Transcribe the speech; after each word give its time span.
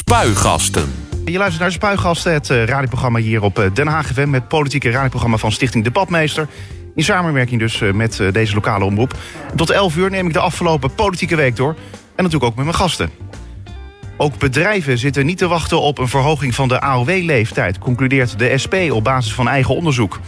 Spuigasten. 0.00 0.92
Je 1.24 1.38
luistert 1.38 1.62
naar 1.62 1.72
Spuigasten, 1.72 2.32
het 2.32 2.50
eh, 2.50 2.64
radioprogramma 2.64 3.18
hier 3.18 3.42
op 3.42 3.58
eh, 3.58 3.64
Den 3.72 3.86
Haag 3.86 4.06
FM... 4.06 4.30
met 4.30 4.48
politieke 4.48 4.90
radioprogramma 4.90 5.36
van 5.36 5.52
Stichting 5.52 5.84
Debatmeester. 5.84 6.48
In 6.94 7.04
samenwerking 7.04 7.60
dus 7.60 7.80
eh, 7.80 7.92
met 7.92 8.22
deze 8.32 8.54
lokale 8.54 8.84
omroep. 8.84 9.14
Tot 9.56 9.70
11 9.70 9.96
uur 9.96 10.10
neem 10.10 10.26
ik 10.26 10.32
de 10.32 10.38
afgelopen 10.38 10.94
politieke 10.94 11.36
week 11.36 11.56
door. 11.56 11.74
En 12.14 12.24
natuurlijk 12.24 12.44
ook 12.44 12.54
met 12.54 12.64
mijn 12.64 12.76
gasten. 12.76 13.10
Ook 14.16 14.38
bedrijven 14.38 14.98
zitten 14.98 15.26
niet 15.26 15.38
te 15.38 15.48
wachten 15.48 15.80
op 15.80 15.98
een 15.98 16.08
verhoging 16.08 16.54
van 16.54 16.68
de 16.68 16.80
AOW-leeftijd... 16.80 17.78
concludeert 17.78 18.38
de 18.38 18.58
SP 18.62 18.74
op 18.90 19.04
basis 19.04 19.34
van 19.34 19.48
eigen 19.48 19.74
onderzoek. 19.74 20.20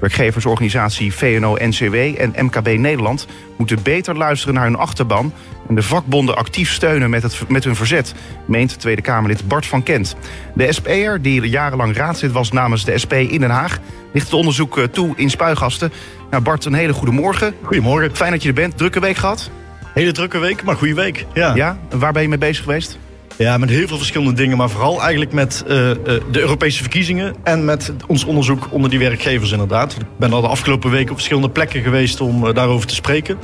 Werkgeversorganisatie 0.00 1.14
VNO-NCW 1.14 1.94
en 1.94 2.34
MKB 2.36 2.66
Nederland... 2.66 3.26
moeten 3.56 3.82
beter 3.82 4.16
luisteren 4.16 4.54
naar 4.54 4.64
hun 4.64 4.76
achterban... 4.76 5.32
en 5.68 5.74
de 5.74 5.82
vakbonden 5.82 6.36
actief 6.36 6.72
steunen 6.72 7.10
met, 7.10 7.22
het, 7.22 7.48
met 7.48 7.64
hun 7.64 7.76
verzet... 7.76 8.14
meent 8.46 8.80
Tweede 8.80 9.02
Kamerlid 9.02 9.48
Bart 9.48 9.66
van 9.66 9.82
Kent. 9.82 10.16
De 10.54 10.72
SP'er, 10.72 11.22
die 11.22 11.48
jarenlang 11.48 11.96
raadslid 11.96 12.32
was 12.32 12.52
namens 12.52 12.84
de 12.84 12.98
SP 13.02 13.12
in 13.12 13.40
Den 13.40 13.50
Haag... 13.50 13.78
ligt 14.12 14.26
het 14.26 14.34
onderzoek 14.34 14.78
eh, 14.78 14.84
toe 14.84 15.12
in 15.16 15.30
Spuigasten. 15.30 15.92
Nou, 16.30 16.42
Bart, 16.42 16.64
een 16.64 16.74
hele 16.74 16.92
goede 16.92 17.12
morgen. 17.12 17.54
Goedemorgen. 17.62 18.16
Fijn 18.16 18.32
dat 18.32 18.42
je 18.42 18.48
er 18.48 18.54
bent. 18.54 18.76
Drukke 18.76 19.00
week 19.00 19.16
gehad? 19.16 19.50
Hele 19.94 20.12
drukke 20.12 20.38
week, 20.38 20.62
maar 20.62 20.76
goede 20.76 20.94
week. 20.94 21.26
Ja. 21.34 21.54
Ja? 21.54 21.78
En 21.88 21.98
waar 21.98 22.12
ben 22.12 22.22
je 22.22 22.28
mee 22.28 22.38
bezig 22.38 22.64
geweest? 22.64 22.98
ja, 23.38 23.58
met 23.58 23.68
heel 23.68 23.86
veel 23.86 23.96
verschillende 23.96 24.32
dingen. 24.32 24.56
Maar 24.56 24.70
vooral 24.70 25.00
eigenlijk 25.00 25.32
met 25.32 25.64
uh, 25.68 25.88
uh, 25.88 25.94
de 26.04 26.40
Europese 26.40 26.80
verkiezingen. 26.80 27.34
En 27.42 27.64
met 27.64 27.92
ons 28.06 28.24
onderzoek 28.24 28.68
onder 28.70 28.90
die 28.90 28.98
werkgevers 28.98 29.50
inderdaad. 29.50 29.92
Ik 29.92 30.06
ben 30.16 30.32
al 30.32 30.40
de 30.40 30.48
afgelopen 30.48 30.90
weken 30.90 31.10
op 31.10 31.16
verschillende 31.16 31.50
plekken 31.50 31.82
geweest 31.82 32.20
om 32.20 32.44
uh, 32.44 32.54
daarover 32.54 32.86
te 32.86 32.94
spreken. 32.94 33.38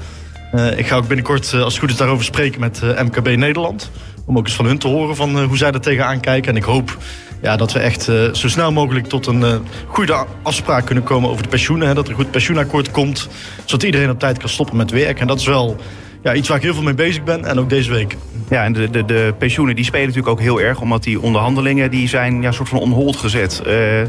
Ik 0.77 0.87
ga 0.87 0.97
ook 0.97 1.07
binnenkort, 1.07 1.55
als 1.55 1.73
het 1.73 1.83
goed 1.83 1.91
is, 1.91 1.97
daarover 1.97 2.25
spreken 2.25 2.61
met 2.61 2.81
MKB 2.83 3.37
Nederland. 3.37 3.91
Om 4.27 4.39
ook 4.39 4.47
eens 4.47 4.55
van 4.55 4.67
hun 4.67 4.79
te 4.79 4.89
horen 4.89 5.17
van 5.17 5.45
hoe 5.45 5.57
zij 5.57 5.73
er 5.73 5.81
tegenaan 5.81 6.21
kijken. 6.21 6.51
En 6.51 6.57
ik 6.57 6.63
hoop 6.63 6.99
ja, 7.43 7.57
dat 7.57 7.73
we 7.73 7.79
echt 7.79 8.03
zo 8.33 8.49
snel 8.49 8.73
mogelijk 8.73 9.07
tot 9.07 9.27
een 9.27 9.63
goede 9.87 10.27
afspraak 10.43 10.87
kunnen 10.87 11.05
komen 11.05 11.31
over 11.31 11.43
de 11.43 11.49
pensioenen. 11.49 11.89
Hè, 11.89 11.95
dat 11.95 12.05
er 12.05 12.11
een 12.11 12.17
goed 12.17 12.31
pensioenakkoord 12.31 12.91
komt. 12.91 13.29
Zodat 13.65 13.83
iedereen 13.83 14.11
op 14.11 14.19
tijd 14.19 14.39
kan 14.39 14.49
stoppen 14.49 14.77
met 14.77 14.91
werk. 14.91 15.21
En 15.21 15.27
dat 15.27 15.41
is 15.41 15.47
wel 15.47 15.77
ja, 16.23 16.35
iets 16.35 16.49
waar 16.49 16.57
ik 16.57 16.63
heel 16.63 16.75
veel 16.75 16.83
mee 16.83 16.95
bezig 16.95 17.25
ben. 17.25 17.45
En 17.45 17.59
ook 17.59 17.69
deze 17.69 17.91
week. 17.91 18.17
Ja, 18.51 18.65
en 18.65 18.73
de, 18.73 18.91
de, 18.91 19.05
de 19.05 19.35
pensioenen 19.39 19.77
die 19.77 19.85
spelen 19.85 20.07
natuurlijk 20.07 20.33
ook 20.33 20.41
heel 20.41 20.61
erg. 20.61 20.81
Omdat 20.81 21.03
die 21.03 21.21
onderhandelingen 21.21 21.91
die 21.91 22.09
zijn 22.09 22.43
ja, 22.43 22.53
soort 22.53 22.69
van 22.69 22.79
on 22.79 22.91
hold 22.91 23.17
gezet. 23.17 23.63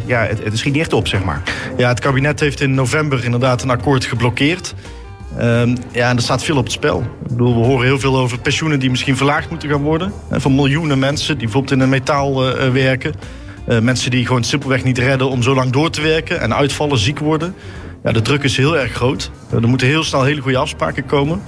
Ja, 0.06 0.26
het, 0.26 0.44
het 0.44 0.58
schiet 0.58 0.74
niet 0.74 0.82
echt 0.82 0.94
op, 0.94 1.08
zeg 1.08 1.24
maar. 1.24 1.42
Ja, 1.78 1.88
het 1.88 2.00
kabinet 2.00 2.40
heeft 2.40 2.62
in 2.62 2.74
november 2.74 3.24
inderdaad 3.24 3.64
een 3.64 3.70
akkoord 3.70 4.06
geblokkeerd. 4.06 4.74
Uh, 5.38 5.76
ja, 5.92 6.10
en 6.10 6.16
er 6.16 6.22
staat 6.22 6.44
veel 6.44 6.58
op 6.58 6.64
het 6.64 6.74
spel. 6.74 7.00
Ik 7.00 7.28
bedoel, 7.28 7.60
we 7.60 7.66
horen 7.66 7.86
heel 7.86 8.00
veel 8.00 8.18
over 8.18 8.40
pensioenen 8.40 8.80
die 8.80 8.90
misschien 8.90 9.18
verlaagd 9.18 9.50
moeten 9.50 9.70
gaan 9.70 9.82
worden. 9.82 10.14
En 10.30 10.42
van 10.42 10.56
miljoenen 10.56 11.00
mensen 11.00 11.38
die 11.38 11.44
bijvoorbeeld 11.44 11.74
in 11.74 11.80
een 11.80 11.90
metaal 11.90 12.48
uh, 12.48 12.70
werken. 12.70 13.14
Uh, 13.68 13.80
mensen 13.80 14.12
die 14.12 14.26
gewoon 14.26 14.44
simpelweg 14.44 14.84
niet 14.84 14.98
redden 14.98 15.30
om 15.30 15.44
zo 15.44 15.56
lang 15.56 15.72
door 15.72 15.90
te 15.90 16.02
werken. 16.02 16.42
En 16.42 16.56
uitvallen, 16.56 16.98
ziek 16.98 17.20
worden. 17.20 17.56
Ja, 18.04 18.12
de 18.12 18.22
druk 18.22 18.44
is 18.44 18.58
heel 18.58 18.78
erg 18.78 18.92
groot. 18.92 19.32
er 19.52 19.68
moeten 19.68 19.88
heel 19.88 20.04
snel 20.04 20.24
hele 20.24 20.42
goede 20.42 20.58
afspraken 20.58 21.06
komen. 21.06 21.42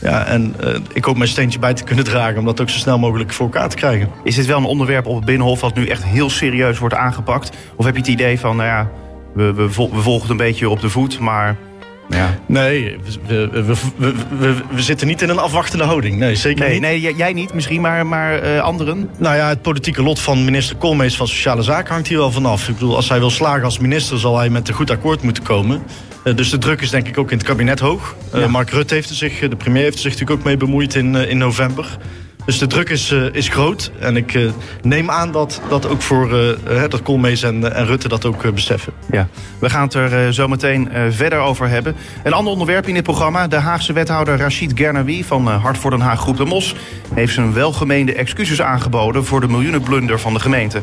Ja, 0.00 0.24
en 0.24 0.54
ik 0.92 1.04
hoop 1.04 1.16
mijn 1.16 1.28
steentje 1.28 1.58
bij 1.58 1.74
te 1.74 1.84
kunnen 1.84 2.04
dragen 2.04 2.38
om 2.38 2.44
dat 2.44 2.60
ook 2.60 2.70
zo 2.70 2.78
snel 2.78 2.98
mogelijk 2.98 3.32
voor 3.32 3.46
elkaar 3.46 3.68
te 3.68 3.76
krijgen. 3.76 4.08
Is 4.24 4.34
dit 4.34 4.46
wel 4.46 4.58
een 4.58 4.64
onderwerp 4.64 5.06
op 5.06 5.16
het 5.16 5.24
Binnenhof 5.24 5.60
wat 5.60 5.74
nu 5.74 5.86
echt 5.86 6.04
heel 6.04 6.30
serieus 6.30 6.78
wordt 6.78 6.94
aangepakt? 6.94 7.56
Of 7.76 7.84
heb 7.84 7.94
je 7.94 8.00
het 8.00 8.10
idee 8.10 8.40
van, 8.40 8.56
nou 8.56 8.68
ja, 8.68 8.90
we, 9.34 9.52
we, 9.52 9.68
we 9.68 10.00
volgen 10.00 10.20
het 10.20 10.30
een 10.30 10.36
beetje 10.36 10.68
op 10.68 10.80
de 10.80 10.90
voet, 10.90 11.18
maar... 11.18 11.56
Ja. 12.08 12.38
Nee, 12.46 12.96
we, 13.26 13.48
we, 13.96 14.14
we, 14.38 14.54
we, 14.70 14.82
zitten 14.82 15.06
niet 15.06 15.22
in 15.22 15.28
een 15.28 15.38
afwachtende 15.38 15.84
houding. 15.84 16.16
Nee, 16.16 16.34
zeker 16.34 16.64
nee, 16.64 16.72
niet. 16.72 16.80
Nee, 16.80 17.14
jij 17.16 17.32
niet 17.32 17.54
misschien, 17.54 17.80
maar, 17.80 18.06
maar 18.06 18.44
uh, 18.44 18.60
anderen? 18.60 19.10
Nou 19.18 19.36
ja, 19.36 19.48
het 19.48 19.62
politieke 19.62 20.02
lot 20.02 20.20
van 20.20 20.44
minister 20.44 20.76
Koolmees 20.76 21.16
van 21.16 21.28
Sociale 21.28 21.62
Zaken 21.62 21.92
hangt 21.92 22.08
hier 22.08 22.18
wel 22.18 22.32
vanaf. 22.32 22.68
Ik 22.68 22.74
bedoel, 22.74 22.96
als 22.96 23.08
hij 23.08 23.18
wil 23.18 23.30
slagen 23.30 23.64
als 23.64 23.78
minister, 23.78 24.18
zal 24.18 24.38
hij 24.38 24.48
met 24.48 24.68
een 24.68 24.74
goed 24.74 24.90
akkoord 24.90 25.22
moeten 25.22 25.42
komen. 25.42 25.82
Uh, 26.24 26.36
dus 26.36 26.50
de 26.50 26.58
druk 26.58 26.80
is 26.80 26.90
denk 26.90 27.08
ik 27.08 27.18
ook 27.18 27.30
in 27.30 27.38
het 27.38 27.46
kabinet 27.46 27.80
hoog. 27.80 28.14
Uh, 28.34 28.40
ja. 28.40 28.48
Mark 28.48 28.70
Rutte 28.70 28.94
heeft 28.94 29.10
er 29.10 29.16
zich, 29.16 29.38
de 29.38 29.56
premier 29.56 29.82
heeft 29.82 29.94
er 29.94 30.00
zich 30.00 30.12
natuurlijk 30.12 30.38
ook 30.38 30.46
mee 30.46 30.56
bemoeid 30.56 30.94
in, 30.94 31.14
in 31.14 31.38
november. 31.38 31.98
Dus 32.46 32.58
de 32.58 32.66
druk 32.66 32.88
is, 32.88 33.10
uh, 33.10 33.24
is 33.32 33.48
groot. 33.48 33.90
En 33.98 34.16
ik 34.16 34.34
uh, 34.34 34.50
neem 34.82 35.10
aan 35.10 35.32
dat 35.32 35.60
dat 35.68 35.88
ook 35.88 36.02
voor 36.02 36.32
uh, 36.32 36.82
dat 36.88 37.02
Koolmees 37.02 37.42
en, 37.42 37.74
en 37.74 37.86
Rutte 37.86 38.08
dat 38.08 38.24
ook 38.24 38.54
beseffen. 38.54 38.92
Ja, 39.10 39.28
we 39.58 39.70
gaan 39.70 39.82
het 39.82 39.94
er 39.94 40.34
zo 40.34 40.48
meteen 40.48 40.88
verder 41.10 41.38
over 41.38 41.68
hebben. 41.68 41.96
Een 42.22 42.32
ander 42.32 42.52
onderwerp 42.52 42.86
in 42.86 42.94
dit 42.94 43.02
programma. 43.02 43.46
De 43.46 43.56
Haagse 43.56 43.92
wethouder 43.92 44.38
Rachid 44.38 44.72
Gernawi 44.74 45.24
van 45.24 45.48
Hart 45.48 45.78
voor 45.78 45.90
Den 45.90 46.00
Haag 46.00 46.20
Groep 46.20 46.36
de 46.36 46.44
Mos... 46.44 46.74
heeft 47.14 47.34
zijn 47.34 47.52
welgemeende 47.52 48.14
excuses 48.14 48.60
aangeboden 48.60 49.24
voor 49.24 49.40
de 49.40 49.48
miljoenenblunder 49.48 50.20
van 50.20 50.34
de 50.34 50.40
gemeente. 50.40 50.82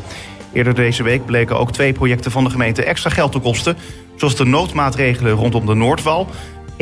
Eerder 0.53 0.75
deze 0.75 1.03
week 1.03 1.25
bleken 1.25 1.59
ook 1.59 1.71
twee 1.71 1.93
projecten 1.93 2.31
van 2.31 2.43
de 2.43 2.49
gemeente 2.49 2.83
extra 2.83 3.09
geld 3.09 3.31
te 3.31 3.39
kosten. 3.39 3.77
Zoals 4.15 4.35
de 4.35 4.45
noodmaatregelen 4.45 5.33
rondom 5.33 5.65
de 5.65 5.73
Noordwal... 5.73 6.29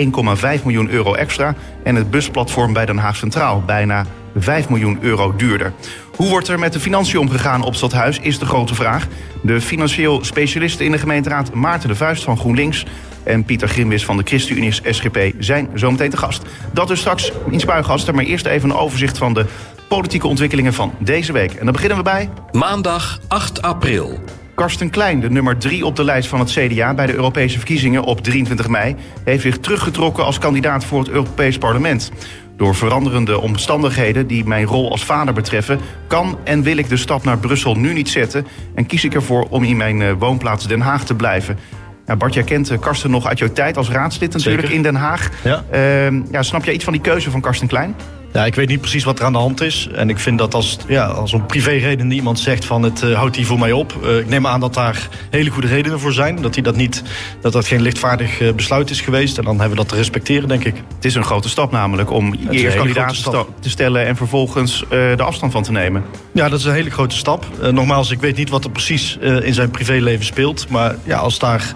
1,5 0.06 0.64
miljoen 0.64 0.90
euro 0.90 1.14
extra. 1.14 1.56
En 1.84 1.96
het 1.96 2.12
busplatform 2.12 2.74
bij 2.74 2.86
Den 2.86 2.98
Haag 2.98 3.16
Centraal, 3.16 3.64
bijna 3.66 4.06
5 4.36 4.70
miljoen 4.70 4.98
euro 5.02 5.36
duurder. 5.36 5.74
Hoe 6.16 6.30
wordt 6.30 6.48
er 6.48 6.60
met 6.60 6.74
de 6.74 6.80
financiën 6.80 7.20
omgegaan 7.20 7.64
op 7.64 7.76
Stadhuis, 7.76 8.20
is 8.20 8.40
de 8.40 8.46
grote 8.46 8.76
vraag. 8.76 9.08
De 9.42 9.62
financieel 9.62 10.24
specialisten 10.24 10.86
in 10.86 10.92
de 10.92 10.98
gemeenteraad 10.98 11.54
Maarten 11.54 11.90
de 11.90 11.96
Vuist 11.96 12.24
van 12.24 12.38
GroenLinks... 12.38 12.86
en 13.24 13.44
Pieter 13.44 13.68
Grimwis 13.68 14.06
van 14.06 14.18
de 14.18 14.24
ChristenUnie 14.26 14.72
SGP 14.72 15.34
zijn 15.40 15.70
zometeen 15.74 16.10
te 16.10 16.18
gast. 16.18 16.44
Dat 16.74 16.88
dus 16.88 17.00
straks 17.00 17.32
in 17.50 17.60
Spuigasten, 17.60 18.16
maar 18.16 18.24
eerst 18.24 18.46
even 18.46 18.70
een 18.70 18.76
overzicht 18.76 19.18
van 19.18 19.34
de 19.34 19.46
politieke 19.88 20.28
ontwikkelingen 20.28 20.74
van 20.74 20.94
deze 21.00 21.32
week. 21.32 21.54
En 21.54 21.64
dan 21.64 21.74
beginnen 21.74 21.98
we 21.98 22.04
bij... 22.04 22.30
Maandag 22.52 23.20
8 23.28 23.62
april. 23.62 24.20
Karsten 24.62 24.90
Klein, 24.90 25.20
de 25.20 25.30
nummer 25.30 25.58
3 25.58 25.86
op 25.86 25.96
de 25.96 26.04
lijst 26.04 26.30
van 26.30 26.40
het 26.40 26.52
CDA 26.52 26.94
bij 26.94 27.06
de 27.06 27.14
Europese 27.14 27.58
verkiezingen 27.58 28.04
op 28.04 28.22
23 28.22 28.68
mei, 28.68 28.96
heeft 29.24 29.42
zich 29.42 29.58
teruggetrokken 29.58 30.26
als 30.26 30.38
kandidaat 30.38 30.86
voor 30.86 31.00
het 31.00 31.10
Europees 31.10 31.58
Parlement. 31.58 32.12
Door 32.58 32.76
veranderende 32.76 33.40
omstandigheden 33.40 34.28
die 34.28 34.46
mijn 34.46 34.66
rol 34.66 34.92
als 34.92 35.06
vader 35.06 35.34
betreffen, 35.34 35.80
kan 36.08 36.40
en 36.44 36.64
wil 36.64 36.78
ik 36.78 36.90
de 36.90 36.98
stap 36.98 37.24
naar 37.24 37.38
Brussel 37.38 37.76
nu 37.76 37.94
niet 37.94 38.10
zetten 38.10 38.48
en 38.76 38.86
kies 38.86 39.04
ik 39.04 39.14
ervoor 39.14 39.48
om 39.50 39.64
in 39.64 39.78
mijn 39.78 40.18
woonplaats 40.18 40.68
Den 40.68 40.82
Haag 40.82 41.06
te 41.06 41.16
blijven. 41.16 41.58
Ja, 42.06 42.16
Bart, 42.16 42.34
jij 42.34 42.44
kent 42.44 42.80
Karsten 42.80 43.12
nog 43.12 43.28
uit 43.28 43.40
jouw 43.40 43.52
tijd 43.54 43.78
als 43.78 43.90
raadslid 43.90 44.34
natuurlijk 44.34 44.62
Zeker. 44.62 44.76
in 44.76 44.84
Den 44.84 44.96
Haag. 44.96 45.30
Ja. 45.44 45.64
Uh, 45.74 46.32
ja, 46.32 46.44
snap 46.44 46.66
jij 46.66 46.74
iets 46.74 46.84
van 46.84 46.94
die 46.94 47.02
keuze 47.02 47.32
van 47.32 47.42
Karsten 47.42 47.68
Klein? 47.68 47.96
Ja, 48.34 48.46
ik 48.46 48.56
weet 48.56 48.68
niet 48.68 48.82
precies 48.82 49.04
wat 49.04 49.20
er 49.20 49.26
aan 49.26 49.32
de 49.32 49.38
hand 49.38 49.62
is. 49.62 49.88
En 49.94 50.10
ik 50.10 50.20
vind 50.20 50.38
dat 50.38 50.54
als, 50.54 50.78
ja, 50.88 51.06
als 51.06 51.34
een 51.34 51.46
privéreden 51.46 52.12
iemand 52.12 52.40
zegt 52.40 52.66
van 52.66 52.84
het 52.84 53.02
uh, 53.02 53.16
houdt 53.16 53.36
hij 53.36 53.46
voor 53.46 53.60
mij 53.60 53.72
op. 53.72 53.96
Uh, 54.04 54.18
ik 54.18 54.28
neem 54.28 54.48
aan 54.48 54.60
dat 54.60 54.74
daar 54.74 55.10
hele 55.30 55.50
goede 55.50 55.68
redenen 55.68 56.00
voor 56.00 56.14
zijn. 56.14 56.42
Dat 56.42 56.54
hij 56.54 56.64
dat 56.64 56.76
niet, 56.76 57.04
dat 57.42 57.54
dat 57.54 57.66
geen 57.68 57.82
lichtvaardig 57.82 58.42
uh, 58.42 58.54
besluit 58.54 58.90
is 58.90 59.02
geweest. 59.02 59.38
En 59.38 59.44
dan 59.44 59.60
hebben 59.60 59.78
we 59.78 59.84
dat 59.84 59.90
te 59.90 59.96
respecteren, 59.96 60.48
denk 60.48 60.64
ik. 60.64 60.76
Het 60.96 61.06
is 61.06 61.16
een 61.16 61.24
grote 61.24 61.50
stap 61.50 61.72
namelijk 61.72 62.12
om 62.12 62.36
je 62.40 62.50
eerst 62.50 62.78
kandidaat 62.78 63.24
te 63.60 63.70
stellen 63.70 64.06
en 64.06 64.16
vervolgens 64.16 64.84
de 64.90 65.24
afstand 65.24 65.52
van 65.52 65.64
te 65.64 65.72
nemen. 65.72 66.04
Ja, 66.32 66.50
dat 66.50 66.60
is 66.60 66.66
een 66.66 66.74
hele 66.74 66.90
grote 66.90 67.16
stap. 67.16 67.46
nogmaals, 67.72 68.12
ik 68.12 68.20
weet 68.20 68.38
niet 68.38 68.50
wat 68.50 68.64
er 68.64 68.72
precies 68.72 69.18
in 69.18 69.54
zijn 69.54 69.70
privéleven 69.70 70.26
speelt. 70.26 70.70
Maar 70.70 70.96
ja, 71.04 71.18
als 71.18 71.40
daar 71.40 71.74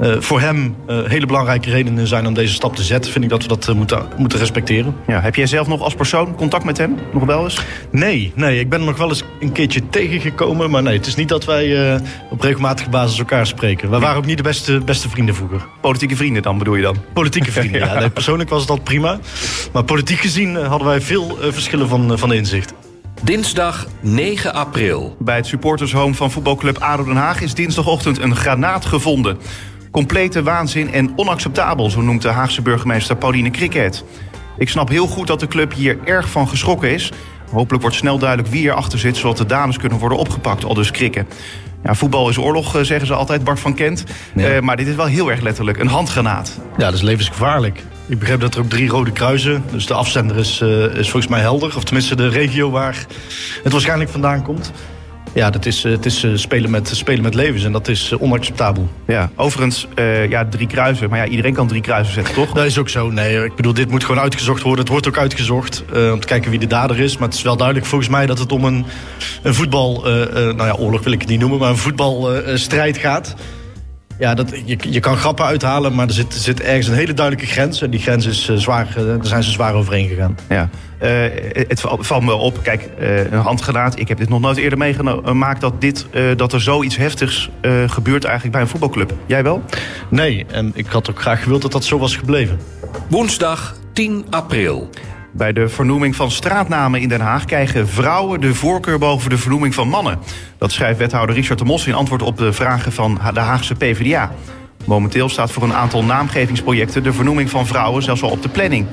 uh, 0.00 0.20
voor 0.20 0.40
hem 0.40 0.76
uh, 0.88 0.98
hele 1.04 1.26
belangrijke 1.26 1.70
redenen 1.70 2.06
zijn 2.06 2.26
om 2.26 2.34
deze 2.34 2.54
stap 2.54 2.76
te 2.76 2.82
zetten, 2.82 3.12
vind 3.12 3.24
ik 3.24 3.30
dat 3.30 3.42
we 3.42 3.48
dat 3.48 3.68
uh, 3.68 3.74
moeten, 3.74 4.06
moeten 4.16 4.38
respecteren. 4.38 4.96
Ja, 5.06 5.20
heb 5.20 5.34
jij 5.34 5.46
zelf 5.46 5.66
nog 5.66 5.80
als 5.80 5.94
persoon 5.94 6.34
contact 6.34 6.64
met 6.64 6.78
hem? 6.78 6.98
Nog 7.12 7.24
wel 7.24 7.44
eens? 7.44 7.60
Nee, 7.90 8.32
nee, 8.34 8.58
ik 8.58 8.68
ben 8.68 8.80
er 8.80 8.86
nog 8.86 8.96
wel 8.96 9.08
eens 9.08 9.24
een 9.40 9.52
keertje 9.52 9.88
tegengekomen. 9.88 10.70
Maar 10.70 10.82
nee, 10.82 10.96
het 10.96 11.06
is 11.06 11.14
niet 11.14 11.28
dat 11.28 11.44
wij 11.44 12.00
op 12.30 12.40
regelmatige 12.40 12.90
basis 12.90 13.18
elkaar 13.18 13.46
spreken. 13.46 13.90
We 13.90 13.98
waren 13.98 14.16
ook 14.16 14.26
niet 14.26 14.36
de 14.36 14.42
beste, 14.42 14.80
beste 14.84 15.08
vrienden 15.08 15.34
vroeger. 15.34 15.66
Politieke 15.80 16.16
vrienden 16.16 16.42
dan 16.42 16.58
bedoel 16.58 16.74
je 16.74 16.82
dan? 16.82 16.96
Politieke 17.12 17.52
vrienden, 17.58 17.80
ja. 17.80 17.92
ja. 17.92 17.98
Nee, 17.98 18.10
persoonlijk 18.10 18.50
was 18.50 18.66
dat 18.66 18.84
prima. 18.84 19.18
Maar 19.72 19.84
politiek 19.84 20.18
gezien 20.18 20.56
hadden 20.56 20.88
wij 20.88 21.00
veel 21.00 21.38
verschillen 21.40 21.88
van, 21.88 22.18
van 22.18 22.32
inzicht. 22.32 22.74
Dinsdag 23.22 23.86
9 24.00 24.54
april. 24.54 25.16
Bij 25.18 25.36
het 25.36 25.46
supportershome 25.46 26.14
van 26.14 26.30
voetbalclub 26.30 26.78
ADO 26.78 27.04
Den 27.04 27.16
Haag 27.16 27.40
is 27.40 27.54
dinsdagochtend 27.54 28.18
een 28.18 28.36
granaat 28.36 28.84
gevonden. 28.84 29.38
Complete 29.94 30.42
waanzin 30.42 30.92
en 30.92 31.12
onacceptabel, 31.16 31.90
zo 31.90 32.00
noemt 32.00 32.22
de 32.22 32.28
Haagse 32.28 32.62
burgemeester 32.62 33.16
Pauline 33.16 33.50
Kriket. 33.50 34.04
Ik 34.58 34.68
snap 34.68 34.88
heel 34.88 35.06
goed 35.06 35.26
dat 35.26 35.40
de 35.40 35.46
club 35.46 35.72
hier 35.74 35.98
erg 36.04 36.28
van 36.28 36.48
geschrokken 36.48 36.90
is. 36.90 37.12
Hopelijk 37.50 37.82
wordt 37.82 37.96
snel 37.96 38.18
duidelijk 38.18 38.48
wie 38.48 38.64
erachter 38.64 38.98
zit, 38.98 39.16
zodat 39.16 39.36
de 39.36 39.46
dames 39.46 39.78
kunnen 39.78 39.98
worden 39.98 40.18
opgepakt, 40.18 40.64
al 40.64 40.74
dus 40.74 40.90
krikken. 40.90 41.26
Ja, 41.84 41.94
voetbal 41.94 42.28
is 42.28 42.38
oorlog, 42.38 42.78
zeggen 42.82 43.06
ze 43.06 43.14
altijd, 43.14 43.44
Bart 43.44 43.60
van 43.60 43.74
Kent. 43.74 44.04
Ja. 44.34 44.54
Uh, 44.54 44.60
maar 44.60 44.76
dit 44.76 44.86
is 44.86 44.94
wel 44.94 45.06
heel 45.06 45.30
erg 45.30 45.40
letterlijk, 45.40 45.78
een 45.78 45.86
handgranaat. 45.86 46.58
Ja, 46.76 46.84
dat 46.84 46.94
is 46.94 47.02
levensgevaarlijk. 47.02 47.82
Ik 48.06 48.18
begrijp 48.18 48.40
dat 48.40 48.54
er 48.54 48.60
ook 48.60 48.70
drie 48.70 48.88
rode 48.88 49.12
kruisen. 49.12 49.64
Dus 49.70 49.86
de 49.86 49.94
afzender 49.94 50.36
is, 50.36 50.60
uh, 50.60 50.84
is 50.84 51.10
volgens 51.10 51.32
mij 51.32 51.40
helder. 51.40 51.76
Of 51.76 51.84
tenminste 51.84 52.16
de 52.16 52.28
regio 52.28 52.70
waar 52.70 53.06
het 53.62 53.72
waarschijnlijk 53.72 54.10
vandaan 54.10 54.42
komt. 54.42 54.72
Ja, 55.34 55.50
dat 55.50 55.66
is, 55.66 55.82
het 55.82 56.06
is 56.06 56.26
spelen, 56.34 56.70
met, 56.70 56.88
spelen 56.88 57.22
met 57.22 57.34
levens 57.34 57.64
en 57.64 57.72
dat 57.72 57.88
is 57.88 58.12
onacceptabel. 58.18 58.88
Ja, 59.06 59.30
overigens, 59.36 59.88
ja, 60.28 60.44
drie 60.44 60.66
kruisen. 60.66 61.10
Maar 61.10 61.18
ja, 61.18 61.26
iedereen 61.26 61.54
kan 61.54 61.68
drie 61.68 61.80
kruisen 61.80 62.14
zetten, 62.14 62.34
toch? 62.34 62.52
Dat 62.52 62.64
is 62.64 62.78
ook 62.78 62.88
zo. 62.88 63.10
Nee, 63.10 63.44
ik 63.44 63.54
bedoel, 63.54 63.74
dit 63.74 63.90
moet 63.90 64.04
gewoon 64.04 64.20
uitgezocht 64.20 64.62
worden. 64.62 64.80
Het 64.80 64.88
wordt 64.88 65.08
ook 65.08 65.18
uitgezocht 65.18 65.84
om 66.12 66.20
te 66.20 66.26
kijken 66.26 66.50
wie 66.50 66.58
de 66.58 66.66
dader 66.66 67.00
is. 67.00 67.16
Maar 67.16 67.28
het 67.28 67.36
is 67.36 67.42
wel 67.42 67.56
duidelijk 67.56 67.86
volgens 67.86 68.10
mij 68.10 68.26
dat 68.26 68.38
het 68.38 68.52
om 68.52 68.64
een, 68.64 68.84
een 69.42 69.54
voetbal... 69.54 70.02
nou 70.02 70.56
ja, 70.56 70.74
oorlog 70.78 71.04
wil 71.04 71.12
ik 71.12 71.20
het 71.20 71.30
niet 71.30 71.40
noemen, 71.40 71.58
maar 71.58 71.70
een 71.70 71.76
voetbalstrijd 71.76 72.98
gaat... 72.98 73.34
Ja, 74.18 74.34
dat, 74.34 74.52
je, 74.64 74.76
je 74.80 75.00
kan 75.00 75.16
grappen 75.16 75.44
uithalen, 75.44 75.94
maar 75.94 76.06
er 76.06 76.12
zit, 76.12 76.34
zit 76.34 76.60
ergens 76.60 76.86
een 76.86 76.94
hele 76.94 77.14
duidelijke 77.14 77.52
grens. 77.52 77.82
En 77.82 77.90
die 77.90 78.00
grens 78.00 78.26
is 78.26 78.48
uh, 78.48 78.56
zwaar, 78.56 78.88
uh, 78.98 79.06
daar 79.06 79.26
zijn 79.26 79.42
ze 79.42 79.50
zwaar 79.50 79.74
overheen 79.74 80.08
gegaan. 80.08 80.36
Ja. 80.48 80.68
Uh, 81.02 81.10
het 81.68 81.80
valt 81.80 82.22
me 82.22 82.32
op, 82.32 82.62
kijk, 82.62 82.88
een 83.30 83.38
handgenaad. 83.38 83.98
Ik 83.98 84.08
heb 84.08 84.18
dit 84.18 84.28
nog 84.28 84.40
nooit 84.40 84.56
eerder 84.56 84.78
meegemaakt 84.78 85.60
dat, 85.60 85.80
dit, 85.80 86.06
dat 86.36 86.52
er 86.52 86.60
zoiets 86.60 86.96
heftigs 86.96 87.50
gebeurt 87.86 88.24
eigenlijk 88.24 88.52
bij 88.52 88.62
een 88.62 88.68
voetbalclub. 88.68 89.12
Jij 89.26 89.42
wel? 89.42 89.62
Nee, 90.08 90.46
en 90.50 90.72
ik 90.74 90.86
had 90.86 91.10
ook 91.10 91.20
graag 91.20 91.42
gewild 91.42 91.62
dat 91.62 91.72
dat 91.72 91.84
zo 91.84 91.98
was 91.98 92.16
gebleven. 92.16 92.58
Woensdag 93.08 93.76
10 93.92 94.24
april. 94.30 94.90
Bij 95.36 95.52
de 95.52 95.68
vernoeming 95.68 96.16
van 96.16 96.30
straatnamen 96.30 97.00
in 97.00 97.08
Den 97.08 97.20
Haag 97.20 97.44
krijgen 97.44 97.88
vrouwen 97.88 98.40
de 98.40 98.54
voorkeur 98.54 98.98
boven 98.98 99.30
de 99.30 99.38
vernoeming 99.38 99.74
van 99.74 99.88
mannen. 99.88 100.18
Dat 100.58 100.72
schrijft 100.72 100.98
wethouder 100.98 101.34
Richard 101.34 101.58
de 101.58 101.64
Mos 101.64 101.86
in 101.86 101.94
antwoord 101.94 102.22
op 102.22 102.36
de 102.36 102.52
vragen 102.52 102.92
van 102.92 103.20
de 103.34 103.40
Haagse 103.40 103.74
PvdA. 103.74 104.32
Momenteel 104.84 105.28
staat 105.28 105.52
voor 105.52 105.62
een 105.62 105.74
aantal 105.74 106.04
naamgevingsprojecten 106.04 107.02
de 107.02 107.12
vernoeming 107.12 107.50
van 107.50 107.66
vrouwen 107.66 108.02
zelfs 108.02 108.22
al 108.22 108.30
op 108.30 108.42
de 108.42 108.48
planning. 108.48 108.86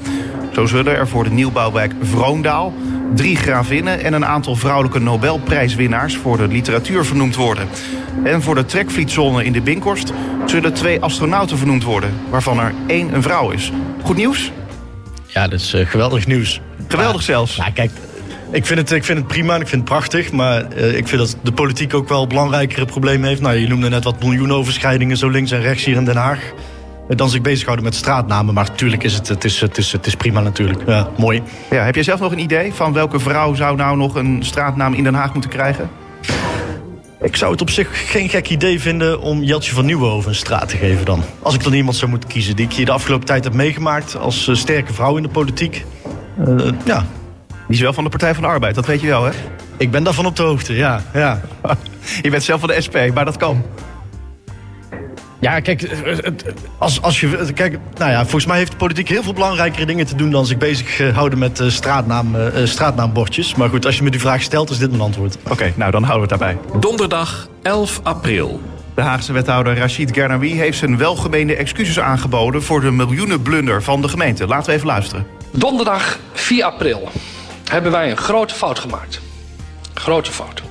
Zo 0.54 0.66
zullen 0.66 0.96
er 0.96 1.08
voor 1.08 1.24
de 1.24 1.32
nieuwbouwwijk 1.32 1.94
Vroondaal 2.02 2.74
drie 3.16 3.36
gravinnen 3.36 4.04
en 4.04 4.14
een 4.14 4.26
aantal 4.26 4.56
vrouwelijke 4.56 5.00
Nobelprijswinnaars 5.00 6.18
voor 6.18 6.38
de 6.38 6.48
literatuur 6.48 7.06
vernoemd 7.06 7.36
worden. 7.36 7.68
En 8.24 8.42
voor 8.42 8.56
de 8.56 8.66
trekvlietzone 8.66 9.44
in 9.44 9.54
de 9.54 9.62
Binkhorst 9.62 10.14
zullen 10.46 10.74
twee 10.74 11.02
astronauten 11.02 11.58
vernoemd 11.58 11.84
worden, 11.84 12.14
waarvan 12.30 12.60
er 12.60 12.74
één 12.88 13.14
een 13.14 13.22
vrouw 13.22 13.50
is. 13.50 13.72
Goed 14.04 14.18
nieuws? 14.18 14.52
Ja, 15.34 15.48
dat 15.48 15.60
is 15.60 15.74
uh, 15.74 15.86
geweldig 15.86 16.28
nieuws. 16.28 16.62
Geweldig 16.88 17.22
zelfs. 17.22 17.56
Ja, 17.56 17.70
kijk, 17.70 17.92
ik 18.52 18.66
vind, 18.66 18.80
het, 18.80 18.92
ik 18.92 19.04
vind 19.04 19.18
het 19.18 19.28
prima 19.28 19.56
en 19.56 19.62
ik 19.62 19.68
vind 19.68 19.82
het 19.82 19.90
prachtig. 19.90 20.32
Maar 20.32 20.66
uh, 20.76 20.98
ik 20.98 21.08
vind 21.08 21.22
dat 21.22 21.38
de 21.44 21.52
politiek 21.52 21.94
ook 21.94 22.10
wel 22.10 22.28
belangrijkere 22.28 22.86
problemen 22.86 23.28
heeft. 23.28 23.42
Nou, 23.42 23.56
je 23.56 23.68
noemde 23.68 23.90
net 23.90 24.04
wat 24.04 24.24
miljoenoverschrijdingen 24.24 25.18
zo 25.18 25.30
links 25.30 25.52
en 25.52 25.62
rechts 25.62 25.86
hier 25.86 25.96
in 25.96 26.06
Den 26.06 26.16
Haag. 26.16 26.40
Eh, 27.10 27.18
dan 27.18 27.30
zich 27.30 27.42
bezighouden 27.42 27.86
met 27.86 27.96
straatnamen. 27.96 28.54
Maar 28.54 28.66
natuurlijk 28.66 29.04
is 29.04 29.14
het, 29.14 29.28
het, 29.28 29.44
is, 29.44 29.62
het, 29.62 29.78
is, 29.78 29.92
het 29.92 30.06
is 30.06 30.16
prima 30.16 30.42
natuurlijk. 30.42 30.82
Ja, 30.88 31.10
mooi. 31.18 31.42
Ja, 31.70 31.84
heb 31.84 31.96
je 31.96 32.04
zelf 32.04 32.20
nog 32.20 32.32
een 32.32 32.40
idee 32.40 32.74
van 32.74 32.94
welke 32.94 33.20
vrouw 33.20 33.54
zou 33.54 33.76
nou 33.76 33.98
nog 33.98 34.16
een 34.16 34.44
straatnaam 34.44 34.94
in 34.94 35.04
Den 35.04 35.14
Haag 35.14 35.34
moeten 35.34 35.50
krijgen? 35.52 35.90
Ik 37.22 37.36
zou 37.36 37.52
het 37.52 37.62
op 37.62 37.70
zich 37.70 38.12
geen 38.12 38.30
gek 38.30 38.50
idee 38.50 38.80
vinden 38.80 39.22
om 39.22 39.44
Jeltje 39.44 39.74
van 39.74 39.86
Nieuwenhoven 39.86 40.30
een 40.30 40.36
straat 40.36 40.70
te 40.70 40.78
geven 40.78 41.06
dan. 41.06 41.24
Als 41.42 41.56
ik 41.56 41.64
dan 41.64 41.74
iemand 41.74 41.96
zou 41.96 42.10
moeten 42.12 42.30
kiezen 42.30 42.56
die 42.56 42.66
ik 42.66 42.74
hier 42.74 42.86
de 42.86 42.92
afgelopen 42.92 43.26
tijd 43.26 43.44
heb 43.44 43.54
meegemaakt 43.54 44.16
als 44.16 44.48
uh, 44.48 44.56
sterke 44.56 44.94
vrouw 44.94 45.18
in 45.18 45.24
de 45.24 45.30
politiek. 45.30 45.86
Uh, 46.48 46.70
ja. 46.86 47.06
Die 47.48 47.76
is 47.76 47.82
wel 47.82 47.94
van 47.94 48.04
de 48.04 48.10
Partij 48.10 48.34
van 48.34 48.44
de 48.44 48.50
Arbeid, 48.50 48.76
dat 48.76 48.86
weet 48.86 49.02
je 49.02 49.08
wel 49.08 49.24
hè? 49.24 49.32
Ik 49.78 49.92
ben 49.92 50.04
daarvan 50.04 50.26
op 50.26 50.36
de 50.36 50.44
hoogte, 50.44 50.74
ja. 50.74 51.04
ja. 51.14 51.42
je 52.22 52.30
bent 52.30 52.44
zelf 52.44 52.60
van 52.60 52.70
de 52.70 52.82
SP, 52.86 52.96
maar 53.14 53.26
dat 53.26 53.38
kan. 53.38 53.64
Ja, 55.42 55.60
kijk, 55.60 55.82
eh, 55.82 56.18
als, 56.78 57.02
als 57.02 57.20
je, 57.20 57.54
kijk, 57.54 57.78
nou 57.98 58.12
ja, 58.12 58.22
volgens 58.22 58.46
mij 58.46 58.58
heeft 58.58 58.72
de 58.72 58.78
politiek 58.78 59.10
heel 59.10 59.24
veel 59.24 59.34
belangrijkere 59.34 59.86
dingen 59.86 60.06
te 60.06 60.16
doen 60.16 60.32
dan 60.32 60.46
zich 60.46 60.58
bezig 60.58 61.14
houden 61.14 61.40
met 61.40 61.60
uh, 61.60 61.70
straatnaam, 61.70 62.36
uh, 62.36 62.46
straatnaambordjes. 62.64 63.56
Maar 63.56 63.70
goed, 63.70 63.86
als 63.86 63.98
je 63.98 64.04
me 64.04 64.10
die 64.10 64.20
vraag 64.20 64.42
stelt, 64.42 64.70
is 64.70 64.78
dit 64.78 64.90
mijn 64.90 65.02
antwoord. 65.02 65.38
Oké, 65.50 65.74
nou 65.76 65.92
dan 65.92 66.04
houden 66.04 66.28
we 66.28 66.34
het 66.34 66.42
daarbij. 66.42 66.80
Donderdag 66.80 67.48
11 67.62 68.00
april. 68.04 68.62
De 68.96 69.02
Haagse 69.02 69.34
wethouder 69.34 69.78
Rachid 69.78 70.12
Gernawi 70.14 70.54
heeft 70.54 70.78
zijn 70.78 70.98
welgemeende 70.98 71.56
excuses 71.56 72.00
aangeboden 72.00 72.64
voor 72.64 72.82
de 72.82 72.92
miljoenenblunder 72.92 73.84
van 73.84 74.02
de 74.02 74.08
gemeente. 74.08 74.48
Laten 74.48 74.70
we 74.70 74.76
even 74.76 74.88
luisteren. 74.88 75.26
Donderdag 75.52 76.20
4 76.34 76.64
april 76.64 77.10
hebben 77.70 77.92
wij 77.92 78.12
een 78.12 78.18
grote 78.18 78.54
fout 78.54 78.80
gemaakt. 78.80 79.22
Grote 79.94 80.32
fout. 80.32 80.62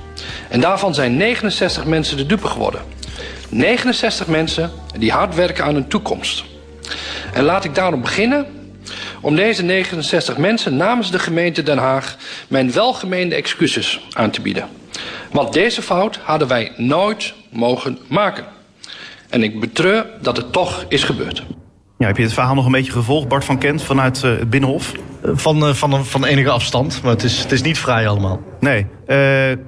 En 0.49 0.59
daarvan 0.59 0.93
zijn 0.93 1.17
69 1.17 1.85
mensen 1.85 2.17
de 2.17 2.25
dupe 2.25 2.47
geworden. 2.47 2.81
69 3.49 4.27
mensen 4.27 4.71
die 4.97 5.11
hard 5.11 5.35
werken 5.35 5.63
aan 5.63 5.73
hun 5.73 5.87
toekomst. 5.87 6.43
En 7.33 7.43
laat 7.43 7.63
ik 7.63 7.75
daarom 7.75 8.01
beginnen 8.01 8.45
om 9.21 9.35
deze 9.35 9.63
69 9.63 10.37
mensen 10.37 10.77
namens 10.77 11.11
de 11.11 11.19
gemeente 11.19 11.63
Den 11.63 11.77
Haag 11.77 12.15
mijn 12.47 12.71
welgemeende 12.71 13.35
excuses 13.35 14.07
aan 14.11 14.31
te 14.31 14.41
bieden. 14.41 14.67
Want 15.31 15.53
deze 15.53 15.81
fout 15.81 16.19
hadden 16.23 16.47
wij 16.47 16.71
nooit 16.77 17.33
mogen 17.49 17.99
maken. 18.07 18.45
En 19.29 19.43
ik 19.43 19.59
betreur 19.59 20.05
dat 20.21 20.37
het 20.37 20.51
toch 20.51 20.85
is 20.87 21.03
gebeurd. 21.03 21.43
Ja, 22.01 22.07
heb 22.07 22.17
je 22.17 22.23
het 22.23 22.33
verhaal 22.33 22.55
nog 22.55 22.65
een 22.65 22.71
beetje 22.71 22.91
gevolgd, 22.91 23.27
Bart 23.27 23.45
van 23.45 23.57
Kent, 23.57 23.83
vanuit 23.83 24.21
uh, 24.25 24.37
het 24.37 24.49
Binnenhof? 24.49 24.91
Van, 25.23 25.67
uh, 25.67 25.73
van, 25.73 26.05
van 26.05 26.25
enige 26.25 26.49
afstand, 26.49 27.01
maar 27.03 27.11
het 27.11 27.23
is, 27.23 27.39
het 27.39 27.51
is 27.51 27.61
niet 27.61 27.77
vrij 27.77 28.07
allemaal. 28.07 28.41
Nee, 28.59 28.85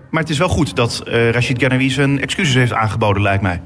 maar 0.10 0.22
het 0.22 0.30
is 0.30 0.38
wel 0.38 0.48
goed 0.48 0.76
dat 0.76 1.02
Rachid 1.06 1.58
Ghanawi 1.58 1.90
zijn 1.90 2.22
excuses 2.22 2.56
heeft 2.56 2.74
aangeboden, 2.74 3.22
lijkt 3.22 3.42
mij. 3.42 3.62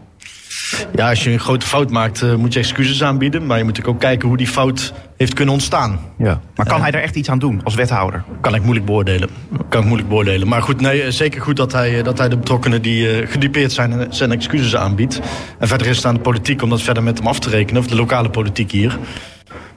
Ja, 0.96 1.10
als 1.10 1.24
je 1.24 1.32
een 1.32 1.40
grote 1.40 1.66
fout 1.66 1.92
maakt, 1.92 2.22
uh, 2.22 2.36
moet 2.36 2.54
je 2.54 2.60
excuses 2.60 3.04
aanbieden. 3.04 3.46
Maar 3.46 3.58
je 3.58 3.64
moet 3.64 3.86
ook 3.86 4.00
kijken 4.00 4.28
hoe 4.28 4.38
die 4.38 4.48
fout 4.48 4.94
heeft 5.18 5.34
kunnen 5.34 5.54
ontstaan. 5.54 6.00
Ja. 6.18 6.42
Maar 6.56 6.66
kan 6.66 6.82
hij 6.82 6.92
daar 6.92 7.02
echt 7.02 7.16
iets 7.16 7.30
aan 7.30 7.40
doen 7.40 7.62
als 7.64 7.76
wethouder? 7.76 8.24
Kan 8.42 8.56
ik 8.56 8.62
moeilijk 8.62 8.86
beoordelen. 8.86 9.30
Kan 9.70 9.80
ik 9.80 9.88
moeilijk 9.88 10.10
beoordelen. 10.10 10.48
Maar 10.48 10.62
goed, 10.62 10.82
nee, 10.82 11.12
zeker 11.12 11.42
goed 11.42 11.58
dat 11.58 11.72
hij, 11.72 12.04
dat 12.04 12.18
hij 12.18 12.30
de 12.30 12.38
betrokkenen 12.38 12.82
die 12.82 13.22
uh, 13.22 13.28
gedupeerd 13.32 13.72
zijn... 13.72 14.08
zijn 14.10 14.32
excuses 14.32 14.76
aanbiedt. 14.76 15.22
En 15.60 15.68
verder 15.68 15.88
is 15.88 15.96
het 15.96 16.06
aan 16.06 16.14
de 16.14 16.20
politiek 16.20 16.62
om 16.62 16.70
dat 16.70 16.82
verder 16.82 17.04
met 17.04 17.18
hem 17.18 17.28
af 17.28 17.40
te 17.40 17.50
rekenen. 17.50 17.82
Of 17.82 17.88
de 17.88 17.96
lokale 17.96 18.30
politiek 18.30 18.72
hier. 18.72 18.98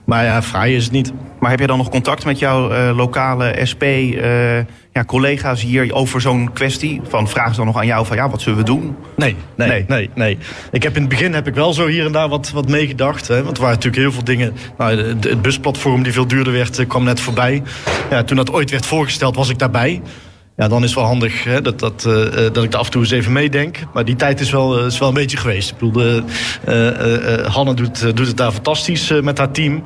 Maar 0.05 0.23
ja, 0.23 0.41
vrij 0.41 0.75
is 0.75 0.83
het 0.83 0.93
niet. 0.93 1.13
Maar 1.41 1.49
heb 1.49 1.59
je 1.59 1.67
dan 1.67 1.77
nog 1.77 1.89
contact 1.89 2.25
met 2.25 2.39
jouw 2.39 2.71
uh, 2.71 2.95
lokale 2.95 3.59
SP, 3.71 3.83
uh, 3.83 4.57
ja, 4.93 5.03
collega's 5.05 5.61
hier 5.61 5.93
over 5.93 6.21
zo'n 6.21 6.53
kwestie? 6.53 7.01
Van 7.07 7.29
vragen 7.29 7.51
ze 7.51 7.57
dan 7.57 7.65
nog 7.65 7.77
aan 7.77 7.85
jou 7.85 8.05
van 8.05 8.17
ja, 8.17 8.29
wat 8.29 8.41
zullen 8.41 8.57
we 8.57 8.65
doen? 8.65 8.95
Nee, 9.15 9.35
nee, 9.55 9.67
nee, 9.67 9.85
nee. 9.87 10.09
nee. 10.15 10.37
Ik 10.71 10.83
heb 10.83 10.95
in 10.95 11.01
het 11.01 11.09
begin 11.09 11.33
heb 11.33 11.47
ik 11.47 11.55
wel 11.55 11.73
zo 11.73 11.87
hier 11.87 12.05
en 12.05 12.11
daar 12.11 12.29
wat, 12.29 12.51
wat 12.51 12.67
meegedacht. 12.67 13.27
Hè, 13.27 13.43
want 13.43 13.57
er 13.57 13.63
waren 13.63 13.75
natuurlijk 13.75 14.03
heel 14.03 14.11
veel 14.11 14.23
dingen. 14.23 14.53
Nou, 14.77 14.97
het 14.97 15.41
busplatform 15.41 16.03
die 16.03 16.13
veel 16.13 16.27
duurder 16.27 16.53
werd, 16.53 16.87
kwam 16.87 17.03
net 17.03 17.19
voorbij. 17.19 17.63
Ja, 18.09 18.23
toen 18.23 18.37
dat 18.37 18.51
ooit 18.51 18.69
werd 18.71 18.85
voorgesteld, 18.85 19.35
was 19.35 19.49
ik 19.49 19.59
daarbij. 19.59 20.01
Ja, 20.57 20.67
dan 20.67 20.83
is 20.83 20.89
het 20.89 20.99
wel 20.99 21.07
handig 21.07 21.43
hè, 21.43 21.61
dat, 21.61 21.79
dat, 21.79 22.05
uh, 22.07 22.23
dat 22.33 22.63
ik 22.63 22.73
er 22.73 22.79
af 22.79 22.85
en 22.85 22.91
toe 22.91 23.01
eens 23.01 23.11
even 23.11 23.31
meedenk. 23.31 23.77
Maar 23.93 24.05
die 24.05 24.15
tijd 24.15 24.39
is 24.39 24.51
wel, 24.51 24.85
is 24.85 24.99
wel 24.99 25.07
een 25.07 25.13
beetje 25.13 25.37
geweest. 25.37 25.71
Ik 25.71 25.77
bedoel, 25.77 26.21
uh, 26.69 27.45
Hanne 27.45 27.73
doet, 27.73 28.15
doet 28.15 28.27
het 28.27 28.37
daar 28.37 28.51
fantastisch 28.51 29.13
met 29.21 29.37
haar 29.37 29.51
team. 29.51 29.83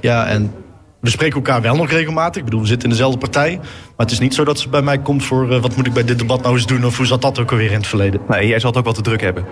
Ja, 0.00 0.26
en 0.26 0.52
we 1.00 1.10
spreken 1.10 1.36
elkaar 1.36 1.62
wel 1.62 1.76
nog 1.76 1.90
regelmatig. 1.90 2.36
Ik 2.36 2.44
bedoel, 2.44 2.60
we 2.60 2.66
zitten 2.66 2.88
in 2.88 2.94
dezelfde 2.94 3.18
partij. 3.18 3.56
Maar 3.56 4.06
het 4.06 4.10
is 4.10 4.18
niet 4.18 4.34
zo 4.34 4.44
dat 4.44 4.58
ze 4.58 4.68
bij 4.68 4.82
mij 4.82 4.98
komt 4.98 5.24
voor... 5.24 5.60
wat 5.60 5.76
moet 5.76 5.86
ik 5.86 5.92
bij 5.92 6.04
dit 6.04 6.18
debat 6.18 6.42
nou 6.42 6.54
eens 6.54 6.66
doen... 6.66 6.84
of 6.84 6.96
hoe 6.96 7.06
zat 7.06 7.22
dat 7.22 7.38
ook 7.38 7.50
alweer 7.50 7.70
in 7.70 7.76
het 7.76 7.86
verleden. 7.86 8.20
Nee, 8.28 8.46
jij 8.46 8.58
zal 8.58 8.70
het 8.70 8.78
ook 8.78 8.84
wel 8.84 8.94
te 8.94 9.02
druk 9.02 9.20
hebben. 9.20 9.44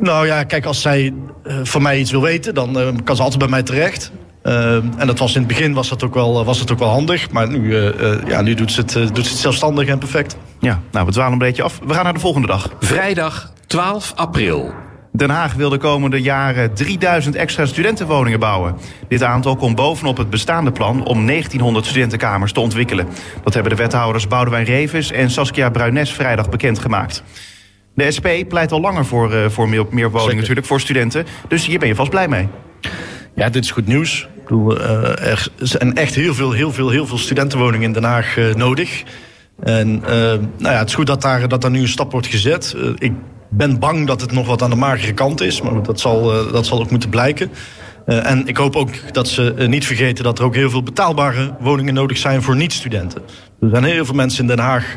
Nou 0.00 0.26
ja, 0.26 0.44
kijk, 0.44 0.64
als 0.64 0.82
zij 0.82 1.14
van 1.62 1.82
mij 1.82 1.98
iets 1.98 2.10
wil 2.10 2.22
weten... 2.22 2.54
dan 2.54 3.00
kan 3.04 3.16
ze 3.16 3.22
altijd 3.22 3.40
bij 3.40 3.50
mij 3.50 3.62
terecht. 3.62 4.12
Uh, 4.44 4.74
en 4.74 5.06
dat 5.06 5.18
was 5.18 5.34
in 5.34 5.38
het 5.38 5.48
begin 5.48 5.74
was 5.74 5.88
dat 5.88 6.02
ook 6.02 6.14
wel, 6.14 6.44
was 6.44 6.60
het 6.60 6.72
ook 6.72 6.78
wel 6.78 6.88
handig. 6.88 7.30
Maar 7.30 7.48
nu, 7.48 7.58
uh, 7.58 8.00
uh, 8.00 8.26
ja, 8.26 8.40
nu 8.42 8.54
doet, 8.54 8.72
ze 8.72 8.80
het, 8.80 8.92
doet 8.92 9.24
ze 9.24 9.30
het 9.30 9.40
zelfstandig 9.40 9.88
en 9.88 9.98
perfect. 9.98 10.36
Ja, 10.58 10.80
nou, 10.90 11.06
we 11.06 11.12
dwalen 11.12 11.32
een 11.32 11.38
beetje 11.38 11.62
af. 11.62 11.80
We 11.86 11.94
gaan 11.94 12.04
naar 12.04 12.14
de 12.14 12.20
volgende 12.20 12.46
dag. 12.46 12.70
Vrijdag 12.80 13.52
12 13.66 14.12
april. 14.16 14.72
Den 15.16 15.30
Haag 15.30 15.54
wil 15.54 15.68
de 15.68 15.78
komende 15.78 16.20
jaren 16.20 16.74
3000 16.74 17.34
extra 17.34 17.66
studentenwoningen 17.66 18.40
bouwen. 18.40 18.76
Dit 19.08 19.22
aantal 19.22 19.56
komt 19.56 19.76
bovenop 19.76 20.16
het 20.16 20.30
bestaande 20.30 20.72
plan 20.72 21.04
om 21.04 21.26
1900 21.26 21.86
studentenkamers 21.86 22.52
te 22.52 22.60
ontwikkelen. 22.60 23.06
Dat 23.44 23.54
hebben 23.54 23.76
de 23.76 23.82
wethouders 23.82 24.28
Boudewijn 24.28 24.64
Revis 24.64 25.12
en 25.12 25.30
Saskia 25.30 25.70
Bruines 25.70 26.12
vrijdag 26.12 26.48
bekendgemaat. 26.48 27.22
De 27.94 28.10
SP 28.16 28.28
pleit 28.48 28.72
al 28.72 28.80
langer 28.80 29.04
voor, 29.04 29.50
voor 29.50 29.68
meer, 29.68 29.86
meer 29.90 30.10
woningen 30.10 30.36
natuurlijk 30.36 30.66
voor 30.66 30.80
studenten. 30.80 31.26
Dus 31.48 31.66
hier 31.66 31.78
ben 31.78 31.88
je 31.88 31.94
vast 31.94 32.10
blij 32.10 32.28
mee. 32.28 32.48
Ja, 33.34 33.48
dit 33.48 33.64
is 33.64 33.70
goed 33.70 33.86
nieuws. 33.86 34.28
Ik 34.36 34.44
bedoel, 34.44 34.80
uh, 34.80 35.30
er 35.30 35.48
zijn 35.56 35.94
echt 35.94 36.14
heel 36.14 36.34
veel, 36.34 36.52
heel 36.52 36.72
veel, 36.72 36.90
heel 36.90 37.06
veel 37.06 37.18
studentenwoningen 37.18 37.86
in 37.86 37.92
Den 37.92 38.04
Haag 38.04 38.36
uh, 38.36 38.54
nodig. 38.54 39.02
En 39.62 40.00
nou 40.00 40.48
ja, 40.58 40.78
het 40.78 40.88
is 40.88 40.94
goed 40.94 41.06
dat 41.06 41.22
daar, 41.22 41.48
dat 41.48 41.62
daar 41.62 41.70
nu 41.70 41.80
een 41.80 41.88
stap 41.88 42.12
wordt 42.12 42.26
gezet. 42.26 42.76
ik 42.98 43.12
ben 43.48 43.78
bang 43.78 44.06
dat 44.06 44.20
het 44.20 44.32
nog 44.32 44.46
wat 44.46 44.62
aan 44.62 44.70
de 44.70 44.76
magere 44.76 45.12
kant 45.12 45.40
is, 45.40 45.60
maar 45.60 45.82
dat 45.82 46.00
zal, 46.00 46.22
dat 46.52 46.66
zal 46.66 46.80
ook 46.80 46.90
moeten 46.90 47.10
blijken. 47.10 47.50
Uh, 48.06 48.30
en 48.30 48.46
ik 48.46 48.56
hoop 48.56 48.76
ook 48.76 49.12
dat 49.12 49.28
ze 49.28 49.54
uh, 49.58 49.68
niet 49.68 49.86
vergeten 49.86 50.24
dat 50.24 50.38
er 50.38 50.44
ook 50.44 50.54
heel 50.54 50.70
veel 50.70 50.82
betaalbare 50.82 51.54
woningen 51.60 51.94
nodig 51.94 52.18
zijn 52.18 52.42
voor 52.42 52.56
niet-studenten. 52.56 53.22
Er 53.64 53.70
zijn 53.70 53.84
heel 53.84 54.04
veel 54.04 54.14
mensen 54.14 54.40
in 54.40 54.46
Den 54.46 54.58
Haag 54.58 54.96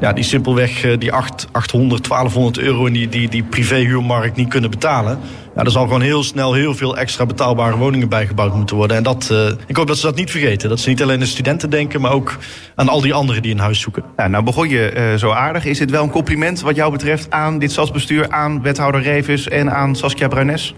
ja, 0.00 0.12
die 0.12 0.24
simpelweg 0.24 0.84
uh, 0.84 0.98
die 0.98 1.12
8, 1.12 1.48
800, 1.52 2.08
1200 2.08 2.58
euro 2.58 2.86
in 2.86 2.92
die, 2.92 3.08
die, 3.08 3.28
die 3.28 3.42
privéhuurmarkt 3.42 4.36
niet 4.36 4.48
kunnen 4.48 4.70
betalen. 4.70 5.18
Ja, 5.56 5.64
er 5.64 5.70
zal 5.70 5.82
gewoon 5.82 6.00
heel 6.00 6.22
snel 6.22 6.52
heel 6.52 6.74
veel 6.74 6.96
extra 6.96 7.26
betaalbare 7.26 7.76
woningen 7.76 8.08
bijgebouwd 8.08 8.54
moeten 8.54 8.76
worden. 8.76 8.96
En 8.96 9.02
dat, 9.02 9.28
uh, 9.32 9.46
ik 9.66 9.76
hoop 9.76 9.86
dat 9.86 9.98
ze 9.98 10.06
dat 10.06 10.14
niet 10.14 10.30
vergeten. 10.30 10.68
Dat 10.68 10.80
ze 10.80 10.88
niet 10.88 11.02
alleen 11.02 11.14
aan 11.14 11.20
de 11.20 11.26
studenten 11.26 11.70
denken, 11.70 12.00
maar 12.00 12.12
ook 12.12 12.36
aan 12.74 12.88
al 12.88 13.00
die 13.00 13.14
anderen 13.14 13.42
die 13.42 13.52
een 13.52 13.58
huis 13.58 13.80
zoeken. 13.80 14.04
Ja, 14.16 14.28
nou 14.28 14.44
begon 14.44 14.68
je 14.68 14.94
uh, 14.96 15.18
zo 15.18 15.30
aardig. 15.30 15.64
Is 15.64 15.78
dit 15.78 15.90
wel 15.90 16.02
een 16.02 16.10
compliment 16.10 16.60
wat 16.60 16.76
jou 16.76 16.92
betreft 16.92 17.30
aan 17.30 17.58
dit 17.58 17.72
stadsbestuur, 17.72 18.30
aan 18.30 18.62
wethouder 18.62 19.02
Revis 19.02 19.48
en 19.48 19.72
aan 19.72 19.96
Saskia 19.96 20.28
Bruines? 20.28 20.74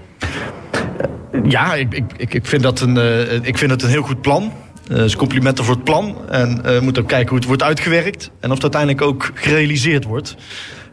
Ja, 1.44 1.74
ik, 1.74 2.04
ik, 2.16 2.34
ik, 2.34 2.46
vind 2.46 2.62
dat 2.62 2.80
een, 2.80 2.96
uh, 2.96 3.32
ik 3.32 3.58
vind 3.58 3.70
het 3.70 3.82
een 3.82 3.88
heel 3.88 4.02
goed 4.02 4.20
plan. 4.20 4.52
Dus 4.96 5.16
complimenten 5.16 5.64
voor 5.64 5.74
het 5.74 5.84
plan. 5.84 6.16
En 6.28 6.62
we 6.62 6.78
moeten 6.82 7.02
ook 7.02 7.08
kijken 7.08 7.28
hoe 7.28 7.38
het 7.38 7.46
wordt 7.46 7.62
uitgewerkt. 7.62 8.30
En 8.40 8.48
of 8.48 8.54
het 8.54 8.62
uiteindelijk 8.62 9.02
ook 9.02 9.30
gerealiseerd 9.34 10.04
wordt. 10.04 10.36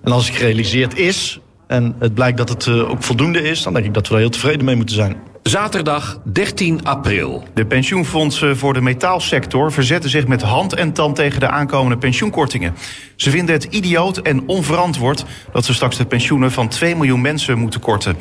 En 0.04 0.12
als 0.12 0.28
het 0.28 0.36
gerealiseerd 0.36 0.98
is, 0.98 1.40
en 1.68 1.96
het 2.00 2.14
blijkt 2.14 2.38
dat 2.38 2.50
het 2.50 2.66
uh, 2.66 2.90
ook 2.90 3.04
voldoende 3.04 3.42
is, 3.42 3.64
dan 3.64 3.74
denk 3.74 3.86
ik 3.86 3.94
dat 3.94 4.08
we 4.08 4.14
er 4.14 4.20
heel 4.20 4.30
tevreden 4.30 4.66
mee 4.66 4.76
moeten 4.76 4.96
zijn. 4.96 5.16
Zaterdag 5.44 6.20
13 6.24 6.84
april. 6.84 7.44
De 7.54 7.66
pensioenfondsen 7.66 8.58
voor 8.58 8.74
de 8.74 8.82
metaalsector 8.82 9.72
verzetten 9.72 10.10
zich 10.10 10.28
met 10.28 10.42
hand 10.42 10.74
en 10.74 10.94
tand 10.94 11.16
tegen 11.16 11.40
de 11.40 11.50
aankomende 11.50 11.98
pensioenkortingen. 11.98 12.74
Ze 13.16 13.30
vinden 13.30 13.56
het 13.56 13.64
idioot 13.64 14.18
en 14.18 14.48
onverantwoord 14.48 15.26
dat 15.52 15.66
ze 15.66 15.74
straks 15.74 15.98
de 15.98 16.06
pensioenen 16.06 16.52
van 16.52 16.68
2 16.68 16.96
miljoen 16.96 17.22
mensen 17.22 17.58
moeten 17.58 17.80
korten. 17.80 18.16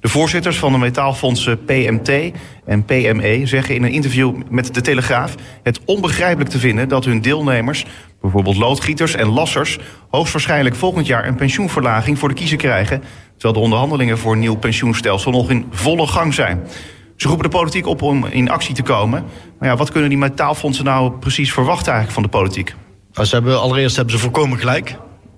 De 0.00 0.08
voorzitters 0.08 0.58
van 0.58 0.72
de 0.72 0.78
metaalfondsen 0.78 1.64
PMT 1.64 2.32
en 2.64 2.84
PME 2.84 3.40
zeggen 3.44 3.74
in 3.74 3.82
een 3.82 3.92
interview 3.92 4.34
met 4.48 4.74
de 4.74 4.80
Telegraaf 4.80 5.34
het 5.62 5.80
onbegrijpelijk 5.84 6.50
te 6.50 6.58
vinden 6.58 6.88
dat 6.88 7.04
hun 7.04 7.20
deelnemers, 7.20 7.86
bijvoorbeeld 8.20 8.56
loodgieters 8.56 9.14
en 9.14 9.26
lassers, 9.26 9.78
hoogstwaarschijnlijk 10.10 10.74
volgend 10.74 11.06
jaar 11.06 11.26
een 11.26 11.34
pensioenverlaging 11.34 12.18
voor 12.18 12.28
de 12.28 12.34
kiezer 12.34 12.58
krijgen, 12.58 13.02
terwijl 13.32 13.54
de 13.54 13.60
onderhandelingen 13.60 14.18
voor 14.18 14.32
een 14.32 14.38
nieuw 14.38 14.56
pensioenstelsel 14.56 15.30
nog 15.30 15.50
in 15.50 15.66
volle 15.70 16.06
gang 16.06 16.34
zijn. 16.34 16.60
Ze 17.16 17.28
roepen 17.28 17.50
de 17.50 17.56
politiek 17.56 17.86
op 17.86 18.02
om 18.02 18.26
in 18.26 18.50
actie 18.50 18.74
te 18.74 18.82
komen. 18.82 19.24
Maar 19.58 19.68
ja, 19.68 19.76
wat 19.76 19.90
kunnen 19.90 20.08
die 20.08 20.18
metaalfondsen 20.18 20.84
nou 20.84 21.12
precies 21.12 21.52
verwachten 21.52 21.92
eigenlijk 21.92 22.12
van 22.12 22.22
de 22.22 22.38
politiek? 22.38 22.74
Ze 23.12 23.34
hebben, 23.34 23.60
allereerst 23.60 23.96
hebben 23.96 24.14
ze 24.14 24.20
volkomen 24.20 24.58
gelijk. 24.58 24.96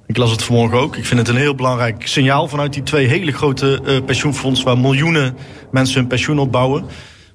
Ik 0.09 0.17
las 0.17 0.31
het 0.31 0.43
vanmorgen 0.43 0.79
ook. 0.79 0.97
Ik 0.97 1.05
vind 1.05 1.21
het 1.21 1.29
een 1.29 1.37
heel 1.37 1.55
belangrijk 1.55 2.07
signaal 2.07 2.49
vanuit 2.49 2.73
die 2.73 2.83
twee 2.83 3.07
hele 3.07 3.33
grote 3.33 3.81
uh, 3.85 4.05
pensioenfondsen... 4.05 4.67
waar 4.67 4.79
miljoenen 4.79 5.37
mensen 5.71 5.99
hun 5.99 6.09
pensioen 6.09 6.39
opbouwen. 6.39 6.85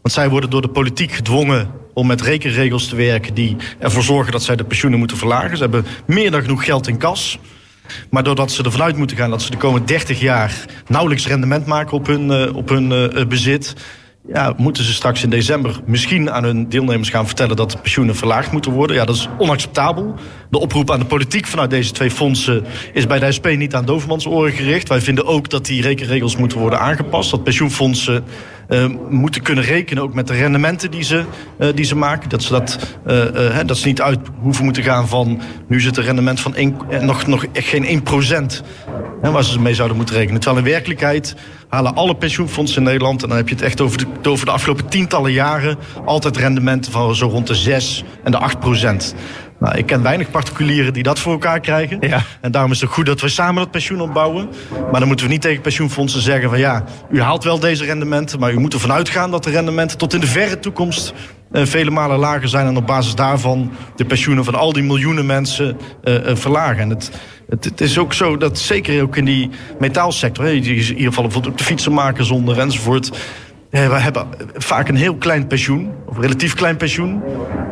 Want 0.01 0.13
zij 0.13 0.29
worden 0.29 0.49
door 0.49 0.61
de 0.61 0.67
politiek 0.67 1.11
gedwongen 1.11 1.71
om 1.93 2.07
met 2.07 2.21
rekenregels 2.21 2.87
te 2.87 2.95
werken... 2.95 3.33
die 3.33 3.55
ervoor 3.79 4.03
zorgen 4.03 4.31
dat 4.31 4.43
zij 4.43 4.55
de 4.55 4.63
pensioenen 4.63 4.99
moeten 4.99 5.17
verlagen. 5.17 5.57
Ze 5.57 5.63
hebben 5.63 5.85
meer 6.05 6.31
dan 6.31 6.41
genoeg 6.41 6.65
geld 6.65 6.87
in 6.87 6.97
kas. 6.97 7.39
Maar 8.09 8.23
doordat 8.23 8.51
ze 8.51 8.63
ervan 8.63 8.81
uit 8.81 8.97
moeten 8.97 9.17
gaan 9.17 9.29
dat 9.29 9.41
ze 9.41 9.51
de 9.51 9.57
komende 9.57 9.87
30 9.87 10.19
jaar... 10.19 10.65
nauwelijks 10.87 11.27
rendement 11.27 11.65
maken 11.65 11.93
op 11.93 12.07
hun, 12.07 12.31
uh, 12.31 12.55
op 12.55 12.69
hun 12.69 12.91
uh, 12.91 13.25
bezit 13.25 13.75
ja, 14.27 14.53
moeten 14.57 14.83
ze 14.83 14.93
straks 14.93 15.23
in 15.23 15.29
december 15.29 15.79
misschien 15.85 16.31
aan 16.31 16.43
hun 16.43 16.69
deelnemers 16.69 17.09
gaan 17.09 17.25
vertellen 17.25 17.55
dat 17.55 17.71
de 17.71 17.77
pensioenen 17.77 18.15
verlaagd 18.15 18.51
moeten 18.51 18.71
worden. 18.71 18.95
Ja, 18.95 19.05
dat 19.05 19.15
is 19.15 19.29
onacceptabel. 19.37 20.15
De 20.49 20.59
oproep 20.59 20.91
aan 20.91 20.99
de 20.99 21.05
politiek 21.05 21.45
vanuit 21.45 21.69
deze 21.69 21.91
twee 21.91 22.11
fondsen 22.11 22.63
is 22.93 23.07
bij 23.07 23.19
de 23.19 23.31
SP 23.37 23.47
niet 23.55 23.75
aan 23.75 23.85
Dovermans 23.85 24.27
oren 24.27 24.51
gericht. 24.51 24.87
Wij 24.87 25.01
vinden 25.01 25.25
ook 25.25 25.49
dat 25.49 25.65
die 25.65 25.81
rekenregels 25.81 26.37
moeten 26.37 26.57
worden 26.57 26.79
aangepast. 26.79 27.31
Dat 27.31 27.43
pensioenfondsen 27.43 28.23
moeten 29.09 29.41
kunnen 29.41 29.63
rekenen 29.63 30.03
ook 30.03 30.13
met 30.13 30.27
de 30.27 30.33
rendementen 30.33 30.91
die 30.91 31.03
ze, 31.03 31.23
uh, 31.59 31.67
die 31.75 31.85
ze 31.85 31.95
maken. 31.95 32.29
Dat 32.29 32.43
ze, 32.43 32.51
dat, 32.51 32.97
uh, 33.07 33.59
dat 33.65 33.77
ze 33.77 33.87
niet 33.87 34.01
uit 34.01 34.19
hoeven 34.41 34.63
moeten 34.63 34.83
gaan 34.83 35.07
van 35.07 35.41
nu 35.67 35.81
zit 35.81 35.97
een 35.97 36.03
rendement 36.03 36.39
van 36.39 36.55
1, 36.55 36.77
nog, 37.01 37.27
nog 37.27 37.45
geen 37.53 38.01
1% 38.07 38.63
hè, 39.21 39.31
waar 39.31 39.43
ze 39.43 39.61
mee 39.61 39.75
zouden 39.75 39.97
moeten 39.97 40.15
rekenen. 40.15 40.41
Terwijl 40.41 40.65
in 40.65 40.71
werkelijkheid 40.71 41.35
halen 41.67 41.95
alle 41.95 42.15
pensioenfondsen 42.15 42.77
in 42.77 42.83
Nederland, 42.83 43.23
en 43.23 43.27
dan 43.27 43.37
heb 43.37 43.49
je 43.49 43.55
het 43.55 43.63
echt 43.63 43.81
over 43.81 43.97
de, 43.97 44.29
over 44.29 44.45
de 44.45 44.51
afgelopen 44.51 44.87
tientallen 44.87 45.31
jaren, 45.31 45.77
altijd 46.05 46.37
rendementen 46.37 46.91
van 46.91 47.15
zo 47.15 47.27
rond 47.27 47.47
de 47.47 47.55
6 47.55 48.03
en 48.23 48.31
de 48.31 48.39
8%. 49.11 49.15
Nou, 49.63 49.77
ik 49.77 49.85
ken 49.85 50.01
weinig 50.01 50.31
particulieren 50.31 50.93
die 50.93 51.03
dat 51.03 51.19
voor 51.19 51.31
elkaar 51.31 51.59
krijgen. 51.59 51.97
Ja. 52.01 52.21
En 52.41 52.51
daarom 52.51 52.71
is 52.71 52.81
het 52.81 52.89
goed 52.89 53.05
dat 53.05 53.21
we 53.21 53.27
samen 53.29 53.61
dat 53.61 53.71
pensioen 53.71 54.01
opbouwen. 54.01 54.49
Maar 54.91 54.99
dan 54.99 55.07
moeten 55.07 55.25
we 55.25 55.31
niet 55.31 55.41
tegen 55.41 55.61
pensioenfondsen 55.61 56.21
zeggen 56.21 56.49
van 56.49 56.59
ja, 56.59 56.83
u 57.11 57.21
haalt 57.21 57.43
wel 57.43 57.59
deze 57.59 57.85
rendementen, 57.85 58.39
maar 58.39 58.51
u 58.51 58.59
moet 58.59 58.73
ervan 58.73 58.91
uitgaan 58.91 59.31
dat 59.31 59.43
de 59.43 59.49
rendementen 59.49 59.97
tot 59.97 60.13
in 60.13 60.19
de 60.19 60.27
verre 60.27 60.59
toekomst 60.59 61.13
uh, 61.51 61.65
vele 61.65 61.91
malen 61.91 62.19
lager 62.19 62.49
zijn 62.49 62.67
en 62.67 62.77
op 62.77 62.87
basis 62.87 63.15
daarvan 63.15 63.71
de 63.95 64.05
pensioenen 64.05 64.43
van 64.43 64.55
al 64.55 64.73
die 64.73 64.83
miljoenen 64.83 65.25
mensen 65.25 65.77
uh, 66.03 66.13
uh, 66.13 66.35
verlagen. 66.35 66.81
En 66.81 66.89
het, 66.89 67.11
het, 67.49 67.63
het, 67.63 67.81
is 67.81 67.97
ook 67.97 68.13
zo 68.13 68.37
dat 68.37 68.59
zeker 68.59 69.01
ook 69.01 69.17
in 69.17 69.25
die 69.25 69.49
metaalsector, 69.79 70.45
hè, 70.45 70.51
in 70.51 70.63
ieder 70.63 70.95
geval 70.95 71.23
bijvoorbeeld 71.23 71.57
de 71.57 71.63
fietsenmakers 71.63 72.27
zonder 72.27 72.59
enzovoort, 72.59 73.11
we 73.73 73.99
hebben 73.99 74.27
vaak 74.53 74.87
een 74.87 74.95
heel 74.95 75.15
klein 75.15 75.47
pensioen, 75.47 75.91
of 76.05 76.17
relatief 76.19 76.53
klein 76.53 76.77
pensioen. 76.77 77.23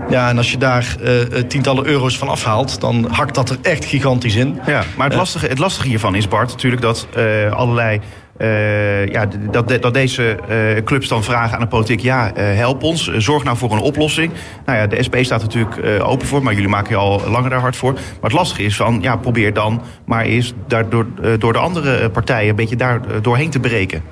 Ja, 0.09 0.29
en 0.29 0.37
als 0.37 0.51
je 0.51 0.57
daar 0.57 0.95
uh, 1.01 1.21
tientallen 1.47 1.85
euro's 1.85 2.17
van 2.17 2.27
afhaalt, 2.27 2.81
dan 2.81 3.07
hakt 3.11 3.35
dat 3.35 3.49
er 3.49 3.57
echt 3.61 3.85
gigantisch 3.85 4.35
in. 4.35 4.59
Ja, 4.65 4.83
maar 4.97 5.07
het 5.07 5.17
lastige, 5.17 5.47
het 5.47 5.57
lastige 5.57 5.87
hiervan 5.87 6.15
is, 6.15 6.27
Bart, 6.27 6.49
natuurlijk 6.49 6.81
dat 6.81 7.07
uh, 7.17 7.51
allerlei 7.51 7.99
uh, 8.41 9.07
ja, 9.07 9.27
dat, 9.51 9.81
dat 9.81 9.93
deze 9.93 10.37
uh, 10.49 10.83
clubs 10.83 11.07
dan 11.07 11.23
vragen 11.23 11.53
aan 11.53 11.61
de 11.61 11.67
politiek... 11.67 11.99
ja, 11.99 12.27
uh, 12.27 12.33
help 12.37 12.83
ons, 12.83 13.11
zorg 13.17 13.43
nou 13.43 13.57
voor 13.57 13.71
een 13.71 13.79
oplossing. 13.79 14.31
Nou 14.65 14.77
ja, 14.77 14.87
de 14.87 15.03
SP 15.07 15.15
staat 15.21 15.41
natuurlijk 15.41 16.01
open 16.03 16.27
voor, 16.27 16.43
maar 16.43 16.53
jullie 16.53 16.69
maken 16.69 16.89
je 16.89 16.95
al 16.95 17.21
langer 17.29 17.49
daar 17.49 17.59
hard 17.59 17.75
voor. 17.75 17.93
Maar 17.93 18.03
het 18.21 18.31
lastige 18.31 18.63
is 18.63 18.75
van, 18.75 18.99
ja, 19.01 19.15
probeer 19.15 19.53
dan 19.53 19.81
maar 20.05 20.23
eens 20.23 20.53
daardoor, 20.67 21.05
door 21.37 21.53
de 21.53 21.59
andere 21.59 22.09
partijen... 22.09 22.49
een 22.49 22.55
beetje 22.55 22.75
daar 22.75 23.21
doorheen 23.21 23.49
te 23.49 23.59
breken. 23.59 24.03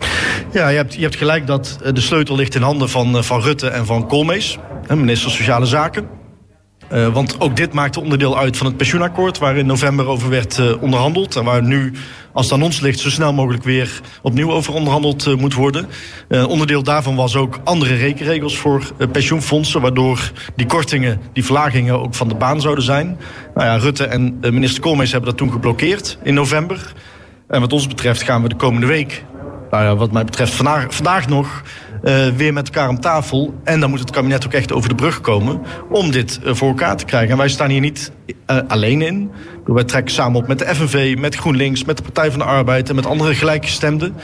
Ja, 0.52 0.68
je 0.68 0.78
hebt, 0.78 0.94
je 0.94 1.02
hebt 1.02 1.16
gelijk 1.16 1.48
dat 1.48 1.80
de 1.94 2.02
sleutel 2.02 2.36
ligt 2.36 2.56
in 2.56 2.62
handen 2.62 2.90
van, 2.90 3.24
van 3.24 3.42
Rutte 3.42 3.70
en 3.70 3.86
van 3.86 4.08
Koolmees... 4.08 4.58
minister 4.96 5.32
Sociale 5.32 5.66
Zaken. 5.66 6.19
Uh, 6.94 7.08
want 7.08 7.42
ook 7.42 7.56
dit 7.56 7.74
maakte 7.74 8.02
onderdeel 8.02 8.38
uit 8.38 8.58
van 8.58 8.66
het 8.66 8.78
pensioenakkoord... 8.78 9.38
waar 9.38 9.58
in 9.58 9.66
november 9.66 10.08
over 10.08 10.30
werd 10.30 10.58
uh, 10.58 10.82
onderhandeld. 10.82 11.36
En 11.36 11.44
waar 11.44 11.64
nu, 11.64 11.94
als 12.34 12.46
het 12.46 12.54
aan 12.54 12.64
ons 12.64 12.80
ligt, 12.80 13.00
zo 13.00 13.10
snel 13.10 13.34
mogelijk 13.34 13.64
weer 13.64 14.02
opnieuw 14.22 14.52
over 14.52 14.74
onderhandeld 14.74 15.28
uh, 15.28 15.36
moet 15.36 15.54
worden. 15.54 15.88
onderdeel 16.30 16.84
daarvan 16.84 17.16
was 17.16 17.36
ook 17.36 17.60
andere 17.64 17.96
rekenregels 17.96 18.58
voor 18.58 18.92
pensioenfondsen... 19.12 19.82
waardoor 19.82 20.32
die 20.56 20.66
kortingen, 20.66 21.22
die 21.34 21.46
verlagingen 21.46 22.00
ook 22.00 22.16
van 22.16 22.28
de 22.28 22.36
baan 22.36 22.62
zouden 22.62 22.84
zijn. 22.84 23.18
Nou 23.56 23.68
ja, 23.68 23.76
Rutte 23.76 24.06
en 24.06 24.38
minister 24.40 24.82
Koolmees 24.82 25.12
hebben 25.12 25.30
dat 25.30 25.38
toen 25.38 25.52
geblokkeerd 25.52 26.18
in 26.24 26.34
november. 26.34 26.94
En 27.48 27.60
wat 27.62 27.74
ons 27.74 27.88
betreft 27.88 28.22
gaan 28.22 28.42
we 28.42 28.50
de 28.50 28.56
komende 28.56 28.88
week... 28.88 29.24
Nou 29.72 29.84
ja, 29.84 29.96
wat 29.96 30.12
mij 30.12 30.26
betreft 30.26 30.54
vandaag, 30.54 30.96
vandaag 30.96 31.28
nog 31.28 31.64
uh, 32.04 32.28
weer 32.28 32.54
met 32.54 32.66
elkaar 32.66 32.90
om 32.90 33.00
tafel. 33.00 33.54
En 33.64 33.80
dan 33.80 33.90
moet 33.90 34.00
het 34.00 34.12
kabinet 34.12 34.46
ook 34.46 34.54
echt 34.54 34.72
over 34.72 34.90
de 34.90 34.96
brug 34.96 35.22
komen 35.22 35.62
om 35.90 36.12
dit 36.12 36.40
uh, 36.44 36.54
voor 36.54 36.68
elkaar 36.68 36.98
te 36.98 37.06
krijgen. 37.06 37.32
En 37.32 37.38
wij 37.38 37.50
staan 37.50 37.70
hier 37.70 37.82
niet 37.82 38.12
uh, 38.48 38.58
alleen 38.68 39.02
in. 39.02 39.32
Wij 39.66 39.84
trekken 39.84 40.14
samen 40.14 40.42
op 40.42 40.48
met 40.48 40.60
de 40.60 40.76
FNV, 40.76 41.16
met 41.20 41.36
GroenLinks, 41.36 41.84
met 41.84 41.98
de 41.98 42.04
Partij 42.04 42.30
van 42.30 42.40
de 42.40 42.46
Arbeid 42.46 42.90
en 42.90 42.96
met 42.96 43.06
andere 43.06 43.34
gelijkgestemden. 43.36 44.16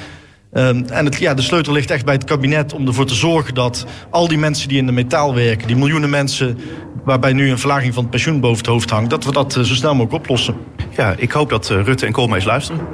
Um, 0.58 0.86
en 0.86 1.06
het, 1.06 1.18
ja, 1.18 1.34
de 1.34 1.42
sleutel 1.42 1.74
ligt 1.74 1.92
echt 1.92 2.06
bij 2.06 2.14
het 2.14 2.24
kabinet 2.24 2.74
om 2.74 2.88
ervoor 2.88 3.06
te 3.06 3.16
zorgen 3.16 3.54
dat 3.54 3.86
al 4.10 4.28
die 4.28 4.38
mensen 4.38 4.68
die 4.68 4.78
in 4.78 4.86
de 4.86 4.92
metaal 4.92 5.36
werken, 5.36 5.68
die 5.68 5.76
miljoenen 5.76 6.10
mensen 6.10 6.60
waarbij 7.04 7.34
nu 7.34 7.50
een 7.50 7.60
verlaging 7.60 7.94
van 7.94 8.04
het 8.04 8.12
pensioen 8.12 8.40
boven 8.40 8.58
het 8.58 8.68
hoofd 8.68 8.90
hangt, 8.90 9.10
dat 9.10 9.24
we 9.24 9.32
dat 9.32 9.54
zo 9.54 9.64
snel 9.64 9.96
mogelijk 9.96 10.24
oplossen. 10.24 10.56
Ja, 10.96 11.16
ik 11.18 11.32
hoop 11.32 11.50
dat 11.50 11.68
Rutte 11.70 12.06
en 12.06 12.12
Koolmees 12.12 12.44
luisteren. 12.44 12.88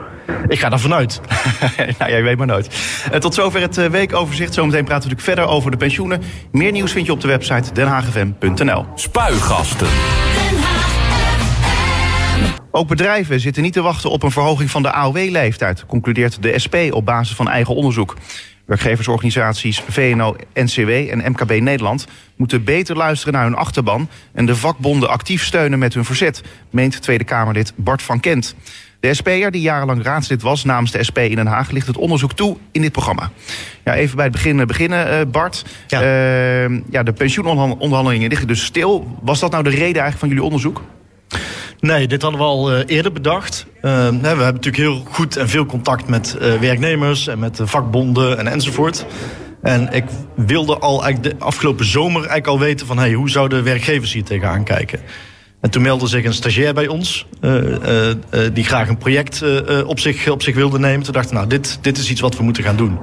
Ik 0.48 0.60
ga 0.60 0.70
daarvan 0.70 0.94
uit. 0.94 1.22
nou, 2.00 2.12
jij 2.12 2.24
weet 2.24 2.38
maar 2.38 2.48
nooit. 2.48 2.70
Uh, 3.12 3.20
tot 3.20 3.34
zover 3.34 3.62
het 3.62 3.89
weekoverzicht. 3.89 4.53
Zometeen 4.53 4.86
praten 4.86 5.10
we 5.10 5.15
natuurlijk 5.15 5.39
verder 5.39 5.56
over 5.56 5.72
de 5.72 5.77
pensioenen. 5.77 6.22
Meer 6.51 6.72
nieuws 6.72 6.91
vind 6.91 7.06
je 7.06 7.12
op 7.12 7.22
de 7.22 7.27
website 7.27 7.74
denhagfm.nl. 7.74 8.86
Spuigasten. 8.96 9.88
Ook 12.72 12.88
bedrijven 12.88 13.40
zitten 13.40 13.63
niet 13.63 13.74
te 13.74 13.82
wachten 13.82 14.10
op 14.10 14.24
een 14.24 14.32
verhoging 14.32 14.72
van 14.72 14.82
de 14.82 14.92
AOW-leeftijd, 14.92 15.86
concludeert 15.86 16.42
de 16.42 16.60
SP 16.63 16.75
op 16.90 17.06
basis 17.06 17.36
van 17.36 17.50
eigen 17.50 17.75
onderzoek. 17.75 18.16
Werkgeversorganisaties 18.66 19.84
VNO, 19.90 20.36
NCW 20.54 20.90
en 20.90 21.32
MKB 21.32 21.62
Nederland 21.62 22.08
moeten 22.36 22.63
beter 22.63 22.96
luisteren 22.96 23.34
naar 23.34 23.44
hun 23.44 23.56
achterban 23.56 24.10
en 24.34 24.46
de 24.46 24.56
vakbonden 24.56 25.10
actief 25.10 25.44
steunen 25.44 25.80
met 25.80 25.94
hun 25.94 26.06
verzet, 26.06 26.42
meent 26.70 27.01
Tweede 27.01 27.24
Kamerlid 27.24 27.74
Bart 27.75 28.01
van 28.01 28.20
Kent. 28.20 28.56
De 29.00 29.13
SP'er, 29.13 29.51
die 29.51 29.62
jarenlang 29.62 30.04
raadslid 30.04 30.42
was 30.42 30.63
namens 30.63 30.92
de 30.92 31.04
SP 31.08 31.18
in 31.18 31.36
Den 31.36 31.48
Haag, 31.48 31.72
ligt 31.72 31.88
het 31.88 31.98
onderzoek 31.98 32.34
toe 32.34 32.58
in 32.72 32.82
dit 32.82 32.92
programma. 32.92 33.32
Ja, 33.84 33.96
even 33.96 34.16
bij 34.16 34.25
het 34.25 34.34
begin 34.34 34.66
beginnen, 34.66 35.08
uh, 35.08 35.32
Bart. 35.32 35.66
Ja. 35.88 36.01
Uh, 36.01 36.82
ja, 36.90 37.04
de 37.04 37.13
pensioenonderhandelingen 37.13 38.30
liggen 38.30 38.48
dus 38.48 38.66
stil. 38.66 39.18
Was 39.22 39.40
dat 39.40 39.51
nou 39.51 39.63
de 39.63 39.70
reden 39.70 39.84
eigenlijk 39.84 40.18
van 40.18 40.28
jullie 40.28 40.44
onderzoek? 40.44 40.82
Nee, 41.82 42.08
dit 42.08 42.22
hadden 42.22 42.40
we 42.40 42.46
al 42.46 42.74
uh, 42.74 42.80
eerder 42.86 43.12
bedacht. 43.12 43.66
Uh, 43.76 43.82
we 43.82 44.28
hebben 44.28 44.38
natuurlijk 44.38 44.76
heel 44.76 45.04
goed 45.10 45.38
en 45.38 45.50
veel 45.50 45.66
contact 45.66 46.08
met 46.08 46.38
uh, 46.42 46.54
werknemers 46.60 47.28
en 47.28 47.40
met 47.40 47.60
vakbonden 47.64 48.38
en 48.38 48.48
enzovoort. 48.48 49.06
En 49.62 49.94
ik 49.94 50.04
wilde 50.36 50.78
al 50.78 51.04
eigenlijk 51.04 51.40
de 51.40 51.46
afgelopen 51.46 51.86
zomer 51.86 52.16
eigenlijk 52.16 52.48
al 52.48 52.60
weten 52.60 52.88
van 52.88 52.98
hey, 52.98 53.14
hoe 53.14 53.30
zouden 53.30 53.64
werkgevers 53.64 54.14
hier 54.14 54.24
tegenaan 54.24 54.64
kijken. 54.64 55.00
En 55.62 55.70
toen 55.70 55.82
meldde 55.82 56.08
zich 56.08 56.26
een 56.26 56.34
stagiair 56.34 56.74
bij 56.74 56.88
ons, 56.88 57.26
die 58.54 58.64
graag 58.64 58.88
een 58.88 58.98
project 58.98 59.44
op, 59.86 60.00
zich, 60.00 60.30
op 60.30 60.42
zich 60.42 60.56
wilde 60.56 60.80
nemen. 60.80 61.04
Toen 61.04 61.14
dachten 61.14 61.32
we, 61.32 61.38
nou, 61.38 61.50
dit, 61.50 61.80
dit 61.82 61.98
is 61.98 62.10
iets 62.10 62.22
wat 62.22 62.38
we 62.38 62.44
moeten 62.44 62.64
gaan 62.64 62.76
doen. 62.76 63.00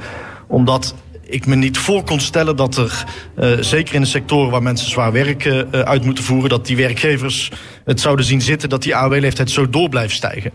Omdat 0.47 0.95
ik 1.29 1.47
me 1.47 1.55
niet 1.55 1.79
voor 1.79 2.05
kon 2.05 2.21
stellen 2.21 2.57
dat 2.57 2.77
er, 2.77 3.05
uh, 3.39 3.51
zeker 3.61 3.95
in 3.95 4.01
de 4.01 4.07
sectoren 4.07 4.51
waar 4.51 4.63
mensen 4.63 4.91
zwaar 4.91 5.13
werk 5.13 5.45
uh, 5.45 5.61
uit 5.71 6.05
moeten 6.05 6.25
voeren, 6.25 6.49
dat 6.49 6.67
die 6.67 6.77
werkgevers 6.77 7.51
het 7.85 8.01
zouden 8.01 8.25
zien 8.25 8.41
zitten 8.41 8.69
dat 8.69 8.83
die 8.83 8.97
AOW-leeftijd 8.97 9.51
zo 9.51 9.71
door 9.71 9.89
blijft 9.89 10.15
stijgen. 10.15 10.51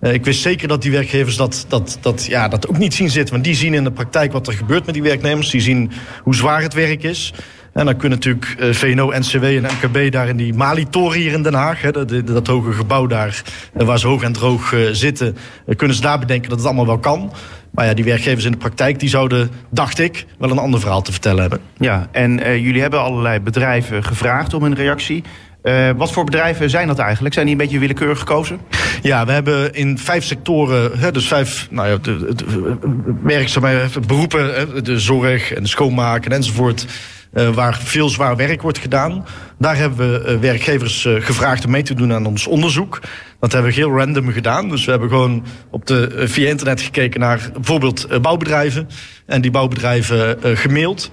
Ik 0.00 0.24
wist 0.24 0.40
zeker 0.40 0.68
dat 0.68 0.82
die 0.82 0.90
werkgevers 0.90 1.36
dat, 1.36 1.64
dat, 1.68 1.98
dat, 2.00 2.26
ja, 2.26 2.48
dat 2.48 2.68
ook 2.68 2.78
niet 2.78 2.94
zien 2.94 3.10
zitten. 3.10 3.32
Want 3.32 3.46
die 3.46 3.54
zien 3.54 3.74
in 3.74 3.84
de 3.84 3.92
praktijk 3.92 4.32
wat 4.32 4.46
er 4.46 4.52
gebeurt 4.52 4.84
met 4.84 4.94
die 4.94 5.02
werknemers. 5.02 5.50
Die 5.50 5.60
zien 5.60 5.90
hoe 6.22 6.34
zwaar 6.34 6.62
het 6.62 6.74
werk 6.74 7.02
is. 7.02 7.32
En 7.74 7.84
dan 7.84 7.96
kunnen 7.96 8.18
natuurlijk 8.18 8.56
uh, 8.58 8.72
VNO, 8.72 9.12
NCW 9.18 9.44
en 9.44 9.62
MKB 9.62 10.12
daar 10.12 10.28
in 10.28 10.36
die 10.36 10.54
Mali-toren 10.54 11.18
hier 11.18 11.32
in 11.32 11.42
Den 11.42 11.54
Haag... 11.54 11.82
Hè, 11.82 11.90
dat, 11.90 12.26
dat, 12.26 12.46
hoge 12.46 12.72
gebouw 12.72 13.06
daar, 13.06 13.42
uh, 13.76 13.86
waar 13.86 13.98
ze 13.98 14.06
hoog 14.06 14.22
en 14.22 14.32
droog 14.32 14.72
uh, 14.72 14.88
zitten... 14.92 15.36
kunnen 15.76 15.96
ze 15.96 16.02
daar 16.02 16.18
bedenken 16.18 16.48
dat 16.48 16.58
het 16.58 16.66
allemaal 16.66 16.86
wel 16.86 16.98
kan. 16.98 17.32
Maar 17.70 17.86
ja, 17.86 17.94
die 17.94 18.04
werkgevers 18.04 18.44
in 18.44 18.52
de 18.52 18.58
praktijk 18.58 19.00
die 19.00 19.08
zouden, 19.08 19.50
dacht 19.70 19.98
ik, 19.98 20.26
wel 20.38 20.50
een 20.50 20.58
ander 20.58 20.80
verhaal 20.80 21.02
te 21.02 21.12
vertellen 21.12 21.40
hebben. 21.40 21.60
Ja, 21.78 22.08
en 22.12 22.60
jullie 22.60 22.80
hebben 22.80 23.00
allerlei 23.00 23.40
bedrijven 23.40 24.04
gevraagd 24.04 24.54
om 24.54 24.62
een 24.62 24.74
reactie. 24.74 25.24
Uh, 25.64 25.90
wat 25.96 26.12
voor 26.12 26.24
bedrijven 26.24 26.70
zijn 26.70 26.86
dat 26.86 26.98
eigenlijk? 26.98 27.34
Zijn 27.34 27.46
die 27.46 27.54
een 27.54 27.60
beetje 27.60 27.78
willekeurig 27.78 28.18
gekozen? 28.18 28.60
Ja, 29.02 29.26
we 29.26 29.32
hebben 29.32 29.74
in 29.74 29.98
vijf 29.98 30.24
sectoren, 30.24 30.98
hè, 30.98 31.12
dus 31.12 31.28
vijf 31.28 31.68
nou 31.70 31.88
ja, 31.88 31.96
de, 31.96 32.18
de, 32.18 32.34
de, 32.34 32.76
werkzaamheden, 33.22 33.90
beroepen, 34.06 34.84
de 34.84 34.98
zorg 34.98 35.52
en 35.52 35.62
de 35.62 35.68
schoonmaken 35.68 36.32
enzovoort. 36.32 36.86
Uh, 37.34 37.48
waar 37.48 37.78
veel 37.82 38.08
zwaar 38.08 38.36
werk 38.36 38.62
wordt 38.62 38.78
gedaan. 38.78 39.26
Daar 39.58 39.76
hebben 39.76 40.22
we 40.22 40.32
uh, 40.32 40.38
werkgevers 40.38 41.04
uh, 41.04 41.20
gevraagd 41.20 41.64
om 41.64 41.70
mee 41.70 41.82
te 41.82 41.94
doen 41.94 42.12
aan 42.12 42.26
ons 42.26 42.46
onderzoek. 42.46 43.00
Dat 43.40 43.52
hebben 43.52 43.70
we 43.70 43.76
heel 43.76 43.96
random 43.96 44.30
gedaan. 44.30 44.68
Dus 44.68 44.84
we 44.84 44.90
hebben 44.90 45.08
gewoon 45.08 45.44
op 45.70 45.86
de, 45.86 46.22
via 46.28 46.48
internet 46.48 46.80
gekeken 46.80 47.20
naar 47.20 47.50
bijvoorbeeld 47.54 48.22
bouwbedrijven. 48.22 48.88
En 49.26 49.40
die 49.40 49.50
bouwbedrijven 49.50 50.38
gemaild. 50.56 51.10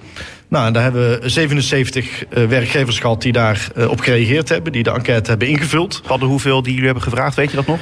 Nou, 0.48 0.66
en 0.66 0.72
daar 0.72 0.82
hebben 0.82 1.20
we 1.20 1.28
77 1.28 2.24
werkgevers 2.30 2.98
gehad 2.98 3.22
die 3.22 3.32
daar 3.32 3.68
op 3.88 4.00
gereageerd 4.00 4.48
hebben. 4.48 4.72
Die 4.72 4.82
de 4.82 4.90
enquête 4.90 5.30
hebben 5.30 5.48
ingevuld. 5.48 6.02
Hadden 6.04 6.28
hoeveel 6.28 6.62
die 6.62 6.70
jullie 6.70 6.86
hebben 6.86 7.04
gevraagd, 7.04 7.36
weet 7.36 7.50
je 7.50 7.56
dat 7.56 7.66
nog? 7.66 7.80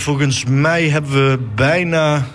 volgens 0.00 0.44
mij 0.44 0.88
hebben 0.88 1.12
we 1.12 1.38
bijna 1.54 2.26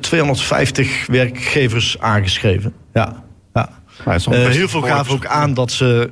250 0.00 1.06
werkgevers 1.06 1.96
aangeschreven. 1.98 2.72
Ja. 2.92 3.28
Uh, 4.06 4.46
heel 4.46 4.68
veel 4.68 4.80
gaven 4.80 5.14
ook 5.14 5.26
aan 5.26 5.54
dat 5.54 5.72
ze 5.72 6.08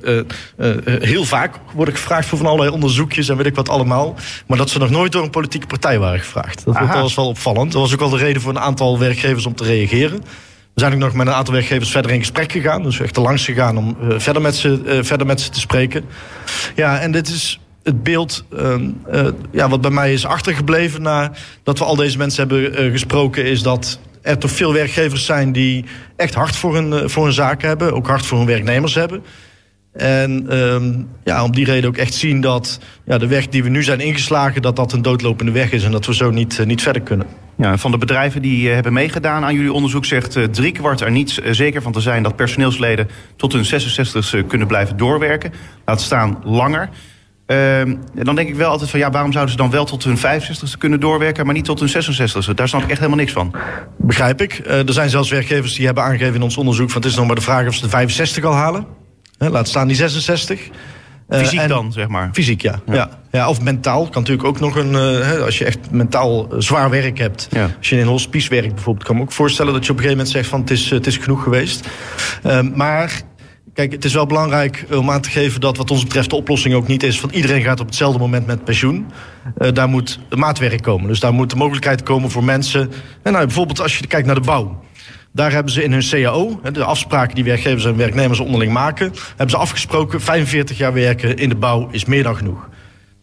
uh, 0.57 0.67
uh, 0.67 1.01
heel 1.01 1.25
vaak 1.25 1.55
worden 1.73 1.95
gevraagd 1.95 2.27
voor 2.27 2.37
van 2.37 2.47
allerlei 2.47 2.71
onderzoekjes 2.71 3.29
en 3.29 3.37
weet 3.37 3.45
ik 3.45 3.55
wat 3.55 3.69
allemaal. 3.69 4.15
Maar 4.47 4.57
dat 4.57 4.69
ze 4.69 4.79
nog 4.79 4.89
nooit 4.89 5.11
door 5.11 5.23
een 5.23 5.29
politieke 5.29 5.67
partij 5.67 5.99
waren 5.99 6.19
gevraagd. 6.19 6.65
Dat, 6.65 6.87
was 6.93 7.15
wel 7.15 7.27
opvallend. 7.27 7.71
Dat 7.71 7.81
was 7.81 7.93
ook 7.93 7.99
wel 7.99 8.09
de 8.09 8.17
reden 8.17 8.41
voor 8.41 8.51
een 8.51 8.59
aantal 8.59 8.99
werkgevers 8.99 9.45
om 9.45 9.55
te 9.55 9.63
reageren. 9.63 10.19
We 10.73 10.85
zijn 10.85 10.93
ook 10.93 10.99
nog 10.99 11.13
met 11.13 11.27
een 11.27 11.33
aantal 11.33 11.53
werkgevers 11.53 11.91
verder 11.91 12.11
in 12.11 12.19
gesprek 12.19 12.51
gegaan. 12.51 12.83
Dus 12.83 12.99
echt 12.99 13.15
er 13.15 13.21
langs 13.21 13.45
gegaan 13.45 13.77
om 13.77 13.97
verder, 14.17 14.41
met 14.41 14.55
ze, 14.55 14.99
verder 15.03 15.27
met 15.27 15.41
ze 15.41 15.49
te 15.49 15.59
spreken. 15.59 16.05
Ja, 16.75 16.99
en 16.99 17.11
dit 17.11 17.27
is 17.27 17.59
het 17.83 18.03
beeld 18.03 18.45
ja, 19.51 19.69
wat 19.69 19.81
bij 19.81 19.91
mij 19.91 20.13
is 20.13 20.25
achtergebleven 20.25 21.01
nadat 21.01 21.79
we 21.79 21.83
al 21.83 21.95
deze 21.95 22.17
mensen 22.17 22.47
hebben 22.47 22.91
gesproken, 22.91 23.45
is 23.45 23.61
dat 23.61 23.99
er 24.21 24.37
toch 24.37 24.51
veel 24.51 24.73
werkgevers 24.73 25.25
zijn 25.25 25.51
die 25.51 25.85
echt 26.15 26.33
hard 26.33 26.55
voor 26.55 26.75
hun, 26.75 26.93
eh, 26.93 27.07
voor 27.07 27.23
hun 27.23 27.33
zaken 27.33 27.67
hebben. 27.67 27.93
Ook 27.93 28.07
hard 28.07 28.25
voor 28.25 28.37
hun 28.37 28.47
werknemers 28.47 28.95
hebben. 28.95 29.23
En 29.93 30.57
um, 30.57 31.07
ja, 31.23 31.43
om 31.43 31.51
die 31.51 31.65
reden 31.65 31.89
ook 31.89 31.97
echt 31.97 32.13
zien 32.13 32.41
dat 32.41 32.79
ja, 33.05 33.17
de 33.17 33.27
weg 33.27 33.47
die 33.47 33.63
we 33.63 33.69
nu 33.69 33.83
zijn 33.83 33.99
ingeslagen... 33.99 34.61
dat 34.61 34.75
dat 34.75 34.93
een 34.93 35.01
doodlopende 35.01 35.51
weg 35.51 35.71
is 35.71 35.83
en 35.83 35.91
dat 35.91 36.05
we 36.05 36.15
zo 36.15 36.31
niet, 36.31 36.57
uh, 36.59 36.65
niet 36.65 36.81
verder 36.81 37.01
kunnen. 37.01 37.27
Ja, 37.57 37.77
van 37.77 37.91
de 37.91 37.97
bedrijven 37.97 38.41
die 38.41 38.67
uh, 38.67 38.73
hebben 38.73 38.93
meegedaan 38.93 39.43
aan 39.43 39.53
jullie 39.53 39.73
onderzoek... 39.73 40.05
zegt 40.05 40.35
uh, 40.35 40.43
driekwart 40.43 41.01
er 41.01 41.11
niet 41.11 41.41
zeker 41.51 41.81
van 41.81 41.91
te 41.91 41.99
zijn 41.99 42.23
dat 42.23 42.35
personeelsleden... 42.35 43.07
tot 43.35 43.53
hun 43.53 43.65
66 43.65 44.47
kunnen 44.47 44.67
blijven 44.67 44.97
doorwerken. 44.97 45.53
Laat 45.85 46.01
staan 46.01 46.41
langer. 46.43 46.89
Uh, 47.51 47.81
dan 48.13 48.35
denk 48.35 48.49
ik 48.49 48.55
wel 48.55 48.69
altijd 48.69 48.89
van 48.89 48.99
ja, 48.99 49.11
waarom 49.11 49.31
zouden 49.31 49.51
ze 49.51 49.61
dan 49.61 49.71
wel 49.71 49.85
tot 49.85 50.03
hun 50.03 50.17
65ste 50.17 50.77
kunnen 50.77 50.99
doorwerken, 50.99 51.45
maar 51.45 51.55
niet 51.55 51.65
tot 51.65 51.79
hun 51.79 51.89
66ste? 51.89 52.53
Daar 52.55 52.67
snap 52.67 52.81
ik 52.81 52.89
echt 52.89 52.97
helemaal 52.97 53.19
niks 53.19 53.31
van. 53.31 53.55
Begrijp 53.97 54.41
ik. 54.41 54.61
Uh, 54.65 54.87
er 54.87 54.93
zijn 54.93 55.09
zelfs 55.09 55.29
werkgevers 55.29 55.75
die 55.75 55.85
hebben 55.85 56.03
aangegeven 56.03 56.35
in 56.35 56.41
ons 56.41 56.57
onderzoek 56.57 56.89
van 56.89 57.01
het 57.01 57.09
is 57.09 57.17
nog 57.17 57.25
maar 57.25 57.35
de 57.35 57.41
vraag 57.41 57.67
of 57.67 57.75
ze 57.75 57.81
de 57.81 57.89
65 57.89 58.43
al 58.43 58.53
halen. 58.53 58.85
He, 59.37 59.49
laat 59.49 59.67
staan 59.67 59.87
die 59.87 59.95
66. 59.95 60.69
Uh, 61.29 61.39
Fysiek 61.39 61.67
dan, 61.67 61.91
zeg 61.91 62.07
maar? 62.07 62.29
Fysiek, 62.33 62.61
ja. 62.61 62.79
ja. 62.85 62.93
ja. 62.93 63.09
ja 63.31 63.49
of 63.49 63.61
mentaal. 63.61 64.09
Kan 64.09 64.21
natuurlijk 64.21 64.47
ook 64.47 64.59
nog 64.59 64.75
een... 64.75 64.91
Uh, 64.91 65.41
als 65.41 65.57
je 65.57 65.65
echt 65.65 65.91
mentaal 65.91 66.47
zwaar 66.57 66.89
werk 66.89 67.17
hebt. 67.17 67.47
Ja. 67.51 67.69
Als 67.77 67.89
je 67.89 67.95
in 67.95 68.01
een 68.01 68.07
hospice 68.07 68.49
werkt 68.49 68.73
bijvoorbeeld... 68.73 69.05
kan 69.05 69.15
ik 69.15 69.21
me 69.21 69.27
ook 69.27 69.33
voorstellen 69.33 69.73
dat 69.73 69.85
je 69.85 69.91
op 69.91 69.97
een 69.97 70.03
gegeven 70.03 70.25
moment 70.25 70.35
zegt 70.37 70.49
van... 70.49 70.59
het 70.61 70.71
is, 70.71 70.89
het 70.89 71.07
is 71.07 71.17
genoeg 71.17 71.43
geweest. 71.43 71.87
maar 72.75 73.21
Kijk, 73.79 73.91
het 73.91 74.05
is 74.05 74.13
wel 74.13 74.25
belangrijk 74.25 74.85
om 74.91 75.11
aan 75.11 75.21
te 75.21 75.29
geven 75.29 75.61
dat 75.61 75.77
wat 75.77 75.91
ons 75.91 76.03
betreft 76.03 76.29
de 76.29 76.35
oplossing 76.35 76.73
ook 76.75 76.87
niet 76.87 77.03
is 77.03 77.19
van 77.19 77.29
iedereen 77.29 77.61
gaat 77.61 77.79
op 77.79 77.85
hetzelfde 77.85 78.19
moment 78.19 78.45
met 78.45 78.63
pensioen. 78.63 79.05
Uh, 79.57 79.71
daar 79.73 79.89
moet 79.89 80.19
maatwerk 80.35 80.81
komen. 80.81 81.07
Dus 81.07 81.19
daar 81.19 81.33
moet 81.33 81.49
de 81.49 81.55
mogelijkheid 81.55 82.03
komen 82.03 82.29
voor 82.29 82.43
mensen. 82.43 82.91
En 83.23 83.31
nou, 83.31 83.45
bijvoorbeeld 83.45 83.81
als 83.81 83.97
je 83.97 84.07
kijkt 84.07 84.25
naar 84.25 84.35
de 84.35 84.41
bouw. 84.41 84.83
Daar 85.31 85.51
hebben 85.51 85.73
ze 85.73 85.83
in 85.83 85.91
hun 85.91 86.09
CAO, 86.09 86.59
de 86.71 86.83
afspraken 86.83 87.35
die 87.35 87.43
werkgevers 87.43 87.85
en 87.85 87.97
werknemers 87.97 88.39
onderling 88.39 88.71
maken, 88.73 89.13
hebben 89.29 89.49
ze 89.49 89.57
afgesproken 89.57 90.21
45 90.21 90.77
jaar 90.77 90.93
werken 90.93 91.37
in 91.37 91.49
de 91.49 91.55
bouw 91.55 91.87
is 91.91 92.05
meer 92.05 92.23
dan 92.23 92.35
genoeg. 92.35 92.69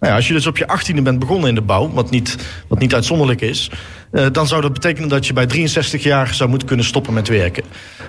Nou 0.01 0.13
ja, 0.13 0.15
als 0.15 0.29
je 0.29 0.33
dus 0.33 0.47
op 0.47 0.57
je 0.57 0.79
18e 0.79 1.03
bent 1.03 1.19
begonnen 1.19 1.49
in 1.49 1.55
de 1.55 1.61
bouw, 1.61 1.91
wat 1.91 2.11
niet, 2.11 2.37
wat 2.69 2.79
niet 2.79 2.95
uitzonderlijk 2.95 3.41
is, 3.41 3.71
uh, 4.13 4.27
dan 4.33 4.47
zou 4.47 4.61
dat 4.63 4.73
betekenen 4.73 5.09
dat 5.09 5.27
je 5.27 5.33
bij 5.33 5.47
63 5.47 6.03
jaar 6.03 6.35
zou 6.35 6.51
moeten 6.51 6.69
kunnen 6.69 6.87
stoppen 6.87 7.15
met 7.15 7.29
werken. 7.29 7.65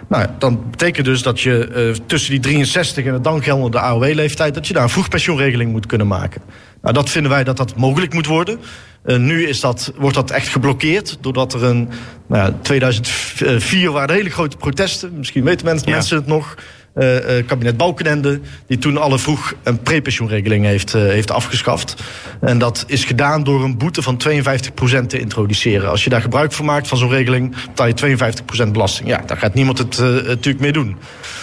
Nou, 0.07 0.27
dan 0.37 0.69
betekent 0.69 1.05
dus 1.05 1.21
dat 1.21 1.41
je 1.41 1.69
uh, 1.75 2.05
tussen 2.05 2.31
die 2.31 2.39
63 2.39 3.05
en 3.05 3.13
de 3.13 3.21
dan 3.21 3.43
geldende 3.43 3.79
AOW-leeftijd, 3.79 4.53
dat 4.53 4.67
je 4.67 4.73
daar 4.73 4.83
een 4.83 4.89
vroegpensioenregeling 4.89 5.71
moet 5.71 5.85
kunnen 5.85 6.07
maken. 6.07 6.41
Nou, 6.81 6.93
dat 6.93 7.09
vinden 7.09 7.31
wij 7.31 7.43
dat 7.43 7.57
dat 7.57 7.75
mogelijk 7.75 8.13
moet 8.13 8.25
worden. 8.25 8.59
Uh, 9.05 9.17
nu 9.17 9.47
is 9.47 9.59
dat, 9.59 9.93
wordt 9.97 10.15
dat 10.15 10.31
echt 10.31 10.47
geblokkeerd. 10.47 11.17
Doordat 11.21 11.53
er 11.53 11.63
een. 11.63 11.89
Nou 12.27 12.43
ja, 12.43 12.57
2004 12.61 13.91
waren 13.91 14.15
hele 14.15 14.29
grote 14.29 14.57
protesten. 14.57 15.17
Misschien 15.17 15.43
weten 15.43 15.65
mensen, 15.65 15.87
ja. 15.87 15.93
mensen 15.93 16.17
het 16.17 16.27
nog. 16.27 16.55
Uh, 16.97 17.45
kabinet 17.45 17.77
Balkenende, 17.77 18.39
die 18.67 18.77
toen 18.77 18.97
alle 18.97 19.19
vroeg- 19.19 19.53
en 19.63 19.81
prepensioenregelingen 19.81 20.69
heeft, 20.69 20.95
uh, 20.95 21.01
heeft 21.01 21.31
afgeschaft. 21.31 21.95
En 22.41 22.57
dat 22.57 22.83
is 22.87 23.05
gedaan 23.05 23.43
door 23.43 23.63
een 23.63 23.77
boete 23.77 24.01
van 24.01 24.17
52% 24.17 25.09
te 25.09 25.19
introduceren. 25.19 25.89
Als 25.89 26.03
je 26.03 26.09
daar 26.09 26.21
gebruik 26.21 26.51
van 26.51 26.65
maakt 26.65 26.87
van 26.87 26.97
zo'n 26.97 27.09
regeling, 27.09 27.55
betaal 27.65 27.87
je 27.87 27.93
52% 27.93 28.71
belasting. 28.71 29.09
Ja, 29.09 29.23
daar 29.25 29.37
gaat 29.37 29.53
niemand 29.53 29.77
het 29.77 29.97
natuurlijk 30.27 30.59
mee 30.59 30.71
doen. 30.71 30.97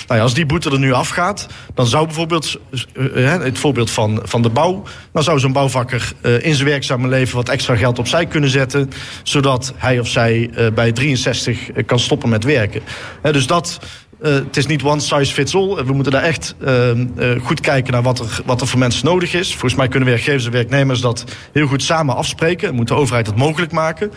Nou 0.06 0.18
ja, 0.18 0.20
als 0.20 0.34
die 0.34 0.46
boete 0.46 0.70
er 0.70 0.78
nu 0.78 0.92
afgaat, 0.92 1.46
dan 1.74 1.86
zou 1.86 2.06
bijvoorbeeld, 2.06 2.60
het 3.04 3.58
voorbeeld 3.58 3.90
van, 3.90 4.20
van 4.22 4.42
de 4.42 4.50
bouw, 4.50 4.82
dan 5.12 5.22
zou 5.22 5.38
zo'n 5.38 5.52
bouwvakker 5.52 6.12
in 6.40 6.54
zijn 6.54 6.68
werkzame 6.68 7.08
leven 7.08 7.36
wat 7.36 7.48
extra 7.48 7.76
geld 7.76 7.98
opzij 7.98 8.26
kunnen 8.26 8.50
zetten, 8.50 8.90
zodat 9.22 9.72
hij 9.76 9.98
of 9.98 10.08
zij 10.08 10.50
bij 10.74 10.92
63 10.92 11.58
kan 11.86 11.98
stoppen 11.98 12.28
met 12.28 12.44
werken. 12.44 12.82
dus 13.22 13.46
dat 13.46 13.78
het 14.20 14.56
is 14.56 14.66
niet 14.66 14.82
one 14.82 15.00
size 15.00 15.32
fits 15.32 15.54
all. 15.54 15.84
We 15.84 15.92
moeten 15.92 16.12
daar 16.12 16.22
echt 16.22 16.54
uh, 16.60 16.90
uh, 16.94 17.04
goed 17.42 17.60
kijken 17.60 17.92
naar 17.92 18.02
wat 18.02 18.18
er, 18.18 18.40
wat 18.44 18.60
er 18.60 18.66
voor 18.66 18.78
mensen 18.78 19.06
nodig 19.06 19.34
is. 19.34 19.50
Volgens 19.50 19.74
mij 19.74 19.88
kunnen 19.88 20.08
werkgevers 20.08 20.46
en 20.46 20.52
werknemers 20.52 21.00
dat 21.00 21.24
heel 21.52 21.66
goed 21.66 21.82
samen 21.82 22.16
afspreken. 22.16 22.68
En 22.68 22.74
moet 22.74 22.88
de 22.88 22.94
overheid 22.94 23.26
dat 23.26 23.36
mogelijk 23.36 23.72
maken. 23.72 24.12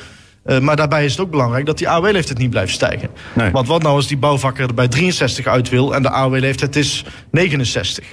Uh, 0.45 0.59
maar 0.59 0.75
daarbij 0.75 1.05
is 1.05 1.11
het 1.11 1.21
ook 1.21 1.31
belangrijk 1.31 1.65
dat 1.65 1.77
die 1.77 1.89
AOW-leeftijd 1.89 2.37
niet 2.37 2.49
blijft 2.49 2.73
stijgen. 2.73 3.09
Nee. 3.33 3.51
Want 3.51 3.67
wat 3.67 3.81
nou 3.81 3.95
als 3.95 4.07
die 4.07 4.17
bouwvakker 4.17 4.67
er 4.67 4.73
bij 4.73 4.87
63 4.87 5.45
uit 5.47 5.69
wil 5.69 5.95
en 5.95 6.01
de 6.01 6.09
AOW-leeftijd 6.09 6.75
is 6.75 7.05
69? 7.31 8.05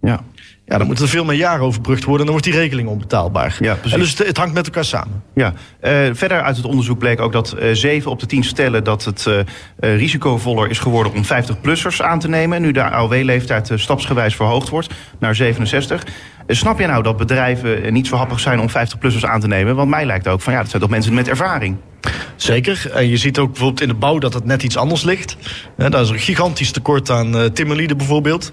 Ja. 0.00 0.24
Ja, 0.68 0.78
dan 0.78 0.86
moeten 0.86 1.04
er 1.04 1.10
veel 1.10 1.24
meer 1.24 1.36
jaren 1.36 1.64
overbrugd 1.64 2.04
worden. 2.04 2.26
En 2.26 2.32
dan 2.32 2.40
wordt 2.40 2.52
die 2.52 2.62
regeling 2.62 2.88
onbetaalbaar. 2.88 3.56
Ja, 3.60 3.74
precies. 3.74 3.92
En 3.92 3.98
dus 3.98 4.10
het, 4.10 4.26
het, 4.26 4.36
hangt 4.36 4.54
met 4.54 4.66
elkaar 4.66 4.84
samen. 4.84 5.22
Ja. 5.34 5.52
Uh, 5.82 5.90
verder 6.12 6.42
uit 6.42 6.56
het 6.56 6.66
onderzoek 6.66 6.98
bleek 6.98 7.20
ook 7.20 7.32
dat 7.32 7.56
uh, 7.58 7.68
7 7.72 8.10
op 8.10 8.20
de 8.20 8.26
10 8.26 8.44
stellen... 8.44 8.84
dat 8.84 9.04
het 9.04 9.26
uh, 9.28 9.38
risicovoller 9.96 10.70
is 10.70 10.78
geworden 10.78 11.12
om 11.12 11.24
50-plussers 11.24 12.02
aan 12.02 12.18
te 12.18 12.28
nemen. 12.28 12.60
Nu 12.60 12.72
de 12.72 12.82
AOW-leeftijd 12.82 13.72
stapsgewijs 13.74 14.36
verhoogd 14.36 14.68
wordt 14.68 14.94
naar 15.18 15.34
67. 15.34 16.06
snap 16.46 16.78
je 16.78 16.86
nou 16.86 17.02
dat 17.02 17.16
bedrijven 17.16 17.92
niet 17.92 18.06
zo 18.06 18.16
happig 18.16 18.40
zijn 18.40 18.60
om 18.60 18.68
50-plussers 18.68 19.24
aan 19.24 19.40
te 19.40 19.48
nemen? 19.48 19.76
Want 19.76 19.90
mij 19.90 20.04
lijkt 20.04 20.28
ook 20.28 20.40
van 20.40 20.52
ja, 20.52 20.58
dat 20.60 20.70
zijn 20.70 20.82
toch 20.82 20.90
mensen 20.90 21.14
met 21.14 21.28
ervaring. 21.28 21.76
Zeker. 22.36 22.90
En 22.92 23.08
je 23.08 23.16
ziet 23.16 23.38
ook 23.38 23.50
bijvoorbeeld 23.50 23.80
in 23.80 23.88
de 23.88 23.94
bouw 23.94 24.18
dat 24.18 24.34
het 24.34 24.44
net 24.44 24.62
iets 24.62 24.76
anders 24.76 25.02
ligt. 25.02 25.36
Ja, 25.76 25.88
daar 25.88 26.02
is 26.02 26.08
een 26.08 26.18
gigantisch 26.18 26.70
tekort 26.70 27.10
aan 27.10 27.36
uh, 27.36 27.44
timmerlieden 27.44 27.96
bijvoorbeeld. 27.96 28.52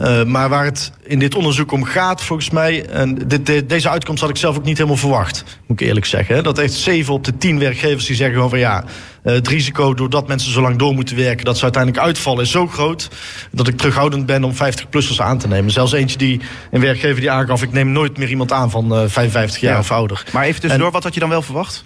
Uh, 0.00 0.24
maar 0.24 0.48
waar 0.48 0.64
het 0.64 0.92
in 1.02 1.18
dit 1.18 1.34
onderzoek 1.34 1.72
om 1.72 1.84
gaat, 1.84 2.22
volgens 2.22 2.50
mij... 2.50 2.86
en 2.86 3.14
dit, 3.14 3.68
deze 3.68 3.88
uitkomst 3.88 4.20
had 4.20 4.30
ik 4.30 4.36
zelf 4.36 4.56
ook 4.56 4.64
niet 4.64 4.76
helemaal 4.76 4.98
verwacht, 4.98 5.44
moet 5.66 5.80
ik 5.80 5.86
eerlijk 5.86 6.06
zeggen. 6.06 6.34
Hè, 6.34 6.42
dat 6.42 6.58
echt 6.58 6.72
7 6.72 7.14
op 7.14 7.24
de 7.24 7.36
10 7.36 7.58
werkgevers 7.58 8.06
die 8.06 8.16
zeggen 8.16 8.34
gewoon 8.34 8.50
van 8.50 8.58
ja... 8.58 8.84
Uh, 9.24 9.32
het 9.32 9.48
risico 9.48 9.94
doordat 9.94 10.28
mensen 10.28 10.52
zo 10.52 10.60
lang 10.60 10.76
door 10.76 10.94
moeten 10.94 11.16
werken... 11.16 11.44
dat 11.44 11.56
ze 11.56 11.62
uiteindelijk 11.62 12.04
uitvallen 12.04 12.42
is 12.42 12.50
zo 12.50 12.66
groot... 12.66 13.08
dat 13.50 13.68
ik 13.68 13.76
terughoudend 13.76 14.26
ben 14.26 14.44
om 14.44 14.52
50-plussers 14.52 15.16
aan 15.16 15.38
te 15.38 15.48
nemen. 15.48 15.70
Zelfs 15.72 15.92
eentje 15.92 16.18
die, 16.18 16.40
een 16.70 16.80
werkgever 16.80 17.20
die 17.20 17.30
aangaf... 17.30 17.62
ik 17.62 17.72
neem 17.72 17.92
nooit 17.92 18.18
meer 18.18 18.28
iemand 18.28 18.52
aan 18.52 18.70
van 18.70 18.88
55 18.88 19.60
jaar 19.60 19.72
ja. 19.72 19.78
of 19.78 19.90
ouder. 19.90 20.24
Maar 20.32 20.44
even 20.44 20.60
tussendoor, 20.60 20.88
en, 20.88 20.92
wat 20.92 21.02
had 21.02 21.14
je 21.14 21.20
dan 21.20 21.28
wel 21.28 21.42
verwacht? 21.42 21.84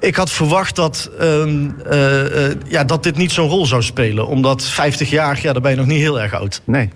Ik 0.00 0.16
had 0.16 0.30
verwacht 0.30 0.76
dat, 0.76 1.10
ehm, 1.18 1.70
eh, 1.90 2.46
eh, 2.46 2.56
ja, 2.68 2.84
dat 2.84 3.02
dit 3.02 3.16
niet 3.16 3.32
zo'n 3.32 3.48
rol 3.48 3.66
zou 3.66 3.82
spelen. 3.82 4.26
Omdat 4.26 4.64
50 4.64 5.10
jaar, 5.10 5.38
ja, 5.42 5.52
daar 5.52 5.62
ben 5.62 5.70
je 5.70 5.76
nog 5.76 5.86
niet 5.86 6.00
heel 6.00 6.20
erg 6.20 6.32
oud. 6.34 6.62
Nee. 6.64 6.88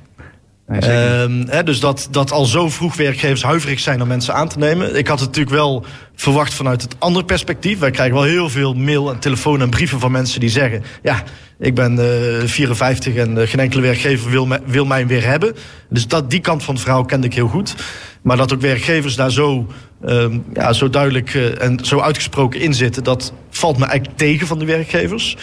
Ehm, 0.69 1.45
hè, 1.47 1.63
dus 1.63 1.81
dat, 1.81 2.09
dat 2.11 2.33
al 2.33 2.45
zo 2.45 2.69
vroeg 2.69 2.97
werkgevers 2.97 3.43
huiverig 3.43 3.81
zijn 3.81 4.03
om 4.03 4.09
mensen 4.09 4.35
aan 4.35 4.49
te 4.49 4.59
nemen. 4.59 4.97
Ik 4.97 5.07
had 5.07 5.19
het 5.19 5.29
natuurlijk 5.29 5.57
wel 5.57 5.85
verwacht 6.15 6.55
vanuit 6.55 6.83
het 6.83 6.97
andere 6.99 7.25
perspectief. 7.25 7.79
Wij 7.79 7.91
krijgen 7.91 8.15
wel 8.15 8.25
heel 8.25 8.49
veel 8.51 8.75
mail 8.75 9.11
en 9.11 9.19
telefoon 9.19 9.61
en 9.61 9.71
brieven 9.71 10.01
van 10.01 10.13
mensen 10.13 10.41
die 10.41 10.49
zeggen... 10.49 10.83
ja, 11.03 11.23
ik 11.59 11.75
ben 11.75 11.99
eh 11.99 12.47
54 12.47 13.15
en 13.15 13.49
geen 13.49 13.61
enkele 13.61 13.83
werkgever 13.83 14.31
wil, 14.31 14.47
me- 14.47 14.61
wil 14.67 14.85
mij 14.85 15.07
weer 15.07 15.25
hebben. 15.27 15.55
Dus 15.89 16.07
dat, 16.09 16.31
die 16.31 16.41
kant 16.41 16.63
van 16.65 16.75
het 16.75 16.83
verhaal 16.83 17.05
kende 17.05 17.27
ik 17.27 17.35
heel 17.35 17.49
goed. 17.49 17.75
Maar 18.23 18.37
dat 18.37 18.53
ook 18.53 18.61
werkgevers 18.61 19.17
daar 19.17 19.31
zo, 19.31 19.67
ehm, 20.05 20.39
ja, 20.55 20.73
zo 20.73 20.91
duidelijk 20.91 21.35
eh, 21.35 21.63
en 21.63 21.85
zo 21.85 22.01
uitgesproken 22.01 22.61
in 22.61 22.75
zitten... 22.75 23.05
dat 23.05 23.33
valt 23.51 23.79
me 23.79 23.85
eigenlijk 23.85 24.19
tegen 24.19 24.47
van 24.47 24.59
de 24.59 24.65
werkgevers. 24.65 25.37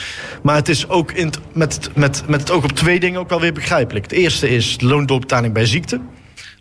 Maar 0.43 0.55
het 0.55 0.69
is 0.69 0.89
ook 0.89 1.11
in 1.11 1.31
met, 1.53 1.89
met, 1.95 2.23
met 2.27 2.39
het 2.39 2.51
oog 2.51 2.63
op 2.63 2.71
twee 2.71 2.99
dingen 2.99 3.19
ook 3.19 3.29
wel 3.29 3.41
weer 3.41 3.53
begrijpelijk. 3.53 4.05
Het 4.05 4.19
eerste 4.19 4.49
is 4.49 4.81
loondoorbetaling 4.81 5.53
bij 5.53 5.65
ziekte. 5.65 5.99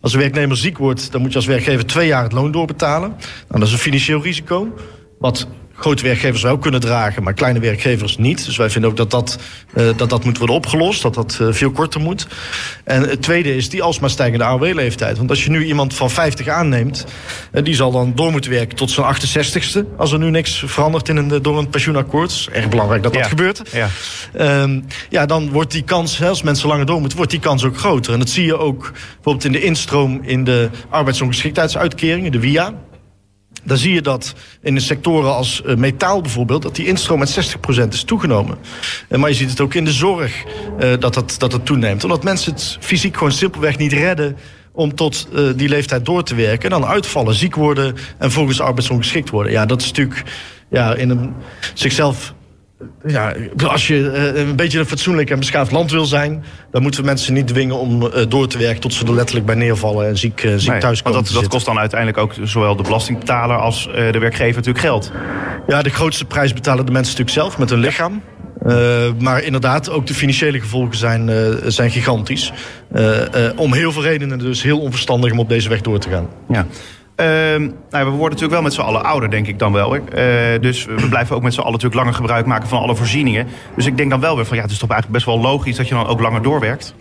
Als 0.00 0.12
een 0.12 0.20
werknemer 0.20 0.56
ziek 0.56 0.78
wordt, 0.78 1.12
dan 1.12 1.20
moet 1.20 1.30
je 1.30 1.36
als 1.36 1.46
werkgever 1.46 1.86
twee 1.86 2.06
jaar 2.06 2.22
het 2.22 2.32
loon 2.32 2.50
doorbetalen. 2.50 3.08
Nou, 3.08 3.20
dat 3.48 3.62
is 3.62 3.72
een 3.72 3.78
financieel 3.78 4.22
risico. 4.22 4.74
Wat 5.18 5.46
grote 5.76 6.02
werkgevers 6.02 6.42
wel 6.42 6.58
kunnen 6.58 6.80
dragen, 6.80 7.22
maar 7.22 7.32
kleine 7.32 7.58
werkgevers 7.60 8.16
niet. 8.16 8.44
Dus 8.44 8.56
wij 8.56 8.70
vinden 8.70 8.90
ook 8.90 8.96
dat 8.96 9.10
dat, 9.10 9.38
eh, 9.74 9.84
dat, 9.96 10.10
dat 10.10 10.24
moet 10.24 10.38
worden 10.38 10.56
opgelost, 10.56 11.02
dat 11.02 11.14
dat 11.14 11.38
eh, 11.40 11.46
veel 11.50 11.70
korter 11.70 12.00
moet. 12.00 12.26
En 12.84 13.02
het 13.02 13.22
tweede 13.22 13.56
is 13.56 13.68
die 13.68 13.82
alsmaar 13.82 14.10
stijgende 14.10 14.44
AOW-leeftijd. 14.44 15.16
Want 15.16 15.30
als 15.30 15.44
je 15.44 15.50
nu 15.50 15.64
iemand 15.64 15.94
van 15.94 16.10
50 16.10 16.48
aanneemt, 16.48 17.04
eh, 17.52 17.64
die 17.64 17.74
zal 17.74 17.90
dan 17.90 18.12
door 18.14 18.30
moeten 18.32 18.50
werken 18.50 18.76
tot 18.76 18.90
zijn 18.90 19.06
68ste. 19.06 19.84
Als 19.96 20.12
er 20.12 20.18
nu 20.18 20.30
niks 20.30 20.62
verandert 20.66 21.08
in 21.08 21.16
een, 21.16 21.42
door 21.42 21.58
een 21.58 21.68
pensioenakkoord. 21.70 22.30
Het 22.30 22.40
is 22.40 22.48
erg 22.48 22.68
belangrijk 22.68 23.02
dat 23.02 23.12
dat 23.12 23.22
Ja. 23.22 23.28
gebeurt. 23.28 23.62
Ja. 23.72 23.88
Ehm, 24.34 24.80
ja, 25.08 25.26
dan 25.26 25.50
wordt 25.50 25.70
die 25.70 25.82
kans, 25.82 26.18
hè, 26.18 26.28
als 26.28 26.42
mensen 26.42 26.68
langer 26.68 26.86
door 26.86 26.98
moeten, 26.98 27.16
wordt 27.16 27.32
die 27.32 27.40
kans 27.40 27.64
ook 27.64 27.78
groter. 27.78 28.12
En 28.12 28.18
dat 28.18 28.28
zie 28.30 28.44
je 28.44 28.58
ook 28.58 28.92
bijvoorbeeld 29.14 29.44
in 29.44 29.52
de 29.52 29.62
instroom 29.62 30.20
in 30.22 30.44
de 30.44 30.68
arbeidsongeschiktheidsuitkeringen, 30.88 32.32
de 32.32 32.40
WIA. 32.40 32.72
Dan 33.66 33.76
zie 33.76 33.94
je 33.94 34.02
dat 34.02 34.34
in 34.62 34.74
de 34.74 34.80
sectoren 34.80 35.34
als 35.34 35.62
eh, 35.62 35.74
metaal 35.74 36.20
bijvoorbeeld, 36.20 36.62
dat 36.62 36.76
die 36.76 36.86
instroom 36.86 37.18
met 37.18 37.56
60% 37.80 37.88
is 37.88 38.04
toegenomen. 38.04 38.58
Eh, 39.08 39.18
maar 39.18 39.28
je 39.28 39.36
ziet 39.36 39.50
het 39.50 39.60
ook 39.60 39.74
in 39.74 39.84
de 39.84 39.92
zorg 39.92 40.44
eh, 40.78 40.90
dat, 40.98 41.14
dat, 41.14 41.34
dat 41.38 41.52
het 41.52 41.66
toeneemt. 41.66 42.04
Omdat 42.04 42.24
mensen 42.24 42.52
het 42.52 42.76
fysiek 42.80 43.16
gewoon 43.16 43.32
simpelweg 43.32 43.78
niet 43.78 43.92
redden 43.92 44.36
om 44.76 44.94
tot 44.94 45.28
eh, 45.34 45.42
die 45.56 45.68
leeftijd 45.68 46.04
door 46.04 46.22
te 46.22 46.34
werken. 46.34 46.70
En 46.70 46.80
dan 46.80 46.88
uitvallen, 46.88 47.34
ziek 47.34 47.54
worden 47.54 47.94
en 48.18 48.30
volgens 48.30 48.60
arbeidsongeschikt 48.60 49.30
worden. 49.30 49.52
Ja, 49.52 49.66
dat 49.66 49.80
is 49.80 49.86
natuurlijk 49.86 50.22
ja, 50.70 50.94
in 50.94 51.10
een 51.10 51.34
zichzelf 51.74 52.34
ja, 53.06 53.34
als 53.66 53.86
je 53.86 54.10
eh, 54.10 54.40
een 54.48 54.56
beetje 54.56 54.78
een 54.78 54.86
fatsoenlijk 54.86 55.30
en 55.30 55.38
beschaafd 55.38 55.70
land 55.70 55.90
wil 55.90 56.04
zijn, 56.04 56.44
dan 56.70 56.82
moeten 56.82 57.00
we 57.00 57.06
mensen 57.06 57.34
niet 57.34 57.46
dwingen 57.46 57.78
om 57.78 58.06
eh, 58.06 58.24
door 58.28 58.48
te 58.48 58.58
werken 58.58 58.80
tot 58.80 58.94
ze 58.94 59.04
er 59.04 59.14
letterlijk 59.14 59.46
bij 59.46 59.54
neervallen 59.54 60.08
en 60.08 60.18
ziek, 60.18 60.44
eh, 60.44 60.52
ziek 60.56 60.70
Nee, 60.70 60.80
thuis 60.80 61.02
want 61.02 61.02
komen. 61.02 61.12
dat, 61.12 61.26
te 61.26 61.32
dat 61.32 61.42
zitten. 61.42 61.50
kost 61.50 61.66
dan 61.66 61.78
uiteindelijk 61.78 62.18
ook 62.18 62.34
zowel 62.48 62.76
de 62.76 62.82
belastingbetaler 62.82 63.56
als 63.56 63.84
de 63.84 64.18
werkgever 64.18 64.54
natuurlijk 64.54 64.84
geld. 64.84 65.12
Ja, 65.66 65.82
de 65.82 65.90
grootste 65.90 66.24
prijs 66.24 66.52
betalen 66.52 66.86
de 66.86 66.92
mensen 66.92 67.12
natuurlijk 67.18 67.38
zelf 67.38 67.58
met 67.58 67.70
hun 67.70 67.78
lichaam. 67.78 68.22
Maar 69.18 69.42
inderdaad, 69.42 69.90
ook 69.90 70.06
de 70.06 70.14
financiële 70.14 70.60
gevolgen 70.60 70.96
zijn, 70.96 71.30
zijn 71.66 71.90
gigantisch. 71.90 72.52
Om 73.56 73.72
heel 73.72 73.92
veel 73.92 74.02
redenen 74.02 74.38
dus 74.38 74.62
heel 74.62 74.80
onverstandig 74.80 75.32
om 75.32 75.38
op 75.38 75.48
deze 75.48 75.68
weg 75.68 75.80
door 75.80 75.98
te 75.98 76.08
gaan. 76.08 76.28
Ja. 76.48 76.66
Ehm, 77.16 77.70
nou, 77.90 78.04
we 78.04 78.10
worden 78.10 78.20
natuurlijk 78.20 78.52
wel 78.52 78.62
met 78.62 78.72
z'n 78.72 78.80
allen 78.80 79.04
ouder, 79.04 79.30
denk 79.30 79.46
ik 79.46 79.58
dan 79.58 79.72
wel. 79.72 79.94
Eh, 79.94 80.02
dus 80.60 80.84
we 80.84 81.08
blijven 81.08 81.36
ook 81.36 81.42
met 81.42 81.54
z'n 81.54 81.60
allen 81.60 81.72
natuurlijk 81.72 82.00
langer 82.00 82.14
gebruik 82.14 82.46
maken 82.46 82.68
van 82.68 82.78
alle 82.78 82.96
voorzieningen. 82.96 83.46
Dus 83.76 83.86
ik 83.86 83.96
denk 83.96 84.10
dan 84.10 84.20
wel 84.20 84.36
weer 84.36 84.46
van 84.46 84.56
ja, 84.56 84.62
het 84.62 84.72
is 84.72 84.78
toch 84.78 84.90
eigenlijk 84.90 85.24
best 85.24 85.36
wel 85.36 85.50
logisch 85.50 85.76
dat 85.76 85.88
je 85.88 85.94
dan 85.94 86.06
ook 86.06 86.20
langer 86.20 86.42
doorwerkt. 86.42 86.94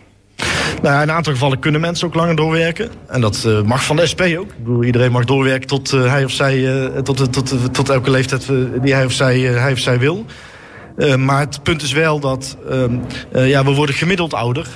Nou, 0.81 0.95
ja, 0.95 1.01
in 1.01 1.09
een 1.09 1.15
aantal 1.15 1.33
gevallen 1.33 1.59
kunnen 1.59 1.81
mensen 1.81 2.07
ook 2.07 2.13
langer 2.13 2.35
doorwerken. 2.35 2.89
En 3.07 3.21
dat 3.21 3.43
eh, 3.45 3.61
mag 3.61 3.83
van 3.83 3.95
de 3.95 4.07
SP 4.11 4.21
ook. 4.21 4.49
Ik 4.49 4.63
bedoel, 4.63 4.83
iedereen 4.83 5.11
mag 5.11 5.25
doorwerken 5.25 5.67
tot 5.67 5.93
eh, 5.93 6.11
hij 6.11 6.23
of 6.23 6.31
zij, 6.31 6.89
tot, 7.03 7.33
tot, 7.33 7.73
tot, 7.73 7.89
elke 7.89 8.11
leeftijd 8.11 8.47
die 8.81 8.93
hij 8.93 9.05
of 9.05 9.11
zij, 9.11 9.39
hij 9.39 9.71
of 9.71 9.79
zij 9.79 9.99
wil. 9.99 10.25
Maar 11.17 11.39
het 11.39 11.63
punt 11.63 11.81
is 11.81 11.91
wel 11.91 12.19
dat 12.19 12.57
ehm, 12.69 12.97
eh, 13.31 13.49
ja, 13.49 13.63
we 13.63 13.73
worden 13.73 13.95
gemiddeld 13.95 14.33
ouder. 14.33 14.67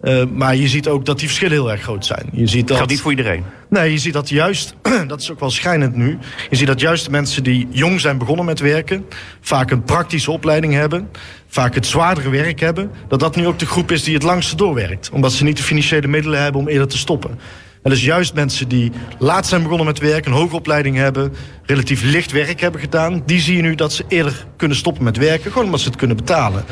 Eh, 0.00 0.22
maar 0.32 0.56
je 0.56 0.68
ziet 0.68 0.88
ook 0.88 1.04
dat 1.04 1.18
die 1.18 1.26
verschillen 1.28 1.56
heel 1.56 1.70
erg 1.70 1.82
groot 1.82 2.06
zijn. 2.06 2.28
Je 2.32 2.46
ziet 2.46 2.58
Dat 2.58 2.68
dat, 2.68 2.76
geldt 2.76 2.92
niet 2.92 3.00
voor 3.00 3.10
iedereen. 3.10 3.44
Nee, 3.68 3.92
je 3.92 3.98
ziet 3.98 4.12
dat 4.12 4.28
juist, 4.28 4.74
dat 5.06 5.20
is 5.20 5.30
ook 5.30 5.40
wel 5.40 5.50
schijnend 5.50 5.96
nu. 5.96 6.18
Je 6.50 6.56
ziet 6.56 6.66
dat 6.66 6.80
juist 6.80 7.04
de 7.04 7.10
mensen 7.10 7.42
die 7.42 7.68
jong 7.70 8.00
zijn 8.00 8.18
begonnen 8.18 8.44
met 8.44 8.60
werken, 8.60 9.04
vaak 9.40 9.70
een 9.70 9.82
praktische 9.82 10.30
opleiding 10.30 10.72
hebben, 10.72 11.08
vaak 11.48 11.74
het 11.74 11.86
zwaardere 11.86 12.30
werk 12.30 12.60
hebben, 12.60 12.90
dat 13.08 13.20
dat 13.20 13.36
nu 13.36 13.46
ook 13.46 13.58
de 13.58 13.66
groep 13.66 13.90
is 13.90 14.02
die 14.02 14.14
het 14.14 14.22
langste 14.22 14.56
doorwerkt. 14.56 15.10
Omdat 15.12 15.32
ze 15.32 15.44
niet 15.44 15.56
de 15.56 15.62
financiële 15.62 16.08
middelen 16.08 16.42
hebben 16.42 16.60
om 16.60 16.68
eerder 16.68 16.88
te 16.88 16.98
stoppen. 16.98 17.38
En 17.82 17.90
dus 17.90 18.04
juist 18.04 18.34
mensen 18.34 18.68
die 18.68 18.92
laat 19.18 19.46
zijn 19.46 19.62
begonnen 19.62 19.86
met 19.86 19.98
werk, 19.98 20.26
een 20.26 20.32
hoge 20.32 20.56
opleiding 20.56 20.96
hebben, 20.96 21.32
relatief 21.62 22.02
licht 22.02 22.32
werk 22.32 22.60
hebben 22.60 22.80
gedaan, 22.80 23.22
die 23.26 23.40
zie 23.40 23.56
je 23.56 23.62
nu 23.62 23.74
dat 23.74 23.92
ze 23.92 24.04
eerder 24.08 24.46
kunnen 24.56 24.76
stoppen 24.76 25.04
met 25.04 25.16
werken, 25.16 25.50
gewoon 25.50 25.66
omdat 25.66 25.80
ze 25.80 25.88
het 25.88 25.98
kunnen 25.98 26.16
betalen. 26.16 26.64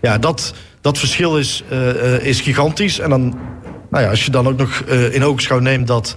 Ja, 0.00 0.18
dat, 0.18 0.54
dat 0.86 0.98
verschil 0.98 1.38
is, 1.38 1.62
eh, 1.68 2.14
eh, 2.14 2.26
is 2.26 2.40
gigantisch. 2.40 2.98
En 2.98 3.10
dan 3.10 3.38
nou 3.90 4.04
ja, 4.04 4.10
als 4.10 4.24
je 4.24 4.30
dan 4.30 4.48
ook 4.48 4.56
nog 4.56 4.80
eh, 4.80 5.14
in 5.14 5.24
oogschouw 5.24 5.58
neemt 5.58 5.86
dat 5.86 6.14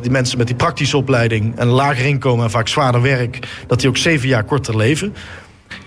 die 0.00 0.10
mensen 0.10 0.38
met 0.38 0.46
die 0.46 0.56
praktische 0.56 0.96
opleiding 0.96 1.56
en 1.56 1.66
een 1.66 1.74
lager 1.74 2.04
inkomen 2.04 2.44
en 2.44 2.50
vaak 2.50 2.68
zwaarder 2.68 3.02
werk, 3.02 3.38
dat 3.66 3.80
die 3.80 3.88
ook 3.88 3.96
zeven 3.96 4.28
jaar 4.28 4.44
korter 4.44 4.76
leven. 4.76 5.14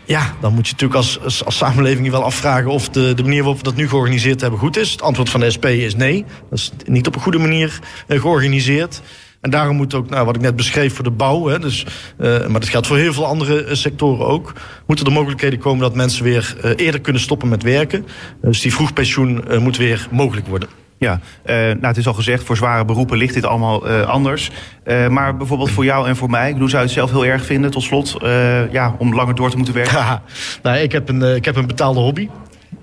Ja, 0.05 0.33
dan 0.41 0.53
moet 0.53 0.65
je 0.67 0.71
natuurlijk 0.71 0.99
als, 0.99 1.43
als, 1.45 1.57
samenleving 1.57 2.05
je 2.05 2.11
wel 2.11 2.23
afvragen 2.23 2.71
of 2.71 2.89
de, 2.89 3.13
de 3.13 3.23
manier 3.23 3.39
waarop 3.39 3.57
we 3.57 3.63
dat 3.63 3.75
nu 3.75 3.89
georganiseerd 3.89 4.41
hebben 4.41 4.59
goed 4.59 4.77
is. 4.77 4.91
Het 4.91 5.01
antwoord 5.01 5.29
van 5.29 5.39
de 5.39 5.51
SP 5.55 5.65
is 5.65 5.95
nee. 5.95 6.25
Dat 6.49 6.59
is 6.59 6.71
niet 6.85 7.07
op 7.07 7.15
een 7.15 7.21
goede 7.21 7.39
manier 7.39 7.79
georganiseerd. 8.07 9.01
En 9.41 9.49
daarom 9.49 9.75
moet 9.75 9.93
ook, 9.93 10.09
nou, 10.09 10.25
wat 10.25 10.35
ik 10.35 10.41
net 10.41 10.55
beschreef 10.55 10.93
voor 10.95 11.03
de 11.03 11.11
bouw, 11.11 11.47
hè, 11.47 11.59
dus, 11.59 11.85
eh, 12.17 12.47
maar 12.47 12.59
dat 12.59 12.69
geldt 12.69 12.87
voor 12.87 12.97
heel 12.97 13.13
veel 13.13 13.25
andere 13.25 13.63
eh, 13.63 13.75
sectoren 13.75 14.25
ook, 14.25 14.53
moeten 14.85 15.05
er 15.05 15.11
mogelijkheden 15.11 15.59
komen 15.59 15.79
dat 15.79 15.95
mensen 15.95 16.23
weer 16.23 16.55
eh, 16.61 16.71
eerder 16.75 17.01
kunnen 17.01 17.21
stoppen 17.21 17.49
met 17.49 17.63
werken. 17.63 18.05
Dus 18.41 18.61
die 18.61 18.73
vroegpensioen 18.73 19.47
eh, 19.47 19.57
moet 19.59 19.77
weer 19.77 20.07
mogelijk 20.11 20.47
worden. 20.47 20.69
Ja, 20.97 21.19
nou, 21.45 21.85
het 21.85 21.97
is 21.97 22.07
al 22.07 22.13
gezegd, 22.13 22.43
voor 22.43 22.57
zware 22.57 22.85
beroepen 22.85 23.17
ligt 23.17 23.33
dit 23.33 23.45
allemaal 23.45 23.87
anders. 23.89 24.51
Maar 25.09 25.37
bijvoorbeeld 25.37 25.71
voor 25.71 25.85
jou 25.85 26.07
en 26.07 26.15
voor 26.15 26.29
mij, 26.29 26.51
hoe 26.51 26.69
zou 26.69 26.81
je 26.81 26.87
het 26.87 26.91
zelf 26.97 27.11
heel 27.11 27.25
erg 27.25 27.45
vinden, 27.45 27.71
tot 27.71 27.83
slot, 27.83 28.17
ja, 28.71 28.95
om 28.97 29.15
langer 29.15 29.35
door 29.35 29.49
te 29.49 29.55
moeten 29.55 29.73
werken? 29.73 30.21
Nou, 30.63 30.77
ik 30.77 30.91
heb, 30.91 31.09
een, 31.09 31.21
ik 31.35 31.45
heb 31.45 31.55
een 31.55 31.67
betaalde 31.67 31.99
hobby. 31.99 32.29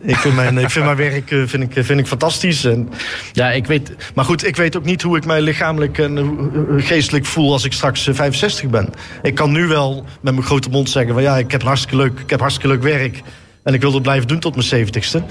Ik 0.00 0.16
vind 0.16 0.34
mijn, 0.34 0.54
mijn 0.54 0.96
werk 0.96 1.30
eh, 1.30 1.42
vind 1.46 1.62
ik, 1.62 1.84
vind 1.84 2.00
ik 2.00 2.06
fantastisch. 2.06 2.64
En, 2.64 2.88
ja, 3.32 3.50
ik 3.50 3.66
weet, 3.66 3.94
maar 4.14 4.24
goed, 4.24 4.46
ik 4.46 4.56
weet 4.56 4.76
ook 4.76 4.84
niet 4.84 5.02
hoe 5.02 5.16
ik 5.16 5.24
mij 5.24 5.40
lichamelijk 5.40 5.98
en 5.98 6.18
eh, 6.18 6.86
geestelijk 6.86 7.24
voel 7.24 7.52
als 7.52 7.64
ik 7.64 7.72
straks 7.72 8.06
eh, 8.06 8.14
65 8.14 8.70
ben. 8.70 8.88
Ik 9.22 9.34
kan 9.34 9.52
nu 9.52 9.66
wel 9.66 10.04
met 10.20 10.34
mijn 10.34 10.46
grote 10.46 10.70
mond 10.70 10.90
zeggen 10.90 11.14
van 11.14 11.22
ja, 11.22 11.36
ik 11.38 11.50
heb 11.50 11.62
hartstikke 11.62 11.96
leuk, 11.96 12.18
ik 12.20 12.30
heb 12.30 12.40
hartstikke 12.40 12.68
leuk 12.74 12.82
werk. 12.82 13.22
En 13.62 13.74
ik 13.74 13.80
wil 13.80 13.92
dat 13.92 14.02
blijven 14.02 14.28
doen 14.28 14.38
tot 14.38 14.56
mijn 14.56 14.86
70ste. 14.86 15.22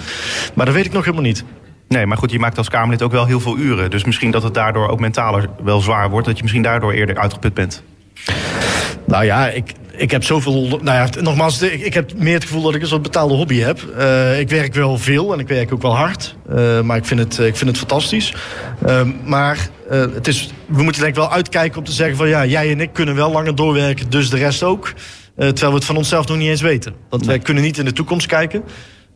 Maar 0.54 0.66
dat 0.66 0.76
weet 0.76 0.86
ik 0.86 0.92
nog 0.92 1.04
helemaal 1.04 1.26
niet. 1.26 1.44
Nee, 1.88 2.06
maar 2.06 2.18
goed, 2.18 2.32
je 2.32 2.40
maakt 2.40 2.58
als 2.58 2.70
Kamerlid 2.70 3.02
ook 3.02 3.12
wel 3.12 3.26
heel 3.26 3.40
veel 3.40 3.58
uren. 3.58 3.90
Dus 3.90 4.04
misschien 4.04 4.32
dat 4.32 4.44
het 4.44 4.54
daardoor 4.54 4.88
ook 4.88 5.00
mentaler 5.00 5.50
wel 5.64 5.82
zwaar 5.82 6.10
wordt. 6.10 6.26
Dat 6.26 6.36
je 6.36 6.42
misschien 6.42 6.64
daardoor 6.64 6.92
eerder 6.92 7.18
uitgeput 7.18 7.54
bent. 7.54 7.84
Nou 9.08 9.26
ja, 9.26 9.50
ik, 9.50 9.74
ik 9.92 10.12
heb 10.12 10.24
zoveel. 10.24 10.80
Nou 10.82 10.84
ja, 10.84 11.10
nogmaals, 11.22 11.62
ik, 11.62 11.82
ik 11.82 11.94
heb 11.94 12.14
meer 12.18 12.34
het 12.34 12.44
gevoel 12.44 12.62
dat 12.62 12.76
ik 12.76 12.82
een 12.82 12.88
soort 12.88 13.02
betaalde 13.02 13.34
hobby 13.34 13.60
heb. 13.60 13.80
Eh, 13.98 14.40
ik 14.40 14.50
werk 14.50 14.74
wel 14.74 14.98
veel 14.98 15.34
en 15.34 15.40
ik 15.40 15.48
werk 15.48 15.74
ook 15.74 15.82
wel 15.82 15.96
hard. 15.96 16.36
Eh, 16.50 16.82
maar 16.82 16.98
ik 16.98 17.06
vind 17.06 17.20
het, 17.20 17.40
ik 17.40 17.56
vind 17.56 17.70
het 17.70 17.80
fantastisch. 17.80 18.34
Ehm, 18.86 19.12
maar 19.24 19.70
eh, 19.90 20.00
het 20.00 20.28
is, 20.28 20.50
we 20.66 20.84
moeten 20.84 21.02
denk 21.02 21.16
ik 21.16 21.22
wel 21.22 21.32
uitkijken 21.32 21.78
om 21.78 21.84
te 21.84 21.92
zeggen 21.92 22.18
van 22.18 22.28
ja, 22.28 22.46
jij 22.46 22.72
en 22.72 22.82
ik 22.82 22.94
kunnen 22.94 23.16
wel 23.16 23.32
langer 23.32 23.56
doorwerken, 23.56 24.10
dus 24.10 24.30
de 24.30 24.38
rest 24.38 24.64
ook. 24.64 24.94
Eh, 25.36 25.48
terwijl 25.48 25.72
we 25.72 25.78
het 25.78 25.86
van 25.86 25.98
onszelf 25.98 26.28
nog 26.28 26.38
niet 26.38 26.50
eens 26.50 26.62
weten. 26.62 26.94
Want 27.10 27.26
wij 27.26 27.40
kunnen 27.40 27.64
niet 27.64 27.78
in 27.78 27.86
de 27.86 27.94
toekomst 27.94 28.28
kijken. 28.28 28.64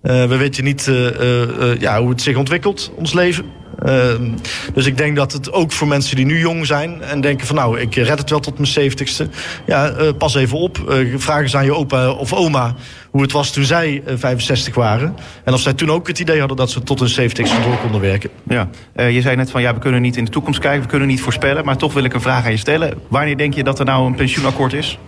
Eh, 0.02 0.26
we 0.26 0.38
weten 0.38 0.64
niet 0.64 0.88
eh, 0.88 1.08
eh, 1.08 1.72
eh, 1.72 1.80
ja, 1.80 2.00
hoe 2.00 2.10
het 2.10 2.22
zich 2.22 2.38
ontwikkelt, 2.38 2.92
ons 2.96 3.14
leven. 3.14 3.46
Ehm, 3.80 4.32
dus 4.74 4.86
ik 4.86 4.98
denk 4.98 5.16
dat 5.16 5.32
het 5.32 5.52
ook 5.52 5.72
voor 5.72 5.88
mensen 5.88 6.16
die 6.16 6.26
nu 6.26 6.40
jong 6.40 6.66
zijn 6.66 7.02
en 7.02 7.22
denken 7.22 7.48
van 7.48 7.56
nou, 7.56 7.80
ik 7.80 7.96
red 7.96 8.20
het 8.20 8.30
wel 8.30 8.40
tot 8.40 8.54
mijn 8.58 8.68
zeventigste. 8.68 9.28
Ja, 9.66 9.90
eh, 9.90 10.08
pas 10.18 10.36
even 10.36 10.58
op. 10.58 10.90
Eh, 10.90 10.98
vraag 11.18 11.42
eens 11.42 11.56
aan 11.56 11.66
je 11.66 11.76
opa 11.76 12.12
of 12.12 12.34
oma 12.34 12.76
hoe 13.12 13.22
het 13.22 13.32
was 13.32 13.52
toen 13.52 13.64
zij 13.64 14.02
eh, 14.06 14.14
65 14.18 14.76
waren. 14.76 15.16
En 15.44 15.54
of 15.54 15.60
zij 15.62 15.74
toen 15.74 15.92
ook 15.92 16.08
het 16.08 16.20
idee 16.20 16.40
hadden 16.40 16.58
dat 16.58 16.72
ze 16.72 16.84
tot 16.84 17.00
hun 17.00 17.10
zeventigste 17.10 17.62
door 17.62 17.78
konden 17.78 18.02
werken. 18.02 18.30
Ja, 18.48 18.70
eh, 18.94 19.12
je 19.12 19.22
zei 19.22 19.36
net 19.36 19.52
van 19.52 19.62
ja, 19.62 19.74
we 19.74 19.80
kunnen 19.80 20.02
niet 20.02 20.18
in 20.18 20.26
de 20.26 20.32
toekomst 20.32 20.60
kijken, 20.60 20.82
we 20.82 20.88
kunnen 20.88 21.08
niet 21.08 21.22
voorspellen. 21.22 21.66
Maar 21.66 21.78
toch 21.78 21.94
wil 21.94 22.04
ik 22.04 22.14
een 22.14 22.22
vraag 22.22 22.46
aan 22.46 22.52
je 22.52 22.58
stellen. 22.58 22.94
Wanneer 23.08 23.38
denk 23.38 23.54
je 23.54 23.64
dat 23.64 23.80
er 23.80 23.86
nou 23.86 24.06
een 24.06 24.16
pensioenakkoord 24.16 24.74
is? 24.74 25.00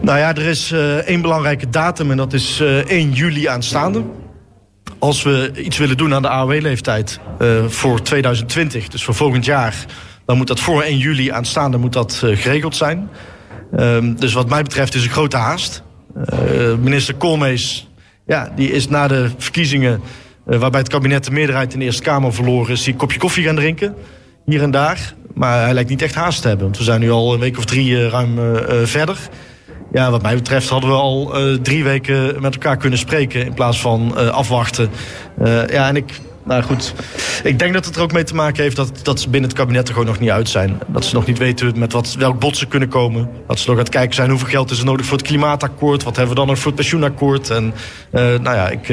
Nou 0.00 0.18
ja, 0.18 0.34
er 0.34 0.46
is 0.46 0.72
eh, 0.72 0.96
één 0.96 1.20
belangrijke 1.20 1.68
datum 1.68 2.10
en 2.10 2.16
dat 2.16 2.32
is 2.32 2.60
eh 2.60 2.76
1 2.76 3.12
juli 3.12 3.46
aanstaande. 3.46 4.02
Als 4.98 5.22
we 5.22 5.50
iets 5.56 5.78
willen 5.78 5.96
doen 5.96 6.14
aan 6.14 6.22
de 6.22 6.28
AOW-leeftijd 6.28 7.20
eh, 7.38 7.64
voor 7.66 8.02
2020, 8.02 8.88
dus 8.88 9.04
voor 9.04 9.14
volgend 9.14 9.44
jaar, 9.44 9.84
dan 10.26 10.36
moet 10.36 10.46
dat 10.46 10.60
voor 10.60 10.82
1 10.82 10.98
juli 10.98 11.30
aanstaande 11.30 11.76
moet 11.76 11.92
dat, 11.92 12.22
eh, 12.24 12.36
geregeld 12.36 12.76
zijn. 12.76 13.10
Ehm, 13.76 14.14
dus 14.14 14.32
wat 14.32 14.48
mij 14.48 14.62
betreft 14.62 14.94
is 14.94 15.04
een 15.04 15.10
grote 15.10 15.36
haast. 15.36 15.82
minister 16.80 17.14
Koolmees, 17.14 17.88
ja, 18.26 18.52
die 18.56 18.72
is 18.72 18.88
na 18.88 19.08
de 19.08 19.30
verkiezingen... 19.36 20.00
waarbij 20.44 20.80
het 20.80 20.88
kabinet 20.88 21.24
de 21.24 21.30
meerderheid 21.30 21.72
in 21.72 21.78
de 21.78 21.84
Eerste 21.84 22.02
Kamer 22.02 22.34
verloren 22.34 22.72
is... 22.72 22.82
die 22.82 22.92
een 22.92 22.98
kopje 22.98 23.18
koffie 23.18 23.44
gaan 23.44 23.54
drinken, 23.56 23.94
hier 24.44 24.62
en 24.62 24.70
daar. 24.70 25.14
Maar 25.34 25.62
hij 25.62 25.74
lijkt 25.74 25.90
niet 25.90 26.02
echt 26.02 26.14
haast 26.14 26.42
te 26.42 26.48
hebben. 26.48 26.66
Want 26.66 26.78
we 26.78 26.84
zijn 26.84 27.00
nu 27.00 27.10
al 27.10 27.34
een 27.34 27.40
week 27.40 27.58
of 27.58 27.64
drie 27.64 28.08
ruim 28.08 28.38
verder... 28.86 29.18
Ja, 29.92 30.10
wat 30.10 30.22
mij 30.22 30.34
betreft 30.34 30.68
hadden 30.68 30.90
we 30.90 30.96
al 30.96 31.48
uh, 31.48 31.58
drie 31.62 31.84
weken 31.84 32.42
met 32.42 32.54
elkaar 32.54 32.76
kunnen 32.76 32.98
spreken 32.98 33.44
in 33.44 33.54
plaats 33.54 33.80
van 33.80 34.14
uh, 34.16 34.28
afwachten. 34.28 34.90
Uh, 35.42 35.66
ja, 35.66 35.88
en 35.88 35.96
ik, 35.96 36.20
nou 36.44 36.62
goed, 36.62 36.94
ik 37.42 37.58
denk 37.58 37.72
dat 37.72 37.84
het 37.84 37.96
er 37.96 38.02
ook 38.02 38.12
mee 38.12 38.24
te 38.24 38.34
maken 38.34 38.62
heeft 38.62 38.76
dat, 38.76 38.92
dat 39.02 39.20
ze 39.20 39.28
binnen 39.28 39.50
het 39.50 39.58
kabinet 39.58 39.88
er 39.88 39.92
gewoon 39.92 40.08
nog 40.08 40.18
niet 40.18 40.30
uit 40.30 40.48
zijn. 40.48 40.80
Dat 40.86 41.04
ze 41.04 41.14
nog 41.14 41.26
niet 41.26 41.38
weten 41.38 41.78
met 41.78 41.92
wat, 41.92 42.14
welk 42.18 42.38
bod 42.38 42.56
ze 42.56 42.66
kunnen 42.66 42.88
komen. 42.88 43.30
Dat 43.46 43.58
ze 43.58 43.68
nog 43.68 43.76
aan 43.76 43.84
het 43.84 43.92
kijken 43.92 44.14
zijn 44.14 44.30
hoeveel 44.30 44.48
geld 44.48 44.70
is 44.70 44.78
er 44.78 44.84
nodig 44.84 45.06
voor 45.06 45.18
het 45.18 45.26
klimaatakkoord. 45.26 46.02
Wat 46.02 46.16
hebben 46.16 46.34
we 46.34 46.40
dan 46.40 46.48
nog 46.48 46.58
voor 46.58 46.66
het 46.66 46.80
pensioenakkoord. 46.80 47.50
En 47.50 47.74
nou 48.10 48.42
ja, 48.42 48.68
ik 48.68 48.88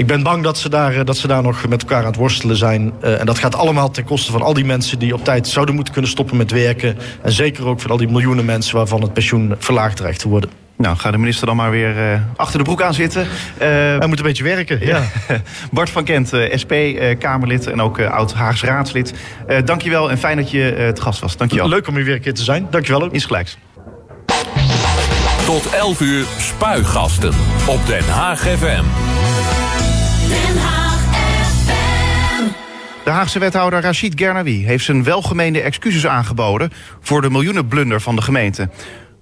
ik 0.00 0.06
ben 0.06 0.22
bang 0.22 0.42
dat 0.42 0.58
ze, 0.58 0.68
daar, 0.68 0.94
eh, 0.94 1.04
dat 1.04 1.16
ze 1.16 1.26
daar 1.26 1.42
nog 1.42 1.68
met 1.68 1.82
elkaar 1.82 1.98
aan 1.98 2.06
het 2.06 2.16
worstelen 2.16 2.56
zijn. 2.56 2.92
Uh, 3.04 3.20
en 3.20 3.26
dat 3.26 3.38
gaat 3.38 3.54
allemaal 3.54 3.90
ten 3.90 4.04
koste 4.04 4.32
van 4.32 4.42
al 4.42 4.54
die 4.54 4.64
mensen 4.64 4.98
die 4.98 5.14
op 5.14 5.24
tijd 5.24 5.48
zouden 5.48 5.74
moeten 5.74 5.92
kunnen 5.92 6.10
stoppen 6.10 6.36
met 6.36 6.50
werken. 6.50 6.98
En 7.22 7.32
zeker 7.32 7.66
ook 7.66 7.80
van 7.80 7.90
al 7.90 7.96
die 7.96 8.08
miljoenen 8.08 8.44
mensen 8.44 8.76
waarvan 8.76 9.02
het 9.02 9.12
pensioen 9.12 9.54
verlaagd 9.58 9.96
dreigt 9.96 10.20
te 10.20 10.28
worden. 10.28 10.50
Nou, 10.76 10.96
ga 10.96 11.10
de 11.10 11.18
minister 11.18 11.46
dan 11.46 11.56
maar 11.56 11.70
weer 11.70 12.12
uh, 12.12 12.20
achter 12.36 12.58
de 12.58 12.64
broek 12.64 12.82
aan 12.82 12.94
zitten. 12.94 13.22
Uh, 13.22 13.28
Hij 13.68 14.06
moet 14.06 14.18
een 14.18 14.24
beetje 14.24 14.44
werken, 14.44 14.86
ja. 14.86 15.02
Bart 15.72 15.90
van 15.90 16.04
Kent, 16.04 16.34
uh, 16.34 16.56
SP-Kamerlid 16.56 17.66
en 17.66 17.80
ook 17.80 18.00
oud-Haags 18.00 18.62
raadslid. 18.62 19.14
dankjewel 19.64 20.10
en 20.10 20.18
fijn 20.18 20.36
dat 20.36 20.50
je 20.50 20.60
het 20.60 21.00
gast 21.00 21.20
was. 21.20 21.36
Dankjewel. 21.36 21.68
Leuk 21.68 21.88
om 21.88 21.94
hier 21.94 22.04
weer 22.04 22.14
een 22.14 22.20
keer 22.20 22.34
te 22.34 22.44
zijn. 22.44 22.66
Dankjewel 22.70 23.02
ook. 23.02 23.12
Is 23.12 23.24
gelijks. 23.24 23.58
Tot 25.44 25.70
11 25.70 26.00
uur 26.00 26.24
spuigasten 26.38 27.34
op 27.66 27.86
Den 27.86 28.08
Haag 28.08 28.40
FM. 28.40 28.84
De 33.04 33.10
Haagse 33.10 33.38
wethouder 33.38 33.80
Rachid 33.80 34.12
Gernawi 34.16 34.64
heeft 34.66 34.84
zijn 34.84 35.04
welgemeende 35.04 35.60
excuses 35.60 36.06
aangeboden 36.06 36.72
voor 37.00 37.22
de 37.22 37.30
miljoenenblunder 37.30 38.00
van 38.00 38.16
de 38.16 38.22
gemeente. 38.22 38.68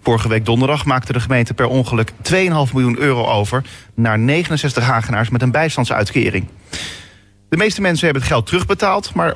Vorige 0.02 0.28
week 0.28 0.44
donderdag 0.44 0.84
maakte 0.84 1.12
de 1.12 1.20
gemeente 1.20 1.54
per 1.54 1.66
ongeluk 1.66 2.10
2,5 2.10 2.36
miljoen 2.72 2.98
euro 2.98 3.26
over 3.26 3.62
naar 3.94 4.18
69 4.18 4.84
Hagenaars 4.84 5.28
met 5.28 5.42
een 5.42 5.50
bijstandsuitkering. 5.50 6.48
De 7.48 7.56
meeste 7.56 7.80
mensen 7.80 8.04
hebben 8.04 8.22
het 8.22 8.32
geld 8.32 8.46
terugbetaald, 8.46 9.14
maar 9.14 9.34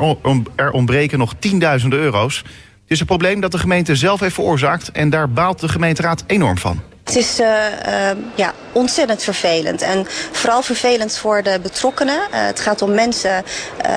er 0.57 0.71
ontbreken 0.71 1.19
nog 1.19 1.35
tienduizenden 1.39 1.99
euro's. 1.99 2.37
Het 2.37 2.91
is 2.91 3.01
een 3.01 3.07
probleem 3.07 3.41
dat 3.41 3.53
de 3.53 3.59
gemeente 3.59 3.97
zelf 3.97 4.21
heeft 4.21 4.35
veroorzaakt 4.35 4.91
en 4.91 5.11
daar 5.11 5.31
baalt 5.31 5.61
de 5.61 5.69
gemeenteraad 5.69 6.25
enorm 6.27 6.59
van. 6.59 6.81
Het 7.05 7.17
is 7.17 7.41
uh, 7.41 7.47
uh, 7.47 8.11
ja, 8.35 8.55
ontzettend 8.73 9.23
vervelend. 9.23 9.83
En 9.83 10.07
vooral 10.33 10.63
vervelend 10.63 11.17
voor 11.17 11.43
de 11.43 11.59
betrokkenen. 11.63 12.17
Uh, 12.17 12.25
het 12.31 12.61
gaat 12.61 12.83
om 12.83 12.95
mensen, 12.95 13.45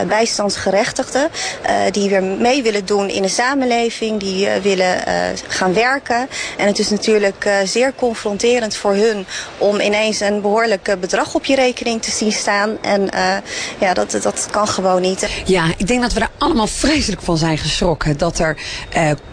bijstandsgerechtigden, 0.07 1.29
die 1.91 2.09
weer 2.09 2.23
mee 2.23 2.63
willen 2.63 2.85
doen 2.85 3.09
in 3.09 3.21
de 3.21 3.27
samenleving, 3.27 4.19
die 4.19 4.49
willen 4.61 4.97
gaan 5.47 5.73
werken. 5.73 6.27
En 6.57 6.67
het 6.67 6.79
is 6.79 6.89
natuurlijk 6.89 7.49
zeer 7.63 7.93
confronterend 7.95 8.75
voor 8.75 8.93
hun 8.93 9.25
om 9.57 9.79
ineens 9.79 10.19
een 10.19 10.41
behoorlijk 10.41 10.95
bedrag 10.99 11.35
op 11.35 11.45
je 11.45 11.55
rekening 11.55 12.01
te 12.01 12.11
zien 12.11 12.31
staan. 12.31 12.77
En 12.81 13.09
ja, 13.79 13.93
dat, 13.93 14.17
dat 14.21 14.47
kan 14.51 14.67
gewoon 14.67 15.01
niet. 15.01 15.27
Ja, 15.45 15.65
ik 15.77 15.87
denk 15.87 16.01
dat 16.01 16.13
we 16.13 16.19
er 16.19 16.29
allemaal 16.37 16.67
vreselijk 16.67 17.21
van 17.21 17.37
zijn 17.37 17.57
geschrokken. 17.57 18.17
Dat 18.17 18.39
er 18.39 18.57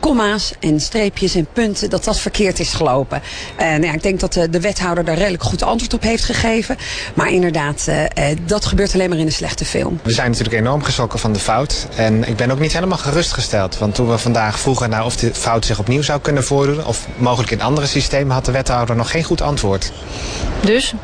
komma's 0.01 0.53
en 0.61 0.81
streepjes 0.81 1.35
en 1.35 1.49
punten, 1.53 1.91
dat 1.91 2.05
dat 2.05 2.19
verkeerd 2.19 2.59
is 2.59 2.73
gelopen. 2.73 3.23
Uh, 3.63 3.69
nou 3.69 3.85
ja, 3.85 3.93
ik 3.93 4.03
denk 4.03 4.21
dat 4.21 4.33
de, 4.33 4.51
de, 4.51 4.61
wethouder 4.61 5.05
daar 5.05 5.17
redelijk 5.17 5.43
goed 5.43 5.63
antwoord 5.63 5.95
op 5.95 6.03
heeft 6.03 6.25
gegeven. 6.25 6.77
Maar 7.15 7.31
inderdaad, 7.31 7.87
uh, 7.89 8.25
dat 8.47 8.65
gebeurt 8.65 8.95
alleen 8.95 9.09
maar 9.09 9.19
in 9.19 9.27
een 9.27 9.33
slechte 9.33 9.65
film. 9.65 10.01
We 10.03 10.13
zijn 10.13 10.31
natuurlijk 10.31 10.57
enorm 10.57 10.83
geschrokken 10.83 11.19
van 11.19 11.33
de 11.33 11.39
fout. 11.39 11.87
En 11.97 12.29
ik 12.29 12.37
ben 12.37 12.51
ook 12.51 12.59
niet 12.59 12.73
helemaal 12.73 12.99
gerustgesteld. 12.99 13.79
Want 13.79 13.95
toen 13.95 14.11
we 14.11 14.19
vandaag 14.19 14.59
vroegen 14.59 14.91
naar 14.91 15.05
of 15.05 15.17
de 15.17 15.35
fout 15.35 15.65
zich 15.65 15.79
opnieuw 15.79 16.03
zou 16.03 16.21
kunnen 16.21 16.45
voordoen... 16.45 16.87
of 16.87 17.07
mogelijk 17.17 17.51
in 17.51 17.63
andere 17.63 17.87
systemen, 17.87 18.35
had 18.35 18.45
de 18.45 18.53
wethouder 18.53 18.97
nog 18.97 19.11
geen 19.11 19.25
goed 19.25 19.41
antwoord. 19.41 19.93
Dus? 20.61 20.95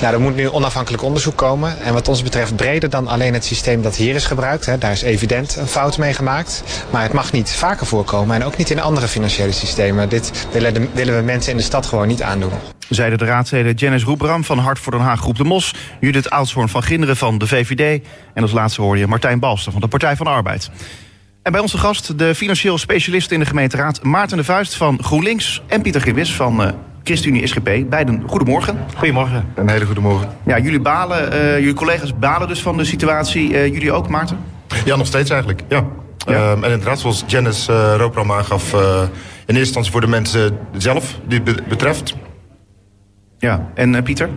Nou, 0.00 0.14
er 0.14 0.20
moet 0.20 0.36
nu 0.36 0.48
onafhankelijk 0.48 1.02
onderzoek 1.02 1.36
komen. 1.36 1.80
En 1.80 1.92
wat 1.92 2.08
ons 2.08 2.22
betreft 2.22 2.56
breder 2.56 2.90
dan 2.90 3.08
alleen 3.08 3.34
het 3.34 3.44
systeem 3.44 3.82
dat 3.82 3.96
hier 3.96 4.14
is 4.14 4.24
gebruikt. 4.24 4.66
Hè. 4.66 4.78
Daar 4.78 4.92
is 4.92 5.02
evident 5.02 5.56
een 5.56 5.66
fout 5.66 5.98
mee 5.98 6.14
gemaakt. 6.14 6.62
Maar 6.90 7.02
het 7.02 7.12
mag 7.12 7.32
niet 7.32 7.50
vaker 7.50 7.86
voorkomen 7.86 8.36
en 8.36 8.44
ook 8.44 8.56
niet 8.56 8.70
in 8.70 8.80
andere 8.80 9.08
financiële 9.08 9.52
systemen. 9.52 10.08
Dit 10.08 10.30
willen, 10.52 10.74
de, 10.74 10.88
willen 10.92 11.16
we 11.16 11.22
mensen 11.22 11.50
in 11.50 11.56
de 11.56 11.62
stad 11.62 11.86
gewoon 11.86 12.03
niet 12.06 12.22
aandoen. 12.22 12.50
Zeiden 12.88 13.18
de 13.18 13.24
raadsleden 13.24 13.74
Janice 13.74 14.04
Roebram 14.04 14.44
van 14.44 14.58
Hart 14.58 14.78
voor 14.78 14.92
Den 14.92 15.00
Haag 15.00 15.20
Groep 15.20 15.36
de 15.36 15.44
Mos... 15.44 15.74
Judith 16.00 16.30
Oudshoorn 16.30 16.68
van 16.68 16.82
Ginderen 16.82 17.16
van 17.16 17.38
de 17.38 17.46
VVD... 17.46 18.04
en 18.34 18.42
als 18.42 18.52
laatste 18.52 18.82
hoorde 18.82 19.00
je 19.00 19.06
Martijn 19.06 19.38
Balster 19.38 19.72
van 19.72 19.80
de 19.80 19.88
Partij 19.88 20.16
van 20.16 20.26
de 20.26 20.32
Arbeid. 20.32 20.70
En 21.42 21.52
bij 21.52 21.60
onze 21.60 21.78
gast 21.78 22.18
de 22.18 22.34
financieel 22.34 22.78
specialist 22.78 23.30
in 23.30 23.38
de 23.38 23.46
gemeenteraad... 23.46 24.02
Maarten 24.02 24.36
de 24.36 24.44
Vuist 24.44 24.74
van 24.74 24.98
GroenLinks 25.02 25.62
en 25.66 25.82
Pieter 25.82 26.00
Gibbis 26.00 26.34
van 26.34 26.62
uh, 26.62 26.68
ChristenUnie 27.02 27.46
SGP. 27.46 27.70
Beiden, 27.88 28.22
goedemorgen. 28.26 28.78
Goedemorgen. 28.94 29.52
Een 29.54 29.68
hele 29.68 29.84
goede 29.84 30.00
morgen. 30.00 30.28
Ja, 30.46 30.58
jullie 30.58 30.80
balen, 30.80 31.34
uh, 31.34 31.58
jullie 31.58 31.74
collega's 31.74 32.18
balen 32.18 32.48
dus 32.48 32.62
van 32.62 32.76
de 32.76 32.84
situatie. 32.84 33.50
Uh, 33.50 33.66
jullie 33.66 33.92
ook, 33.92 34.08
Maarten? 34.08 34.38
Ja, 34.84 34.96
nog 34.96 35.06
steeds 35.06 35.30
eigenlijk, 35.30 35.62
ja. 35.68 35.84
Ja. 36.26 36.50
Um, 36.50 36.64
en 36.64 36.70
inderdaad, 36.70 37.00
zoals 37.00 37.24
Janice 37.26 37.72
uh, 37.72 37.94
Roopram 37.96 38.32
aangaf... 38.32 38.72
in 38.72 38.80
eerste 39.46 39.58
instantie 39.58 39.92
voor 39.92 40.00
de 40.00 40.06
mensen 40.06 40.58
zelf 40.76 41.18
die 41.26 41.40
het 41.44 41.68
betreft... 41.68 42.14
Ja, 43.38 43.70
en 43.74 43.94
uh, 43.94 44.02
Pieter? 44.02 44.28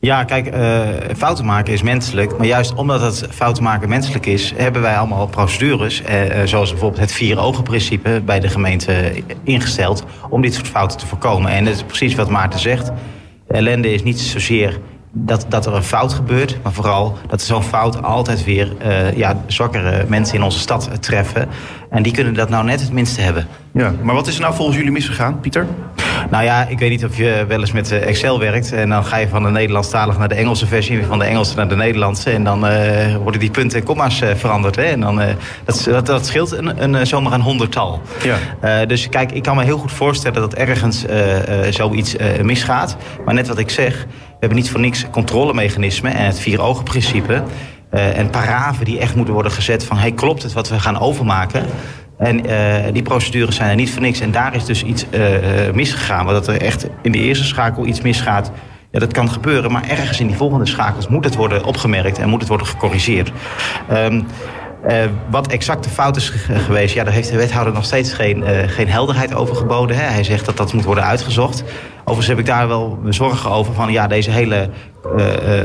Ja, 0.00 0.24
kijk, 0.24 0.54
uh, 0.54 0.88
fouten 1.16 1.44
maken 1.44 1.72
is 1.72 1.82
menselijk. 1.82 2.36
Maar 2.38 2.46
juist 2.46 2.74
omdat 2.74 3.00
het 3.00 3.28
fouten 3.30 3.62
maken 3.62 3.88
menselijk 3.88 4.26
is, 4.26 4.52
hebben 4.56 4.82
wij 4.82 4.98
allemaal 4.98 5.26
procedures. 5.26 6.02
Uh, 6.02 6.42
zoals 6.44 6.70
bijvoorbeeld 6.70 7.00
het 7.00 7.12
vier 7.12 7.38
ogen 7.38 7.62
principe 7.62 8.22
bij 8.24 8.40
de 8.40 8.48
gemeente 8.48 9.22
ingesteld. 9.42 10.04
Om 10.28 10.42
dit 10.42 10.54
soort 10.54 10.68
fouten 10.68 10.98
te 10.98 11.06
voorkomen. 11.06 11.50
En 11.50 11.64
dat 11.64 11.74
is 11.74 11.82
precies 11.82 12.14
wat 12.14 12.30
Maarten 12.30 12.60
zegt. 12.60 12.90
Ellende 13.48 13.92
is 13.92 14.02
niet 14.02 14.20
zozeer 14.20 14.80
dat, 15.18 15.46
dat 15.48 15.66
er 15.66 15.74
een 15.74 15.82
fout 15.82 16.12
gebeurt, 16.12 16.58
maar 16.62 16.72
vooral 16.72 17.18
dat 17.28 17.42
zo'n 17.42 17.62
fout 17.62 18.02
altijd 18.02 18.44
weer 18.44 18.72
uh, 18.86 19.16
ja, 19.16 19.42
zwakkere 19.46 20.04
mensen 20.08 20.34
in 20.36 20.42
onze 20.42 20.58
stad 20.58 20.90
treffen. 21.00 21.48
En 21.90 22.02
die 22.02 22.12
kunnen 22.12 22.34
dat 22.34 22.48
nou 22.48 22.64
net 22.64 22.80
het 22.80 22.92
minste 22.92 23.20
hebben. 23.20 23.46
Ja, 23.72 23.94
maar 24.02 24.14
wat 24.14 24.26
is 24.26 24.34
er 24.34 24.40
nou 24.40 24.54
volgens 24.54 24.76
jullie 24.76 24.92
misgegaan, 24.92 25.40
Pieter? 25.40 25.66
Nou 26.30 26.44
ja, 26.44 26.66
ik 26.66 26.78
weet 26.78 26.90
niet 26.90 27.04
of 27.04 27.16
je 27.16 27.44
wel 27.48 27.60
eens 27.60 27.72
met 27.72 27.92
eh, 27.92 28.06
Excel 28.06 28.38
werkt. 28.38 28.72
En 28.72 28.88
dan 28.88 29.04
ga 29.04 29.16
je 29.16 29.28
van 29.28 29.42
de 29.42 29.50
Nederlandstalige 29.50 30.18
naar 30.18 30.28
de 30.28 30.34
Engelse 30.34 30.66
versie, 30.66 31.06
van 31.06 31.18
de 31.18 31.24
Engelse 31.24 31.56
naar 31.56 31.68
de 31.68 31.76
Nederlandse. 31.76 32.30
En 32.30 32.44
dan 32.44 32.66
uh, 32.66 33.16
worden 33.16 33.40
die 33.40 33.50
punten 33.50 33.78
en 33.78 33.84
komma's 33.84 34.20
uh, 34.20 34.28
veranderd. 34.34 34.76
Hè? 34.76 34.82
En 34.82 35.00
dan, 35.00 35.20
uh, 35.20 35.26
dat, 35.64 35.86
dat, 35.90 36.06
dat, 36.06 36.26
scheelt 36.26 36.52
een, 36.52 36.94
een, 36.94 37.06
zomaar 37.06 37.32
een 37.32 37.40
honderdtal. 37.40 38.00
Ja. 38.22 38.84
dus 38.84 39.08
kijk, 39.08 39.32
ik 39.32 39.42
kan 39.42 39.56
me 39.56 39.64
heel 39.64 39.78
goed 39.78 39.92
voorstellen 39.92 40.40
dat 40.40 40.54
ergens 40.54 41.04
zoiets 41.70 42.16
misgaat. 42.42 42.96
Maar 43.24 43.34
net 43.34 43.48
wat 43.48 43.58
ik 43.58 43.70
zeg, 43.70 44.06
we 44.06 44.36
hebben 44.40 44.58
niet 44.58 44.70
voor 44.70 44.80
niks 44.80 45.06
controlemechanismen 45.10 46.14
en 46.14 46.24
het 46.24 46.40
vier 46.40 46.60
ogen 46.60 46.84
principe. 46.84 47.42
en 47.90 48.30
paraven 48.30 48.84
die 48.84 48.98
echt 48.98 49.14
moeten 49.14 49.34
worden 49.34 49.52
gezet 49.52 49.84
van... 49.84 49.96
hey, 49.96 50.12
klopt 50.12 50.42
het 50.42 50.52
wat 50.52 50.68
we 50.68 50.80
gaan 50.80 50.98
overmaken? 50.98 51.66
En 52.18 52.50
uh, 52.50 52.92
die 52.92 53.02
procedures 53.02 53.56
zijn 53.56 53.70
er 53.70 53.76
niet 53.76 53.90
voor 53.90 54.02
niks. 54.02 54.20
En 54.20 54.30
daar 54.30 54.54
is 54.54 54.64
dus 54.64 54.82
iets 54.82 55.06
uh, 55.10 55.20
misgegaan. 55.74 56.24
Maar 56.24 56.34
dat 56.34 56.48
er 56.48 56.60
echt 56.60 56.88
in 57.02 57.12
de 57.12 57.18
eerste 57.18 57.44
schakel 57.44 57.86
iets 57.86 58.00
misgaat... 58.00 58.50
Ja, 58.90 58.98
dat 58.98 59.12
kan 59.12 59.30
gebeuren, 59.30 59.72
maar 59.72 59.88
ergens 59.88 60.20
in 60.20 60.26
die 60.26 60.36
volgende 60.36 60.66
schakels 60.66 61.08
moet 61.08 61.24
het 61.24 61.34
worden 61.34 61.64
opgemerkt 61.64 62.18
en 62.18 62.28
moet 62.28 62.40
het 62.40 62.48
worden 62.48 62.66
gecorrigeerd. 62.66 63.32
Uh, 63.90 65.04
wat 65.30 65.46
exact 65.46 65.84
de 65.84 65.90
fout 65.90 66.16
is 66.16 66.32
geweest, 66.66 66.94
ja, 66.94 67.04
daar 67.04 67.12
heeft 67.12 67.30
de 67.30 67.36
wethouder 67.36 67.72
nog 67.72 67.84
steeds 67.84 68.12
geen, 68.12 68.44
geen 68.66 68.88
helderheid 68.88 69.34
over 69.34 69.56
geboden. 69.56 69.96
Hè. 69.96 70.02
Hij 70.02 70.24
zegt 70.24 70.44
dat 70.44 70.56
dat 70.56 70.72
moet 70.72 70.84
worden 70.84 71.04
uitgezocht. 71.04 71.64
Overigens 72.00 72.26
heb 72.26 72.38
ik 72.38 72.46
daar 72.46 72.68
wel 72.68 72.98
zorgen 73.08 73.50
over 73.50 73.74
van 73.74 73.92
ja, 73.92 74.06
deze 74.06 74.30
hele 74.30 74.70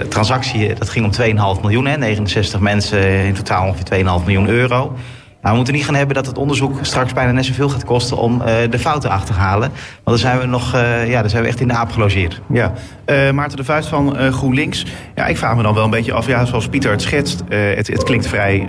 transactie, 0.09 0.73
dat 0.73 0.89
ging 0.89 1.05
om 1.05 1.55
2,5 1.57 1.61
miljoen, 1.61 1.85
hè, 1.85 1.97
69 1.97 2.59
mensen, 2.59 3.25
in 3.25 3.33
totaal 3.33 3.67
ongeveer 3.67 4.05
2,5 4.19 4.25
miljoen 4.25 4.47
euro. 4.47 4.95
Nou, 5.41 5.53
we 5.53 5.55
moeten 5.55 5.73
niet 5.73 5.85
gaan 5.85 5.95
hebben 5.95 6.15
dat 6.15 6.25
het 6.25 6.37
onderzoek 6.37 6.77
straks 6.81 7.13
bijna 7.13 7.31
net 7.31 7.45
zoveel 7.45 7.69
gaat 7.69 7.85
kosten 7.85 8.17
om 8.17 8.41
uh, 8.41 8.45
de 8.69 8.79
fouten 8.79 9.09
achter 9.09 9.35
te 9.35 9.41
halen. 9.41 9.69
Want 9.69 10.03
dan 10.03 10.17
zijn 10.17 10.39
we 10.39 10.45
nog, 10.45 10.75
uh, 10.75 11.09
ja, 11.09 11.21
dan 11.21 11.29
zijn 11.29 11.43
we 11.43 11.49
echt 11.49 11.59
in 11.59 11.67
de 11.67 11.73
aap 11.73 11.91
gelogeerd. 11.91 12.41
Ja, 12.49 12.73
uh, 13.05 13.31
Maarten 13.31 13.57
de 13.57 13.63
Vuist 13.63 13.87
van 13.87 14.15
GroenLinks. 14.31 14.85
Ja, 15.15 15.25
ik 15.25 15.37
vraag 15.37 15.55
me 15.55 15.63
dan 15.63 15.73
wel 15.73 15.83
een 15.83 15.89
beetje 15.89 16.13
af, 16.13 16.27
ja, 16.27 16.45
zoals 16.45 16.67
Pieter 16.67 16.91
het 16.91 17.01
schetst, 17.01 17.43
het, 17.49 17.87
het, 17.87 18.03
klinkt 18.03 18.27
vrij, 18.27 18.67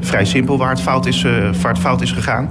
vrij 0.00 0.24
simpel 0.24 0.58
waar 0.58 0.70
het 0.70 0.80
fout 0.80 1.06
is, 1.06 1.22
waar 1.62 1.72
het 1.72 1.78
fout 1.78 2.00
is 2.00 2.12
gegaan. 2.12 2.50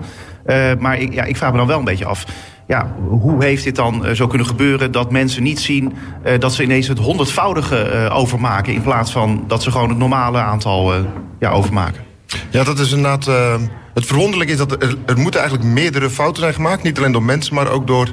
maar 0.79 0.99
ik, 0.99 1.13
ja, 1.13 1.23
ik 1.23 1.37
vraag 1.37 1.51
me 1.51 1.57
dan 1.57 1.67
wel 1.67 1.79
een 1.79 1.83
beetje 1.83 2.05
af. 2.05 2.25
Ja, 2.67 2.87
hoe 3.07 3.43
heeft 3.43 3.63
dit 3.63 3.75
dan 3.75 4.05
zo 4.15 4.27
kunnen 4.27 4.47
gebeuren 4.47 4.91
dat 4.91 5.11
mensen 5.11 5.43
niet 5.43 5.59
zien 5.59 5.93
dat 6.39 6.53
ze 6.53 6.63
ineens 6.63 6.87
het 6.87 6.99
honderdvoudige 6.99 8.09
overmaken 8.13 8.73
in 8.73 8.81
plaats 8.81 9.11
van 9.11 9.43
dat 9.47 9.63
ze 9.63 9.71
gewoon 9.71 9.89
het 9.89 9.97
normale 9.97 10.37
aantal 10.37 10.93
ja, 11.39 11.49
overmaken? 11.49 12.04
Ja, 12.49 12.63
dat 12.63 12.79
is 12.79 12.91
inderdaad. 12.91 13.27
Uh, 13.27 13.55
het 13.93 14.05
verwonderlijke 14.05 14.53
is 14.53 14.59
dat 14.59 14.71
er, 14.71 14.97
er 15.05 15.17
moeten 15.17 15.39
eigenlijk 15.39 15.69
meerdere 15.69 16.09
fouten 16.09 16.41
zijn 16.41 16.53
gemaakt. 16.53 16.83
Niet 16.83 16.97
alleen 16.97 17.11
door 17.11 17.23
mensen, 17.23 17.55
maar 17.55 17.71
ook 17.71 17.87
door 17.87 18.09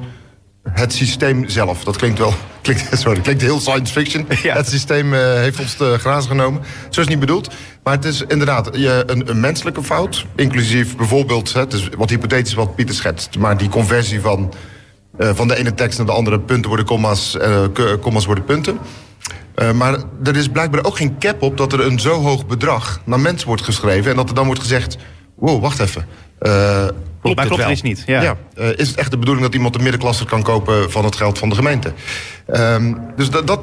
het 0.71 0.93
systeem 0.93 1.49
zelf. 1.49 1.85
Dat 1.85 1.97
klinkt 1.97 2.19
wel. 2.19 2.35
Klinkt, 2.63 2.99
sorry, 2.99 3.21
klinkt 3.21 3.43
heel 3.43 3.61
science 3.61 3.93
fiction. 3.93 4.27
Ja. 4.43 4.55
Het 4.57 4.69
systeem 4.69 5.15
uh, 5.15 5.35
heeft 5.35 5.61
ons 5.61 5.75
te 5.75 5.97
grazen 5.99 6.31
genomen. 6.31 6.63
Zo 6.91 7.01
is 7.01 7.09
niet 7.09 7.21
bedoeld. 7.21 7.55
Maar 7.83 7.95
het 7.95 8.05
is 8.05 8.23
inderdaad 8.29 8.71
je, 8.73 9.03
een, 9.07 9.31
een 9.31 9.41
menselijke 9.41 9.83
fout. 9.83 10.27
Inclusief 10.37 10.97
bijvoorbeeld, 10.97 11.53
het 11.53 11.73
is 11.73 11.89
wat 11.97 12.11
hypothetisch 12.11 12.55
wat 12.55 12.75
Pieter 12.75 12.95
schetst. 12.95 13.39
Maar 13.39 13.57
die 13.57 13.69
conversie 13.69 14.21
van, 14.21 14.53
uh, 15.19 15.31
van 15.35 15.49
de 15.49 15.57
ene 15.57 15.75
tekst 15.75 15.99
naar 15.99 16.07
de 16.07 16.13
andere 16.13 16.41
punten 16.41 16.69
worden 16.69 16.87
commas, 16.87 17.37
commas 18.01 18.27
worden 18.27 18.45
punten. 18.45 18.79
Uh, 19.57 19.73
maar 19.73 19.99
er 20.25 20.37
is 20.37 20.49
blijkbaar 20.49 20.85
ook 20.85 20.97
geen 20.97 21.19
cap 21.19 21.43
op 21.43 21.57
dat 21.57 21.73
er 21.73 21.87
een 21.87 22.01
zo 22.01 22.21
hoog 22.21 22.47
bedrag 22.47 23.01
naar 23.05 23.21
mensen 23.21 23.47
wordt 23.47 23.63
geschreven. 23.63 24.11
En 24.11 24.17
dat 24.17 24.29
er 24.29 24.35
dan 24.35 24.47
wordt 24.47 24.61
gezegd: 24.61 24.97
wow, 25.35 25.63
wacht 25.63 25.79
even. 25.79 26.07
Uh, 26.41 26.87
klopt 27.21 27.37
maar 27.37 27.47
klopt 27.47 27.63
het 27.63 27.71
is 27.71 27.83
niet. 27.83 28.03
Ja. 28.07 28.23
ja 28.23 28.37
uh, 28.55 28.69
is 28.77 28.89
het 28.89 28.97
echt 28.97 29.11
de 29.11 29.19
bedoeling 29.19 29.47
dat 29.47 29.55
iemand 29.55 29.75
de 29.75 29.81
middenklasse 29.81 30.25
kan 30.25 30.43
kopen 30.43 30.91
van 30.91 31.05
het 31.05 31.17
geld 31.17 31.39
van 31.39 31.49
de 31.49 31.55
gemeente? 31.55 31.93
Um, 32.47 33.01
dus 33.17 33.31
dat, 33.31 33.47
dat 33.47 33.61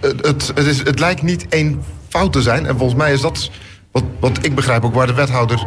het, 0.00 0.46
het, 0.54 0.66
is, 0.66 0.78
het 0.78 0.98
lijkt 0.98 1.22
niet 1.22 1.48
één 1.48 1.82
fout 2.08 2.32
te 2.32 2.42
zijn. 2.42 2.66
En 2.66 2.76
volgens 2.76 2.98
mij 2.98 3.12
is 3.12 3.20
dat 3.20 3.50
wat, 3.92 4.04
wat 4.20 4.38
ik 4.44 4.54
begrijp 4.54 4.84
ook 4.84 4.94
waar 4.94 5.06
de 5.06 5.14
wethouder. 5.14 5.66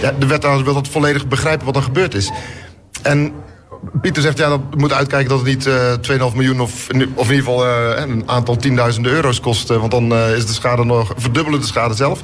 Ja, 0.00 0.12
de 0.18 0.26
wethouder 0.26 0.64
wil 0.64 0.74
dat 0.74 0.88
volledig 0.88 1.28
begrijpen 1.28 1.66
wat 1.66 1.76
er 1.76 1.82
gebeurd 1.82 2.14
is. 2.14 2.32
En 3.02 3.32
Pieter 4.00 4.22
zegt, 4.22 4.38
ja, 4.38 4.48
dat 4.48 4.60
moet 4.76 4.92
uitkijken 4.92 5.28
dat 5.28 5.38
het 5.38 5.48
niet 5.48 5.66
uh, 5.66 6.30
2,5 6.30 6.36
miljoen 6.36 6.60
of, 6.60 6.88
of 7.14 7.30
in 7.30 7.36
ieder 7.36 7.36
geval 7.36 7.66
uh, 7.66 7.92
een 7.96 8.22
aantal 8.26 8.56
tienduizenden 8.56 9.12
euro's 9.12 9.40
kost. 9.40 9.68
want 9.68 9.90
dan 9.90 10.12
uh, 10.12 10.36
is 10.36 10.46
de 10.46 10.52
schade 10.52 10.84
nog, 10.84 11.12
verdubbelen 11.16 11.60
de 11.60 11.66
schade 11.66 11.94
zelf. 11.94 12.20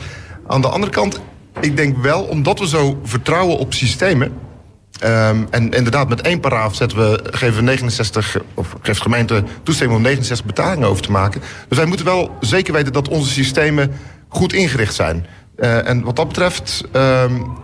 Aan 0.47 0.61
de 0.61 0.69
andere 0.69 0.93
kant, 0.93 1.21
ik 1.61 1.77
denk 1.77 1.97
wel, 2.03 2.23
omdat 2.23 2.59
we 2.59 2.69
zo 2.69 3.01
vertrouwen 3.05 3.59
op 3.59 3.75
systemen. 3.75 4.33
Um, 5.05 5.47
en 5.51 5.71
inderdaad, 5.71 6.09
met 6.09 6.21
één 6.21 6.41
paraaf 6.41 6.75
zetten 6.75 6.99
we, 6.99 7.21
geven 7.31 7.57
we 7.57 7.63
69, 7.63 8.37
of 8.55 8.77
geeft 8.83 9.01
gemeente 9.01 9.45
toestemming 9.63 9.99
om 9.99 10.05
69 10.05 10.47
betalingen 10.47 10.89
over 10.89 11.03
te 11.03 11.11
maken. 11.11 11.41
Dus 11.69 11.79
wij 11.79 11.87
moeten 11.87 12.07
wel 12.07 12.37
zeker 12.41 12.73
weten 12.73 12.93
dat 12.93 13.09
onze 13.09 13.31
systemen 13.31 13.93
goed 14.29 14.53
ingericht 14.53 14.95
zijn. 14.95 15.27
Uh, 15.61 15.89
en 15.89 16.03
wat 16.03 16.17
dat 16.17 16.29
betreft 16.29 16.85
um, 16.93 17.59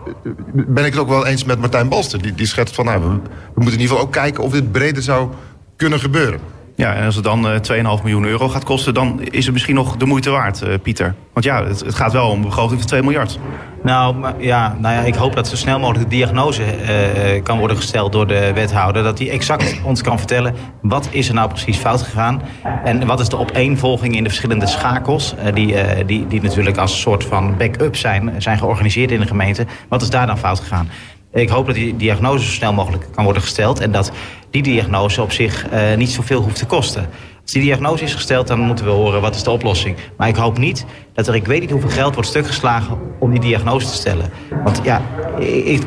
ben 0.53 0.85
ik 0.85 0.91
het 0.91 1.01
ook 1.01 1.09
wel 1.09 1.25
eens 1.25 1.43
met 1.43 1.59
Martijn 1.59 1.89
Balster. 1.89 2.21
Die, 2.21 2.33
die 2.33 2.47
schetst 2.47 2.75
van, 2.75 2.85
nou, 2.85 3.01
we, 3.01 3.07
moeten 3.07 3.23
in 3.55 3.63
ieder 3.63 3.87
geval 3.87 3.99
ook 3.99 4.11
kijken 4.11 4.43
of 4.43 4.51
dit 4.51 4.71
breder 4.71 5.03
zou 5.03 5.29
kunnen 5.75 5.99
gebeuren. 5.99 6.39
Ja, 6.77 6.93
en 6.93 7.05
als 7.05 7.15
het 7.15 7.23
dan 7.23 7.45
uh, 7.45 7.55
eh, 7.55 7.97
2,5 7.97 8.03
miljoen 8.03 8.25
euro 8.25 8.49
gaat 8.49 8.63
kosten, 8.63 8.93
dan 8.93 9.21
is 9.23 9.43
het 9.43 9.53
misschien 9.53 9.75
nog 9.75 9.97
de 9.97 10.05
moeite 10.05 10.29
waard, 10.29 10.61
uh, 10.61 10.73
Pieter. 10.81 11.15
Want 11.33 11.45
ja, 11.45 11.65
het, 11.65 11.79
het, 11.79 11.95
gaat 11.95 12.11
wel 12.11 12.29
om 12.29 12.35
een 12.35 12.45
begroting 12.45 12.79
van 12.79 12.87
2 12.87 13.01
miljard. 13.01 13.39
Nou, 13.83 14.15
ja, 14.39 14.75
nou 14.79 14.95
ja, 14.95 15.01
ik 15.01 15.15
hoop 15.15 15.35
dat 15.35 15.47
zo 15.47 15.55
snel 15.55 15.79
mogelijk 15.79 16.09
de 16.09 16.15
diagnose 16.15 16.63
uh, 16.63 17.43
kan 17.43 17.59
worden 17.59 17.77
gesteld 17.77 18.11
door 18.11 18.27
de 18.27 18.51
wethouder. 18.53 19.03
Dat 19.03 19.19
hij 19.19 19.29
exact 19.29 19.79
ons 19.83 20.01
kan 20.01 20.17
vertellen 20.17 20.55
wat 20.81 21.07
is 21.11 21.27
er 21.27 21.33
nou 21.33 21.49
precies 21.49 21.77
fout 21.77 22.01
gegaan. 22.01 22.41
En 22.83 23.05
wat 23.05 23.19
is 23.19 23.29
de 23.29 23.37
opeenvolging 23.37 24.15
in 24.15 24.23
de 24.23 24.29
verschillende 24.29 24.67
schakels. 24.67 25.35
die, 25.53 25.75
die, 26.05 26.27
die 26.27 26.41
natuurlijk 26.41 26.77
als 26.77 27.01
soort 27.01 27.23
van 27.23 27.57
backup 27.57 27.95
zijn, 27.95 28.33
zijn 28.37 28.57
georganiseerd 28.57 29.11
in 29.11 29.19
de 29.19 29.27
gemeente. 29.27 29.65
Wat 29.89 30.01
is 30.01 30.09
daar 30.09 30.27
dan 30.27 30.37
fout 30.37 30.59
gegaan? 30.59 30.89
Ik 31.37 31.49
hoop 31.49 31.65
dat 31.65 31.75
die 31.75 31.95
diagnose 31.95 32.45
zo 32.45 32.51
snel 32.51 32.73
mogelijk 32.73 33.07
kan 33.11 33.23
worden 33.23 33.41
gesteld. 33.41 33.79
En 33.79 33.91
dat 33.91 34.11
die 34.51 34.63
diagnose 34.63 35.21
op 35.21 35.31
zich 35.31 35.65
uh, 35.73 35.95
niet 35.95 36.09
zoveel 36.09 36.41
hoeft 36.41 36.55
te 36.55 36.65
kosten. 36.65 37.09
Als 37.41 37.51
die 37.51 37.61
diagnose 37.61 38.03
is 38.03 38.13
gesteld, 38.13 38.47
dan 38.47 38.59
moeten 38.59 38.85
we 38.85 38.91
horen 38.91 39.21
wat 39.21 39.35
is 39.35 39.43
de 39.43 39.51
oplossing. 39.51 39.95
Maar 40.17 40.27
ik 40.27 40.35
hoop 40.35 40.57
niet 40.57 40.85
dat 41.13 41.27
er, 41.27 41.35
ik 41.35 41.45
weet 41.45 41.59
niet 41.59 41.71
hoeveel 41.71 41.89
geld 41.89 42.13
wordt 42.13 42.29
stukgeslagen 42.29 42.97
om 43.19 43.31
die 43.31 43.39
diagnose 43.39 43.87
te 43.87 43.93
stellen. 43.93 44.29
Want 44.63 44.81
ja, 44.83 45.01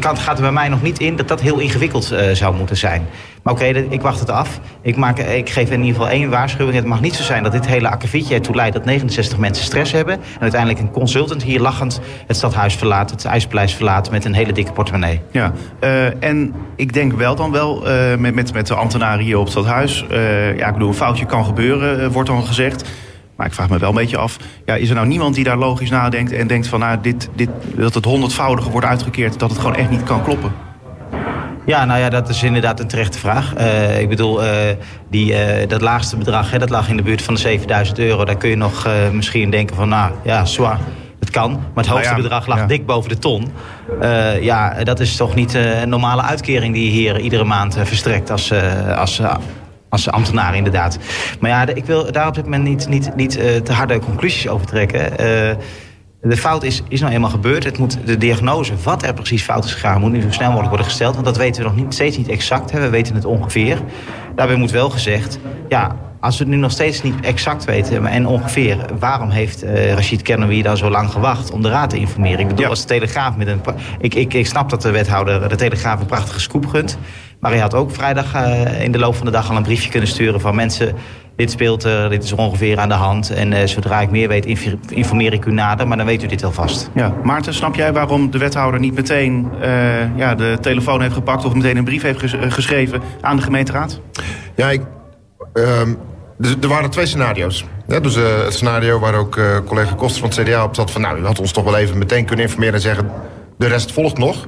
het 0.01 0.19
gaat 0.19 0.37
er 0.37 0.43
bij 0.43 0.53
mij 0.53 0.69
nog 0.69 0.83
niet 0.83 1.01
in 1.01 1.17
dat 1.17 1.29
dat 1.29 1.41
heel 1.41 1.59
ingewikkeld 1.59 2.13
uh, 2.13 2.31
zou 2.33 2.57
moeten 2.57 2.77
zijn. 2.77 3.07
Maar 3.43 3.53
oké, 3.53 3.65
ik 3.65 4.01
wacht 4.01 4.21
het 4.21 4.31
af. 4.31 4.61
Ik, 4.83 4.97
maak, 4.97 5.19
ik 5.19 5.51
geef 5.51 5.71
in 5.71 5.81
ieder 5.85 6.01
geval 6.01 6.09
één 6.09 6.31
waarschuwing. 6.31 6.77
Het 6.77 6.87
mag 6.87 7.01
niet 7.01 7.15
zo 7.15 7.23
zijn 7.23 7.43
dat 7.43 7.53
dit 7.53 7.67
hele 7.67 7.89
akkefietje 7.89 8.35
ertoe 8.35 8.55
leidt 8.55 8.75
dat 8.75 8.85
69 8.85 9.39
mensen 9.39 9.65
stress 9.65 9.93
hebben. 9.93 10.15
En 10.15 10.41
uiteindelijk 10.41 10.81
een 10.81 10.91
consultant 10.91 11.43
hier 11.43 11.61
lachend 11.61 12.01
het 12.27 12.37
stadhuis 12.37 12.75
verlaat, 12.75 13.11
het 13.11 13.25
IJspaleis 13.25 13.75
verlaat 13.75 14.11
met 14.11 14.25
een 14.25 14.35
hele 14.35 14.53
dikke 14.53 14.73
portemonnee. 14.73 15.21
Ja, 15.31 15.53
uh, 15.81 16.25
en 16.25 16.55
ik 16.77 16.93
denk 16.93 17.13
wel 17.13 17.35
dan 17.35 17.51
wel 17.51 17.89
uh, 17.89 18.17
met, 18.17 18.35
met, 18.35 18.53
met 18.53 18.67
de 18.67 18.75
ambtenaren 18.75 19.25
hier 19.25 19.37
op 19.37 19.43
het 19.43 19.53
stadhuis. 19.53 20.05
Uh, 20.11 20.57
ja, 20.59 20.67
ik 20.67 20.73
bedoel, 20.73 20.89
een 20.89 20.95
foutje 20.95 21.27
kan 21.27 21.45
gebeuren, 21.45 22.13
wordt 22.13 22.29
dan 22.29 22.47
gezegd. 22.47 22.89
Maar 23.37 23.47
ik 23.47 23.55
vraag 23.55 23.69
me 23.69 23.79
wel 23.79 23.89
een 23.89 23.95
beetje 23.95 24.17
af, 24.17 24.37
ja, 24.65 24.75
is 24.75 24.89
er 24.89 24.95
nou 24.95 25.07
niemand 25.07 25.35
die 25.35 25.45
daar 25.45 25.57
logisch 25.57 25.91
nadenkt 25.91 26.33
en 26.33 26.47
denkt 26.47 26.67
van 26.67 26.81
nou, 26.81 26.99
dit, 27.03 27.29
dit, 27.35 27.49
dat 27.77 27.95
het 27.95 28.05
honderdvoudige 28.05 28.71
wordt 28.71 28.87
uitgekeerd, 28.87 29.39
dat 29.39 29.51
het 29.51 29.59
gewoon 29.59 29.77
echt 29.77 29.91
niet 29.91 30.03
kan 30.03 30.23
kloppen? 30.23 30.53
Ja, 31.71 31.85
nou 31.85 32.01
ja, 32.01 32.09
dat 32.09 32.29
is 32.29 32.43
inderdaad 32.43 32.81
een 32.81 32.87
terechte 32.87 33.19
vraag. 33.19 33.55
Uh, 33.59 34.01
ik 34.01 34.09
bedoel, 34.09 34.45
uh, 34.45 34.51
die, 35.11 35.33
uh, 35.33 35.69
dat 35.69 35.81
laagste 35.81 36.17
bedrag, 36.17 36.51
hè, 36.51 36.59
dat 36.59 36.71
lag 36.71 36.89
in 36.89 36.97
de 36.97 37.03
buurt 37.03 37.23
van 37.23 37.35
de 37.35 37.41
7000 37.41 37.99
euro. 37.99 38.25
Daar 38.25 38.37
kun 38.37 38.49
je 38.51 38.57
nog 38.57 38.89
misschien 39.13 39.51
denken 39.51 39.77
van, 39.77 39.89
nou 39.89 40.13
ja, 40.25 40.45
zwaar. 40.45 40.79
Het 41.21 41.31
kan, 41.31 41.51
maar 41.51 41.85
het 41.85 41.87
hoogste 41.87 42.09
nou 42.09 42.23
ja, 42.23 42.29
bedrag 42.29 42.47
lag 42.47 42.59
ja. 42.59 42.67
dik 42.67 42.87
boven 42.87 43.09
de 43.09 43.19
ton. 43.19 43.53
ja, 44.41 44.85
dat 44.85 45.01
is 45.01 45.17
toch 45.17 45.35
niet 45.35 45.55
een 45.55 45.89
normale 45.89 46.23
uitkering 46.23 46.75
die 46.75 46.85
je 46.85 46.91
hier 46.91 47.21
iedere 47.21 47.45
maand 47.45 47.77
verstrekt 47.83 48.31
als, 48.31 48.53
als 48.97 49.21
als 49.91 50.11
ambtenaar 50.11 50.57
inderdaad. 50.57 50.99
Maar 51.41 51.51
ja, 51.51 51.67
ik 51.75 51.85
wil 51.85 52.13
daar 52.13 52.27
op 52.27 52.35
dit 52.35 52.45
moment 52.45 52.65
niet, 52.65 52.89
niet, 52.89 53.17
niet 53.17 53.39
uh, 53.39 53.57
te 53.57 53.73
harde 53.73 53.99
conclusies 53.99 54.49
over 54.49 54.67
trekken. 54.67 55.13
Uh, 55.21 55.51
de 56.21 56.37
fout 56.37 56.63
is, 56.63 56.83
is 56.89 57.01
nou 57.01 57.13
eenmaal 57.13 57.31
gebeurd. 57.31 57.65
Het 57.65 57.79
moet, 57.79 57.99
de 58.05 58.17
diagnose, 58.17 58.73
wat 58.83 59.03
er 59.03 59.15
precies 59.15 59.43
fout 59.43 59.65
is 59.65 59.73
gegaan, 59.73 60.01
moet 60.01 60.13
nu 60.13 60.21
zo 60.21 60.31
snel 60.31 60.47
mogelijk 60.47 60.69
worden 60.69 60.87
gesteld. 60.87 61.15
Want 61.15 61.27
dat 61.27 61.37
weten 61.37 61.63
we 61.63 61.69
nog 61.69 61.77
niet, 61.77 61.95
steeds 61.95 62.17
niet 62.17 62.29
exact. 62.29 62.71
Hè. 62.73 62.81
We 62.81 62.89
weten 62.89 63.15
het 63.15 63.25
ongeveer. 63.25 63.79
Daarbij 64.35 64.57
moet 64.57 64.71
wel 64.71 64.91
gezegd, 64.91 65.39
ja, 65.69 65.97
als 66.21 66.39
we 66.39 66.45
het 66.45 66.53
nu 66.53 66.59
nog 66.59 66.71
steeds 66.71 67.03
niet 67.03 67.15
exact 67.21 67.65
weten 67.65 68.07
en 68.07 68.27
ongeveer... 68.27 68.79
waarom 68.99 69.31
heeft 69.31 69.65
uh, 69.65 69.93
Rachid 69.93 70.23
Kernoui 70.23 70.63
daar 70.63 70.77
zo 70.77 70.91
lang 70.91 71.11
gewacht 71.11 71.51
om 71.51 71.63
de 71.63 71.69
raad 71.69 71.91
te 71.91 71.97
informeren? 71.97 72.39
Ik 72.39 72.49
bedoel, 72.49 72.65
ja. 72.65 72.71
als 72.71 72.81
de 72.81 72.87
Telegraaf 72.87 73.37
met 73.37 73.47
een... 73.47 73.61
Ik, 73.99 74.15
ik, 74.15 74.35
ik 74.35 74.47
snap 74.47 74.71
dat 74.71 74.83
de 74.83 74.91
wethouder 74.91 75.49
de 75.49 75.57
Telegraaf 75.57 76.01
een 76.01 76.07
prachtige 76.07 76.41
scoop 76.41 76.67
gunt. 76.67 76.99
Maar 77.41 77.51
hij 77.51 77.61
had 77.61 77.75
ook 77.75 77.91
vrijdag 77.91 78.35
uh, 78.35 78.83
in 78.83 78.93
de 78.93 78.99
loop 78.99 79.15
van 79.15 79.27
de 79.27 79.33
dag 79.33 79.51
al 79.51 79.57
een 79.57 79.63
briefje 79.63 79.91
kunnen 79.91 80.09
sturen 80.09 80.41
van 80.41 80.55
mensen... 80.55 80.95
dit 81.37 81.51
speelt 81.51 81.85
er, 81.85 82.11
dit 82.11 82.25
is 82.25 82.33
ongeveer 82.33 82.79
aan 82.79 82.89
de 82.89 82.95
hand. 82.95 83.31
En 83.31 83.53
uh, 83.53 83.59
zodra 83.65 84.01
ik 84.01 84.11
meer 84.11 84.29
weet, 84.29 84.47
informeer 84.89 85.33
ik 85.33 85.45
u 85.45 85.53
nader. 85.53 85.89
Maar 85.89 85.97
dan 85.97 86.07
weet 86.07 86.23
u 86.23 86.27
dit 86.27 86.45
alvast. 86.45 86.91
Ja, 86.95 87.15
Maarten, 87.23 87.55
snap 87.55 87.75
jij 87.75 87.93
waarom 87.93 88.31
de 88.31 88.39
wethouder 88.39 88.81
niet 88.81 88.95
meteen 88.95 89.49
uh, 89.63 90.17
ja, 90.17 90.35
de 90.35 90.59
telefoon 90.61 91.01
heeft 91.01 91.15
gepakt... 91.15 91.45
of 91.45 91.55
meteen 91.55 91.77
een 91.77 91.85
brief 91.85 92.03
heeft 92.03 92.19
ges 92.19 92.35
geschreven 92.49 93.01
aan 93.21 93.37
de 93.37 93.43
gemeenteraad? 93.43 94.01
Ja, 94.55 94.71
ik... 94.71 94.83
Um... 95.55 95.99
Dus 96.39 96.55
er 96.61 96.69
waren 96.69 96.91
twee 96.91 97.07
scenario's. 97.07 97.65
Ja, 97.87 98.01
dus 98.01 98.17
uh, 98.17 98.25
het 98.45 98.55
scenario 98.55 98.99
waar 98.99 99.15
ook 99.15 99.37
uh, 99.37 99.59
collega 99.67 99.95
Koster 99.95 100.21
van 100.21 100.31
het 100.31 100.49
CDA 100.49 100.65
op 100.65 100.75
zat... 100.75 100.91
van 100.91 101.01
nou, 101.01 101.19
u 101.19 101.25
had 101.25 101.41
ons 101.41 101.53
toch 101.53 101.65
wel 101.65 101.77
even 101.77 101.99
meteen 101.99 102.25
kunnen 102.25 102.45
informeren 102.45 102.75
en 102.75 102.81
zeggen... 102.81 103.11
de 103.59 103.67
rest 103.67 103.93
volgt 103.93 104.19
nog. 104.19 104.47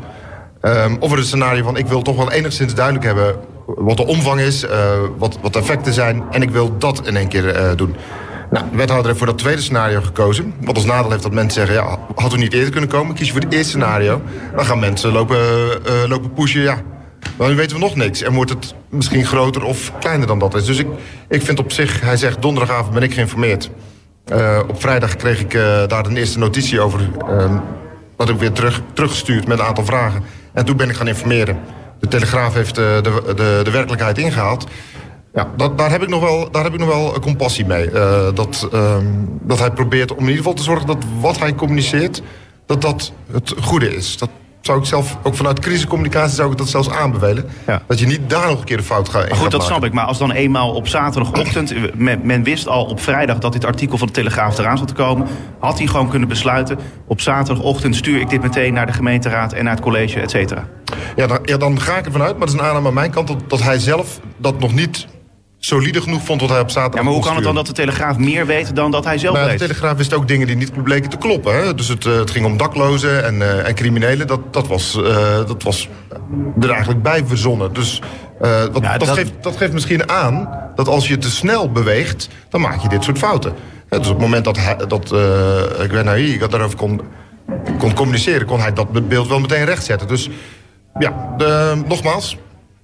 Um, 0.63 0.97
of 1.01 1.13
er 1.13 1.19
een 1.19 1.25
scenario 1.25 1.65
van 1.65 1.77
ik 1.77 1.87
wil 1.87 2.03
toch 2.03 2.17
wel 2.17 2.33
enigszins 2.33 2.75
duidelijk 2.75 3.05
hebben 3.05 3.35
wat 3.67 3.97
de 3.97 4.07
omvang 4.07 4.41
is, 4.41 4.65
uh, 4.65 4.71
wat, 5.19 5.39
wat 5.43 5.53
de 5.53 5.59
effecten 5.59 5.93
zijn. 5.93 6.23
En 6.31 6.43
ik 6.43 6.51
wil 6.51 6.79
dat 6.79 7.07
in 7.07 7.17
één 7.17 7.29
keer 7.29 7.57
uh, 7.57 7.77
doen. 7.77 7.95
Nou, 8.51 8.65
de 8.71 8.77
wethouder 8.77 9.07
heeft 9.07 9.19
voor 9.19 9.27
dat 9.27 9.39
tweede 9.39 9.63
scenario 9.63 10.01
gekozen. 10.01 10.55
Wat 10.61 10.75
als 10.75 10.85
nadeel 10.85 11.11
heeft 11.11 11.23
dat 11.23 11.33
mensen 11.33 11.67
zeggen, 11.67 11.87
ja, 11.87 11.99
had 12.15 12.35
u 12.35 12.37
niet 12.37 12.53
eerder 12.53 12.71
kunnen 12.71 12.91
komen? 12.91 13.15
Kies 13.15 13.27
je 13.27 13.33
voor 13.33 13.41
het 13.43 13.53
eerste 13.53 13.69
scenario. 13.69 14.23
Dan 14.57 14.65
gaan 14.65 14.79
mensen 14.79 15.13
lopen, 15.13 15.39
uh, 15.39 16.09
lopen 16.09 16.33
pushen, 16.33 16.61
ja. 16.61 16.83
Maar 17.37 17.49
nu 17.49 17.55
weten 17.55 17.77
we 17.77 17.83
nog 17.83 17.97
niks. 17.97 18.23
En 18.23 18.35
wordt 18.35 18.51
het 18.51 18.75
misschien 18.89 19.25
groter 19.25 19.65
of 19.65 19.93
kleiner 20.01 20.27
dan 20.27 20.39
dat 20.39 20.55
is. 20.55 20.65
Dus 20.65 20.79
ik, 20.79 20.87
ik 21.29 21.43
vind 21.43 21.59
op 21.59 21.73
zich, 21.73 22.01
hij 22.01 22.17
zegt 22.17 22.43
donderdagavond 22.43 22.95
ben 22.95 23.03
ik 23.03 23.15
geïnformeerd. 23.15 23.71
op 24.69 24.81
vrijdag 24.81 25.17
kreeg 25.17 25.41
ik 25.41 25.53
daar 25.89 26.07
een 26.07 26.17
eerste 26.17 26.39
notitie 26.39 26.81
over. 26.81 27.01
Ehm, 27.29 27.59
dat 28.17 28.29
ik 28.29 28.39
weer 28.39 28.53
terug, 28.53 28.83
teruggestuurd 28.93 29.47
met 29.47 29.59
een 29.59 29.65
aantal 29.65 29.85
vragen. 29.85 30.23
En 30.53 30.65
toen 30.65 30.77
ben 30.77 30.89
ik 30.89 30.97
gaan 30.97 31.09
informeren. 31.09 31.59
De 32.03 32.09
Telegraaf 32.09 32.55
heeft 32.55 32.75
de, 32.75 32.95
eh, 32.97 33.03
de, 33.03 33.35
de, 33.35 33.61
de 33.65 33.71
werkelijkheid 33.71 34.19
ingehaald. 34.19 34.67
Ja, 35.35 35.51
dat, 35.57 35.79
daar, 35.79 35.91
heb 35.91 36.03
ik 36.03 36.09
nog 36.09 36.21
wel, 36.21 36.51
daar 36.51 36.65
heb 36.65 36.73
ik 36.73 36.79
nog 36.79 36.89
wel 36.89 37.21
compassie 37.21 37.67
mee. 37.67 37.91
Uh, 37.91 38.29
dat, 38.35 38.69
um, 38.75 39.39
dat 39.43 39.59
hij 39.59 39.71
probeert 39.71 40.11
om 40.11 40.17
in 40.17 40.23
ieder 40.23 40.37
geval 40.37 40.55
te 40.55 40.63
zorgen 40.63 40.87
dat 40.87 41.05
wat 41.21 41.39
hij 41.39 41.55
communiceert... 41.55 42.23
dat 42.67 42.83
dat 42.83 43.13
het 43.33 43.55
goede 43.61 43.97
is. 43.97 44.19
Dat, 44.19 44.31
zou 44.63 44.79
ik 44.79 44.85
zelf, 44.85 45.19
ook 45.23 45.35
vanuit 45.35 45.59
crisiscommunicatie 45.59 46.35
zou 46.35 46.53
ik 46.53 46.59
dat 46.59 46.69
zelfs 46.69 46.91
aanbevelen. 46.91 47.49
Ja. 47.67 47.83
Dat 47.87 47.99
je 47.99 48.07
niet 48.07 48.31
daar 48.31 48.49
nog 48.49 48.59
een 48.59 48.65
keer 48.65 48.77
de 48.77 48.83
fout 48.83 49.09
gaat 49.09 49.29
maar 49.29 49.39
Goed, 49.39 49.51
dat 49.51 49.65
snap 49.65 49.85
ik. 49.85 49.93
Maar 49.93 50.05
als 50.05 50.19
dan 50.19 50.33
eenmaal 50.33 50.71
op 50.71 50.89
zaterdagochtend... 50.89 51.75
Men, 51.97 52.21
men, 52.23 52.43
wist 52.43 52.69
al 52.69 52.85
op 52.85 53.01
vrijdag 53.01 53.39
dat 53.39 53.53
dit 53.53 53.65
artikel 53.65 53.99
van 53.99 54.07
de 54.07 54.13
Telegraaf 54.13 54.59
eraan 54.59 54.79
zat 54.79 54.89
te 54.89 54.95
komen... 54.95 55.27
had 55.59 55.79
hij 55.79 55.87
gewoon 55.87 56.09
kunnen 56.09 56.29
besluiten... 56.29 56.79
op 57.07 57.21
zaterdagochtend 57.21 57.97
stuur 57.97 58.21
ik 58.21 58.31
dit 58.31 58.43
meteen 58.43 58.75
naar 58.75 58.87
de 58.87 58.93
gemeenteraad... 58.93 59.53
en 59.53 59.65
naar 59.65 59.75
het 59.75 59.83
college, 59.83 60.21
et 60.21 60.31
cetera. 60.31 60.69
Ja 61.17 61.27
dan, 61.27 61.39
ja, 61.45 61.57
dan 61.57 61.81
ga 61.81 61.99
ik 61.99 62.05
ervan 62.05 62.23
uit, 62.23 62.31
maar 62.31 62.47
dat 62.47 62.55
is 62.55 62.61
een 62.61 62.67
aanname 62.67 62.89
aan 62.89 62.95
mijn 62.95 63.11
kant... 63.11 63.29
dat, 63.29 63.39
dat 63.47 63.63
hij 63.63 63.79
zelf 63.79 64.21
dat 64.37 64.59
nog 64.59 64.75
niet 64.75 65.07
solide 65.65 66.01
genoeg 66.01 66.23
vond 66.25 66.41
wat 66.41 66.51
hij 66.51 66.61
op 66.61 66.71
zaterdag 66.71 66.99
Ja, 67.01 67.05
maar 67.05 67.13
hoe 67.15 67.23
kan 67.23 67.35
het 67.35 67.45
dan 67.45 67.55
dat 67.55 67.67
de 67.67 67.73
Telegraaf 67.73 68.19
meer 68.19 68.47
weet 68.47 68.77
dan 68.77 68.91
dat 68.91 69.05
hij 69.05 69.19
zelf 69.19 69.35
Nou, 69.35 69.45
de 69.45 69.51
weet? 69.51 69.61
Telegraaf 69.61 69.97
wist 69.97 70.15
ook 70.15 70.29
dingen 70.29 70.47
die 70.47 70.57
niet 70.57 70.83
bleken 70.83 71.11
te 71.11 71.17
kloppen. 71.17 71.55
Hè? 71.55 71.75
Dus 71.75 71.89
het, 71.89 72.07
eh, 72.07 72.17
het 72.17 72.31
ging 72.31 72.47
om 72.47 72.57
daklozen 72.57 73.25
en, 73.25 73.43
eh, 73.43 73.69
en 73.69 73.75
criminelen. 73.75 74.27
Dat, 74.27 74.53
dat, 74.53 74.67
was, 74.67 74.97
eh, 74.97 75.37
dat 75.47 75.63
was 75.63 75.89
er 76.61 76.71
eigenlijk 76.71 77.03
bij 77.03 77.23
verzonnen. 77.27 77.73
Dus 77.73 78.03
wat, 78.39 78.49
Ja, 78.83 78.99
dat, 78.99 79.01
dat- 79.01 79.09
Geeft, 79.09 79.33
dat 79.41 79.57
geeft 79.57 79.73
misschien 79.73 80.09
aan 80.11 80.49
dat 80.75 80.89
als 80.89 81.09
je 81.09 81.19
te 81.19 81.31
snel 81.31 81.71
beweegt... 81.73 82.29
dan 82.49 82.61
maak 82.61 82.83
je 82.83 82.89
dit 82.89 83.05
soort 83.05 83.19
fouten. 83.19 83.55
Hè, 83.89 83.99
dus 83.99 84.07
op 84.07 84.13
het 84.15 84.23
moment 84.23 84.45
dat, 84.45 84.57
hij, 84.57 84.77
dat 84.89 85.13
eh 85.13 85.89
Gwenaï 85.89 86.39
daarover 86.49 86.77
kon, 86.77 87.01
kon 87.79 87.95
communiceren... 87.95 88.47
kon 88.47 88.61
hij 88.61 88.73
dat 88.73 89.09
beeld 89.09 89.29
wel 89.29 89.41
meteen 89.41 89.65
rechtzetten. 89.65 90.09
Dus 90.09 90.29
ja, 90.99 91.35
de, 91.37 91.83
nogmaals, 91.87 92.37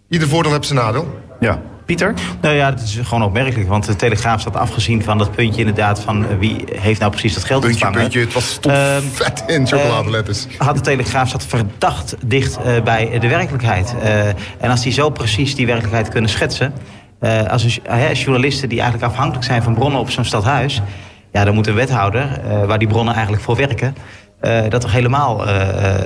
ieder 0.08 0.28
voordeel 0.28 0.52
heeft 0.52 0.66
zijn 0.66 0.78
nadeel. 0.78 1.18
Ja. 1.40 1.62
Pieter? 1.88 2.14
Nou 2.40 2.54
ja, 2.54 2.70
het 2.70 2.82
is 2.82 2.98
gewoon 3.02 3.22
opmerkelijk. 3.22 3.68
Want 3.68 3.86
de 3.86 3.96
Telegraaf 3.96 4.40
staat 4.40 4.56
afgezien 4.56 5.02
van 5.02 5.18
dat 5.18 5.30
puntje 5.30 5.60
inderdaad... 5.60 6.00
van 6.00 6.28
eh, 6.28 6.38
wie 6.38 6.64
heeft 6.72 7.00
nou 7.00 7.10
precies 7.10 7.34
dat 7.34 7.44
geld 7.44 7.60
Puntje, 7.60 7.84
ontvangen. 7.84 8.08
puntje, 8.08 8.20
het 8.20 8.32
was 8.32 8.50
stond 8.50 8.74
Ehm, 8.74 9.02
vet 9.12 9.44
in 9.46 9.66
chocoladeletters. 9.66 10.46
had 10.58 10.76
de 10.76 10.82
Telegraaf 10.82 11.28
zat 11.28 11.46
verdacht 11.46 12.16
dicht 12.24 12.56
eh, 12.56 12.82
bij 12.82 13.18
de 13.18 13.28
werkelijkheid. 13.28 13.94
Eh, 14.02 14.26
en 14.58 14.70
als 14.70 14.82
die 14.82 14.92
zo 14.92 15.10
precies 15.10 15.54
die 15.54 15.66
werkelijkheid 15.66 16.08
kunnen 16.08 16.30
schetsen... 16.30 16.72
als 17.50 17.80
journalisten 18.12 18.68
die 18.68 18.80
eigenlijk 18.80 19.12
afhankelijk 19.12 19.44
zijn 19.44 19.62
van 19.62 19.74
bronnen 19.74 20.00
op 20.00 20.10
zo'n 20.10 20.24
stadhuis... 20.24 20.80
ja, 21.32 21.44
dan 21.44 21.54
moet 21.54 21.66
een 21.66 21.74
wethouder, 21.74 22.40
waar 22.66 22.78
die 22.78 22.88
bronnen 22.88 23.14
eigenlijk 23.14 23.42
voor 23.42 23.56
werken... 23.56 23.96
dat 24.68 24.80
toch 24.80 24.92
helemaal 24.92 25.44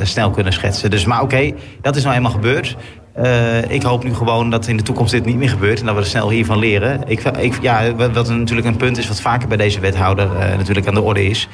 snel 0.02 0.30
kunnen 0.30 0.52
schetsen. 0.52 0.90
Dus, 0.90 1.04
maar 1.04 1.22
oké, 1.22 1.52
dat 1.80 1.96
is 1.96 2.02
nou 2.02 2.16
eenmaal 2.16 2.32
gebeurd. 2.32 2.76
Eh, 3.14 3.70
ik 3.70 3.82
hoop 3.82 4.04
nu 4.04 4.14
gewoon 4.14 4.50
dat 4.50 4.66
in 4.66 4.76
de 4.76 4.82
toekomst 4.82 5.12
dit 5.12 5.24
niet 5.24 5.36
meer 5.36 5.48
gebeurt... 5.48 5.80
en 5.80 5.86
dat 5.86 5.94
we 5.94 6.00
er 6.00 6.06
snel 6.06 6.30
hiervan 6.30 6.58
leren. 6.58 7.00
Ik, 7.06 7.58
ja, 7.60 7.94
wat, 7.94 8.28
natuurlijk 8.28 8.68
een 8.68 8.76
punt 8.76 8.98
is 8.98 9.08
wat 9.08 9.20
vaker 9.20 9.48
bij 9.48 9.56
deze 9.56 9.80
wethouder 9.80 10.36
eh, 10.36 10.56
natuurlijk 10.56 10.86
aan 10.86 10.94
de 10.94 11.02
orde 11.02 11.26
is 11.26 11.48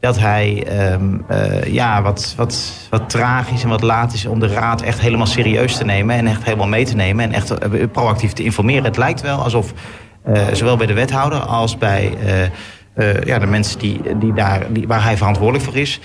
dat 0.00 0.18
hij 0.18 0.64
ehm, 0.66 1.18
eh, 1.28 1.72
ja, 1.72 2.02
wat, 2.02 2.34
wat, 2.36 2.72
wat 2.90 3.10
tragisch 3.10 3.62
en 3.62 3.68
wat 3.68 3.82
laat 3.82 4.12
is 4.12 4.26
om 4.26 4.40
de 4.40 4.48
raad 4.48 4.82
echt 4.82 5.00
helemaal 5.00 5.26
serieus 5.26 5.76
te 5.76 5.84
nemen 5.84 6.16
en 6.16 6.26
echt 6.26 6.44
helemaal 6.44 6.66
mee 6.66 6.84
te 6.84 6.96
nemen 6.96 7.24
en 7.24 7.32
echt 7.32 7.54
proactief 7.92 8.32
te 8.32 8.44
informeren. 8.44 8.84
Het 8.84 8.96
lijkt 8.96 9.20
wel 9.20 9.38
alsof 9.38 9.72
zowel 10.52 10.76
bij 10.76 10.86
de 10.86 10.92
wethouder 10.92 11.38
als 11.38 11.78
bij 11.78 12.12
ja, 13.24 13.38
de 13.38 13.46
mensen 13.46 13.78
die, 13.78 14.00
die 14.18 14.32
daar, 14.32 14.66
die, 14.72 14.86
waar 14.86 15.02
hij 15.02 15.16
verantwoordelijk 15.16 15.64
voor 15.64 15.76
is. 15.76 16.00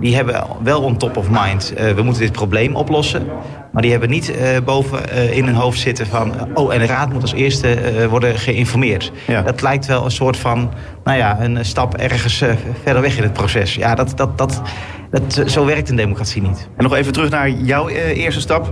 Die 0.00 0.14
hebben 0.14 0.46
wel 0.62 0.82
on 0.82 0.96
top 0.96 1.16
of 1.16 1.26
mind, 1.30 1.74
we 1.94 2.02
moeten 2.02 2.22
dit 2.22 2.32
probleem 2.32 2.76
oplossen. 2.76 3.26
Maar 3.74 3.82
die 3.82 3.92
hebben 3.92 4.10
niet 4.10 4.36
eh, 4.36 4.48
boven 4.64 5.10
eh, 5.10 5.36
in 5.36 5.44
hun 5.44 5.54
hoofd 5.54 5.78
zitten 5.78 6.06
van... 6.06 6.34
eh, 6.34 6.42
oh, 6.54 6.74
en 6.74 6.78
de 6.78 6.86
raad 6.86 7.12
moet 7.12 7.22
als 7.22 7.32
eerste 7.32 7.78
worden 8.10 8.38
geïnformeerd. 8.38 9.12
Ja. 9.26 9.42
Dat 9.42 9.62
lijkt 9.62 9.86
wel 9.86 10.04
een 10.04 10.10
soort 10.10 10.36
van, 10.36 10.72
nou 11.04 11.18
ja, 11.18 11.40
een 11.40 11.64
stap 11.64 11.96
ergens 11.96 12.44
verder 12.82 13.02
weg 13.02 13.16
in 13.16 13.22
het 13.22 13.32
proces. 13.32 13.74
Ja, 13.74 13.94
dat, 13.94 14.12
dat, 14.16 14.38
dat, 14.38 14.62
dat, 15.10 15.42
zo 15.46 15.64
werkt 15.64 15.90
een 15.90 15.96
democratie 15.96 16.42
niet. 16.42 16.68
En 16.76 16.82
nog 16.82 16.94
even 16.94 17.12
terug 17.12 17.30
naar 17.30 17.50
jouw 17.50 17.88
eh, 17.88 18.16
eerste 18.16 18.40
stap. 18.40 18.66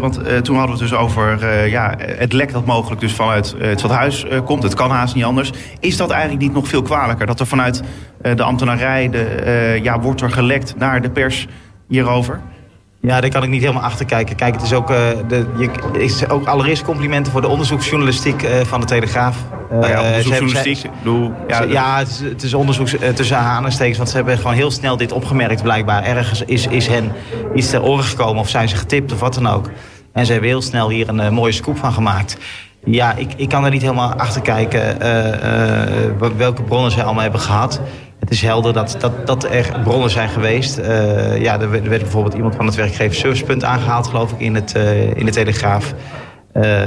want 0.00 0.14
toen 0.44 0.56
hadden 0.56 0.76
we 0.76 0.82
het 0.82 0.90
dus 0.90 0.94
over 0.94 1.68
ja, 1.68 1.94
het 1.98 2.32
lek 2.32 2.52
dat 2.52 2.66
mogelijk 2.66 3.00
dus 3.00 3.12
vanuit 3.12 3.54
het 3.58 3.78
stadhuis 3.78 4.26
komt. 4.44 4.62
Het 4.62 4.74
kan 4.74 4.90
haast 4.90 5.14
niet 5.14 5.24
anders. 5.24 5.52
Is 5.80 5.96
dat 5.96 6.10
eigenlijk 6.10 6.42
niet 6.42 6.52
nog 6.52 6.68
veel 6.68 6.82
kwalijker? 6.82 7.26
Dat 7.26 7.40
er 7.40 7.46
vanuit 7.46 7.82
de 8.34 8.42
ambtenarij 8.42 9.10
de, 9.10 9.78
ja, 9.82 10.00
wordt 10.00 10.20
er 10.20 10.30
gelekt 10.30 10.74
naar 10.78 11.02
de 11.02 11.10
pers 11.10 11.46
hierover? 11.88 12.40
Ja, 13.06 13.20
daar 13.20 13.30
kan 13.30 13.42
ik 13.42 13.48
niet 13.48 13.60
helemaal 13.60 13.82
achter 13.82 14.04
kijken. 14.06 14.36
Kijk, 14.36 14.54
het 14.54 14.62
is 14.62 14.72
ook, 14.72 14.90
eh, 14.90 14.96
de, 15.28 15.46
je, 15.56 15.70
is 15.98 16.28
ook 16.28 16.46
allereerst 16.46 16.82
complimenten 16.82 17.32
voor 17.32 17.40
de 17.40 17.48
onderzoeksjournalistiek 17.48 18.42
eh, 18.42 18.60
van 18.60 18.80
de 18.80 18.86
Telegraaf. 18.86 19.36
Nou 19.70 19.88
ja, 19.88 20.02
onderzoeksjournalistiek. 20.02 20.76
ze- 20.76 20.88
bedoel, 20.98 21.32
ja, 21.68 21.98
het, 21.98 22.08
is, 22.08 22.20
het 22.20 22.42
is 22.42 22.54
onderzoek 22.54 22.88
eh, 22.88 23.08
tussen 23.08 23.36
aanhalingstekens. 23.36 23.96
Want 23.96 24.08
ze 24.10 24.16
hebben 24.16 24.36
gewoon 24.36 24.52
heel 24.52 24.70
snel 24.70 24.96
dit 24.96 25.12
opgemerkt 25.12 25.62
blijkbaar. 25.62 26.04
Ergens 26.04 26.42
is, 26.42 26.66
is 26.66 26.86
hen 26.86 27.12
iets 27.54 27.70
ter 27.70 27.82
oren 27.82 28.04
gekomen 28.04 28.40
of 28.40 28.48
zijn 28.48 28.68
ze 28.68 28.76
getipt 28.76 29.12
of 29.12 29.20
wat 29.20 29.34
dan 29.34 29.46
ook. 29.48 29.70
En 30.12 30.26
ze 30.26 30.32
hebben 30.32 30.50
heel 30.50 30.62
snel 30.62 30.90
hier 30.90 31.08
een 31.08 31.34
mooie 31.34 31.52
scoop 31.52 31.78
van 31.78 31.92
gemaakt. 31.92 32.36
Ja, 32.84 33.14
ik, 33.14 33.32
ik 33.36 33.48
kan 33.48 33.64
er 33.64 33.70
niet 33.70 33.82
helemaal 33.82 34.12
achter 34.14 34.40
kijken 34.42 34.98
welke 36.36 36.62
bronnen 36.62 36.90
ze 36.90 37.02
allemaal 37.02 37.22
hebben 37.22 37.40
gehad. 37.40 37.80
Het 38.26 38.34
is 38.34 38.42
helder 38.42 38.72
dat, 38.72 38.96
dat, 38.98 39.26
dat 39.26 39.44
er 39.44 39.80
bronnen 39.84 40.10
zijn 40.10 40.28
geweest. 40.28 40.78
Eh, 40.78 41.42
ja, 41.42 41.60
er 41.60 41.70
werd, 41.70 41.84
er 41.84 41.90
bijvoorbeeld 41.90 42.34
iemand 42.34 42.56
van 42.56 42.66
het 42.66 42.74
werkgeversservicepunt 42.74 43.64
aangehaald, 43.64 44.06
geloof 44.06 44.32
ik, 44.32 44.40
in, 44.40 44.54
het, 44.54 44.74
eh, 44.74 45.16
in 45.16 45.24
de 45.24 45.30
Telegraaf. 45.30 45.94
Eh, 46.52 46.82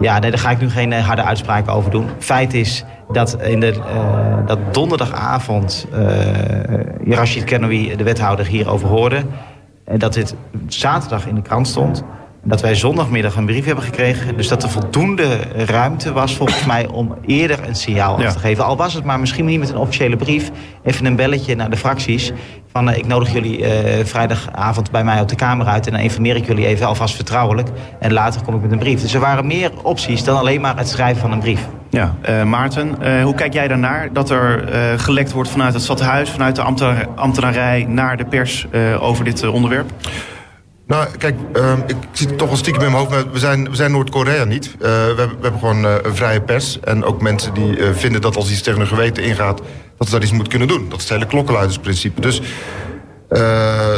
ja, 0.00 0.20
daar 0.20 0.38
ga 0.38 0.50
ik 0.50 0.60
nu 0.60 0.70
geen 0.70 0.92
harde 0.92 1.22
uitspraken 1.22 1.72
over 1.72 1.90
doen. 1.90 2.08
Feit 2.18 2.54
is 2.54 2.84
dat, 3.12 3.42
in 3.42 3.60
de, 3.60 3.74
dat 4.46 4.58
donderdagavond 4.74 5.86
Rashid 7.08 7.44
Kenoui, 7.44 7.96
de 7.96 8.04
wethouder, 8.04 8.46
hierover 8.46 8.88
hoorde. 8.88 9.22
En 9.84 9.98
dat 9.98 10.14
dit 10.14 10.34
zaterdag 10.68 11.26
in 11.26 11.34
de 11.34 11.42
krant 11.42 11.68
stond. 11.68 12.04
Dat 12.48 12.60
wij 12.60 12.74
zondagmiddag 12.74 13.36
een 13.36 13.46
brief 13.46 13.64
hebben 13.64 13.84
gekregen. 13.84 14.36
Dus 14.36 14.48
dat 14.48 14.62
er 14.62 14.68
voldoende 14.70 15.38
ruimte 15.66 16.12
was 16.12 16.36
volgens 16.36 16.64
mij 16.64 16.86
om 16.88 17.14
eerder 17.26 17.58
een 17.68 17.74
signaal 17.74 18.20
Ja. 18.20 18.26
af 18.26 18.32
te 18.32 18.38
geven. 18.38 18.64
Al 18.64 18.76
was 18.76 18.94
het 18.94 19.04
maar 19.04 19.20
misschien 19.20 19.44
niet 19.44 19.58
met 19.58 19.68
een 19.70 19.76
officiële 19.76 20.16
brief. 20.16 20.50
Even 20.84 21.06
een 21.06 21.16
belletje 21.16 21.56
naar 21.56 21.70
de 21.70 21.76
fracties. 21.76 22.32
Van 22.72 22.90
eh, 22.90 22.96
ik 22.98 23.06
nodig 23.06 23.32
jullie 23.32 23.64
eh, 23.66 24.04
vrijdagavond 24.04 24.90
bij 24.90 25.04
mij 25.04 25.20
op 25.20 25.28
de 25.28 25.34
kamer 25.34 25.66
uit. 25.66 25.86
En 25.86 25.92
dan 25.92 26.00
informeer 26.00 26.36
ik 26.36 26.46
jullie 26.46 26.66
even 26.66 26.86
alvast 26.86 27.14
vertrouwelijk. 27.14 27.68
En 28.00 28.12
later 28.12 28.42
kom 28.42 28.54
ik 28.54 28.62
met 28.62 28.72
een 28.72 28.78
brief. 28.78 29.00
Dus 29.00 29.14
er 29.14 29.20
waren 29.20 29.46
meer 29.46 29.70
opties 29.82 30.24
dan 30.24 30.38
alleen 30.38 30.60
maar 30.60 30.76
het 30.76 30.88
schrijven 30.88 31.20
van 31.20 31.32
een 31.32 31.38
brief. 31.40 31.60
Ja, 31.90 32.14
eh, 32.20 32.42
Maarten, 32.42 33.22
hoe 33.22 33.34
kijk 33.34 33.52
jij 33.52 33.68
daarnaar? 33.68 34.08
Dat 34.12 34.30
er 34.30 34.64
gelekt 34.96 35.32
wordt 35.32 35.50
vanuit 35.50 35.74
het 35.74 35.82
stadhuis, 35.82 36.30
vanuit 36.30 36.56
de 36.56 36.62
ambtenaar- 36.62 37.06
ambtenarij 37.14 37.86
naar 37.88 38.16
de 38.16 38.24
pers 38.24 38.66
over 39.00 39.24
dit 39.24 39.46
onderwerp? 39.48 39.90
Nou, 40.86 41.08
kijk, 41.18 41.36
ehm, 41.52 41.80
ik 41.86 41.96
zit 42.12 42.38
toch 42.38 42.48
wel 42.48 42.56
stiekem 42.56 42.82
in 42.82 42.90
mijn 42.90 43.06
hoofd. 43.06 43.32
We 43.32 43.38
zijn, 43.38 43.70
we 43.70 43.76
zijn 43.76 43.90
Noord-Korea 43.90 44.44
niet. 44.44 44.66
Eh, 44.66 44.78
we, 44.78 44.88
hebben, 44.88 45.28
we 45.28 45.42
hebben 45.42 45.60
gewoon 45.60 45.84
eh, 45.84 45.94
een 46.02 46.16
vrije 46.16 46.40
pers. 46.40 46.80
En 46.80 47.04
ook 47.04 47.22
mensen 47.22 47.54
die 47.54 47.76
eh, 47.76 47.94
vinden 47.94 48.20
dat 48.20 48.36
als 48.36 48.50
iets 48.50 48.62
tegen 48.62 48.78
hun 48.78 48.88
geweten 48.88 49.22
ingaat... 49.22 49.60
dat 49.98 50.06
ze 50.06 50.12
daar 50.12 50.22
iets 50.22 50.32
moet 50.32 50.48
kunnen 50.48 50.68
doen. 50.68 50.88
Dat 50.88 50.98
is 50.98 51.04
het 51.04 51.12
hele 51.12 51.26
klokkenluidersprincipe. 51.26 52.20
Dus, 52.20 52.40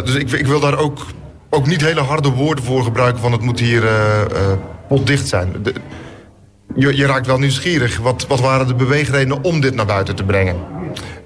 dus 0.04 0.14
ik, 0.14 0.30
ik 0.30 0.46
wil 0.46 0.60
daar 0.60 0.78
ook, 0.78 1.06
ook 1.50 1.66
niet 1.66 1.80
hele 1.80 2.00
harde 2.00 2.30
woorden 2.30 2.64
voor 2.64 2.82
gebruiken... 2.82 3.20
van 3.20 3.32
het 3.32 3.40
moet 3.40 3.60
hier 3.60 3.82
potdicht 4.88 5.28
zijn. 5.28 5.52
Je, 6.74 6.96
je 6.96 7.06
raakt 7.06 7.26
wel 7.26 7.38
nieuwsgierig. 7.38 7.98
Wat, 7.98 8.26
wat 8.28 8.40
waren 8.40 8.66
de 8.66 8.74
beweegredenen 8.74 9.44
om 9.44 9.60
dit 9.60 9.74
naar 9.74 9.86
buiten 9.86 10.14
te 10.14 10.24
brengen? 10.24 10.56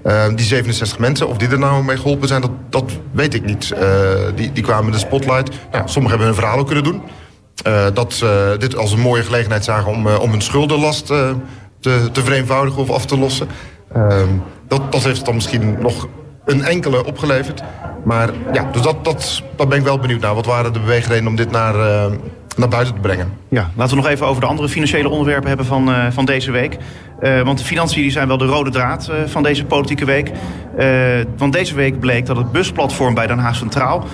Uh, 0.05 0.25
die 0.35 0.45
67 0.45 0.99
mensen, 0.99 1.27
of 1.27 1.37
die 1.37 1.49
er 1.49 1.59
nou 1.59 1.83
mee 1.83 1.97
geholpen 1.97 2.27
zijn, 2.27 2.41
dat, 2.41 2.51
dat 2.69 2.91
weet 3.11 3.33
ik 3.33 3.45
niet. 3.45 3.73
Uh, 3.73 3.79
die, 4.35 4.51
die 4.51 4.63
kwamen 4.63 4.85
in 4.85 4.91
de 4.91 4.97
spotlight. 4.97 5.55
Sommigen 5.71 6.09
hebben 6.09 6.27
hun 6.27 6.35
verhaal 6.35 6.57
ook 6.57 6.65
kunnen 6.65 6.83
doen. 6.83 7.01
Uh, 7.67 7.85
dat 7.93 8.13
ze 8.13 8.55
dit 8.59 8.75
als 8.75 8.91
een 8.91 8.99
mooie 8.99 9.23
gelegenheid 9.23 9.63
zagen 9.63 9.91
om, 9.91 10.07
om 10.07 10.31
hun 10.31 10.41
schuldenlast 10.41 11.05
te, 11.05 11.35
te 12.11 12.23
vereenvoudigen 12.23 12.81
of 12.81 12.89
af 12.89 13.05
te 13.05 13.17
lossen. 13.17 13.47
Ehm, 13.93 14.29
dat, 14.67 14.91
dat 14.91 15.03
heeft 15.03 15.25
dan 15.25 15.35
misschien 15.35 15.77
nog 15.79 16.07
een 16.45 16.63
enkele 16.63 17.05
opgeleverd. 17.05 17.63
Maar 18.03 18.29
ja, 18.53 18.69
dus 18.71 18.81
dat, 18.81 19.05
dat, 19.05 19.41
dat 19.55 19.69
ben 19.69 19.77
ik 19.77 19.83
wel 19.83 19.99
benieuwd 19.99 20.21
naar. 20.21 20.35
Wat 20.35 20.45
waren 20.45 20.73
de 20.73 20.79
beweegredenen 20.79 21.29
om 21.29 21.35
dit 21.35 21.51
naar, 21.51 21.75
naar 22.57 22.69
buiten 22.69 22.93
te 22.93 23.01
brengen? 23.01 23.33
Ja, 23.49 23.71
laten 23.75 23.95
we 23.95 24.01
nog 24.01 24.11
even 24.11 24.27
over 24.27 24.41
de 24.41 24.47
andere 24.47 24.69
financiële 24.69 25.09
onderwerpen 25.09 25.47
hebben 25.47 25.65
van, 25.65 25.89
uh, 25.89 26.05
van 26.09 26.25
deze 26.25 26.51
week. 26.51 26.77
Uh, 27.21 27.41
want 27.41 27.57
de 27.57 27.63
financiën 27.63 28.01
die 28.01 28.11
zijn 28.11 28.27
wel 28.27 28.37
de 28.37 28.45
rode 28.45 28.69
draad 28.69 29.09
uh, 29.09 29.15
van 29.25 29.43
deze 29.43 29.65
politieke 29.65 30.05
week. 30.05 30.31
want 31.37 31.53
deze 31.53 31.75
week 31.75 31.99
bleek 31.99 32.25
dat 32.25 32.37
het 32.37 32.51
busplatform 32.51 33.13
bij 33.13 33.27
Den 33.27 33.39
Haag 33.39 33.55
Centraal 33.55 34.05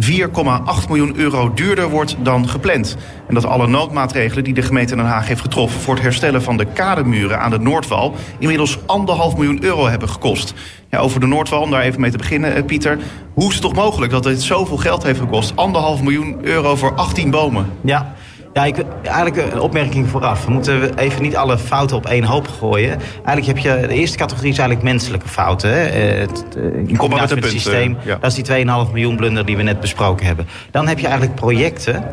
4,8 0.00 0.88
miljoen 0.88 1.16
euro 1.16 1.52
duurder 1.54 1.88
wordt 1.88 2.16
dan 2.18 2.48
gepland. 2.48 2.96
En 3.28 3.34
dat 3.34 3.44
alle 3.44 3.66
noodmaatregelen 3.66 4.44
die 4.44 4.54
de 4.54 4.62
gemeente 4.62 4.96
Den 4.96 5.04
Haag 5.04 5.28
heeft 5.28 5.40
getroffen... 5.40 5.80
voor 5.80 5.94
het 5.94 6.02
herstellen 6.02 6.42
van 6.42 6.56
de 6.56 6.64
kademuren 6.64 7.40
aan 7.40 7.50
de 7.50 7.58
Noordwal... 7.58 8.14
inmiddels 8.38 8.78
anderhalf 8.86 9.36
miljoen 9.36 9.64
euro 9.64 9.86
hebben 9.86 10.08
gekost. 10.08 10.54
Ja, 10.90 10.98
over 10.98 11.20
de 11.20 11.26
Noordwal, 11.26 11.62
om 11.62 11.70
daar 11.70 11.82
even 11.82 12.00
mee 12.00 12.10
te 12.10 12.16
beginnen, 12.16 12.64
Pieter. 12.64 12.98
Hoe 13.34 13.48
is 13.48 13.52
het 13.52 13.62
toch 13.62 13.74
mogelijk 13.74 14.12
dat 14.12 14.22
dit 14.22 14.42
zoveel 14.42 14.76
geld 14.76 15.02
heeft 15.02 15.18
gekost? 15.18 15.56
Anderhalf 15.56 16.02
miljoen 16.02 16.36
euro 16.42 16.76
voor 16.76 16.94
18 16.94 17.30
bomen. 17.30 17.70
Ja, 17.80 18.14
ja, 18.52 18.64
ik, 18.64 18.84
eigenlijk 19.02 19.52
een 19.52 19.60
opmerking 19.60 20.08
vooraf. 20.08 20.44
We 20.44 20.50
moeten 20.50 20.98
even 20.98 21.22
niet 21.22 21.36
alle 21.36 21.58
fouten 21.58 21.96
op 21.96 22.06
één 22.06 22.24
hoop 22.24 22.48
gooien. 22.48 23.00
Eigenlijk 23.24 23.46
heb 23.46 23.58
je, 23.58 23.86
de 23.86 23.94
eerste 23.94 24.16
categorie 24.16 24.50
is 24.50 24.58
eigenlijk 24.58 24.88
menselijke 24.88 25.28
fouten. 25.28 25.70
Hè? 25.70 25.78
Het, 26.20 26.44
in 26.86 26.96
combinatie 26.96 27.34
met 27.34 27.44
het 27.44 27.52
systeem. 27.52 27.96
Ja. 28.04 28.16
Dat 28.20 28.36
is 28.36 28.42
die 28.42 28.64
2,5 28.64 28.92
miljoen 28.92 29.16
blunder 29.16 29.46
die 29.46 29.56
we 29.56 29.62
net 29.62 29.80
besproken 29.80 30.26
hebben. 30.26 30.46
Dan 30.70 30.88
heb 30.88 30.98
je 30.98 31.06
eigenlijk 31.06 31.36
projecten 31.36 32.04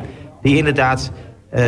die 0.42 0.58
inderdaad... 0.58 1.12
Uh, 1.54 1.64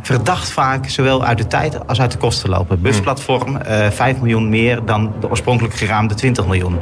verdacht 0.00 0.50
vaak 0.50 0.88
zowel 0.88 1.24
uit 1.24 1.38
de 1.38 1.46
tijd 1.46 1.88
als 1.88 2.00
uit 2.00 2.12
de 2.12 2.18
kosten 2.18 2.50
lopen. 2.50 2.80
Busplatform, 2.80 3.56
uh, 3.56 3.88
5 3.90 4.18
miljoen 4.20 4.48
meer 4.48 4.84
dan 4.84 5.12
de 5.20 5.30
oorspronkelijk 5.30 5.74
geraamde 5.74 6.14
20 6.14 6.46
miljoen. 6.46 6.78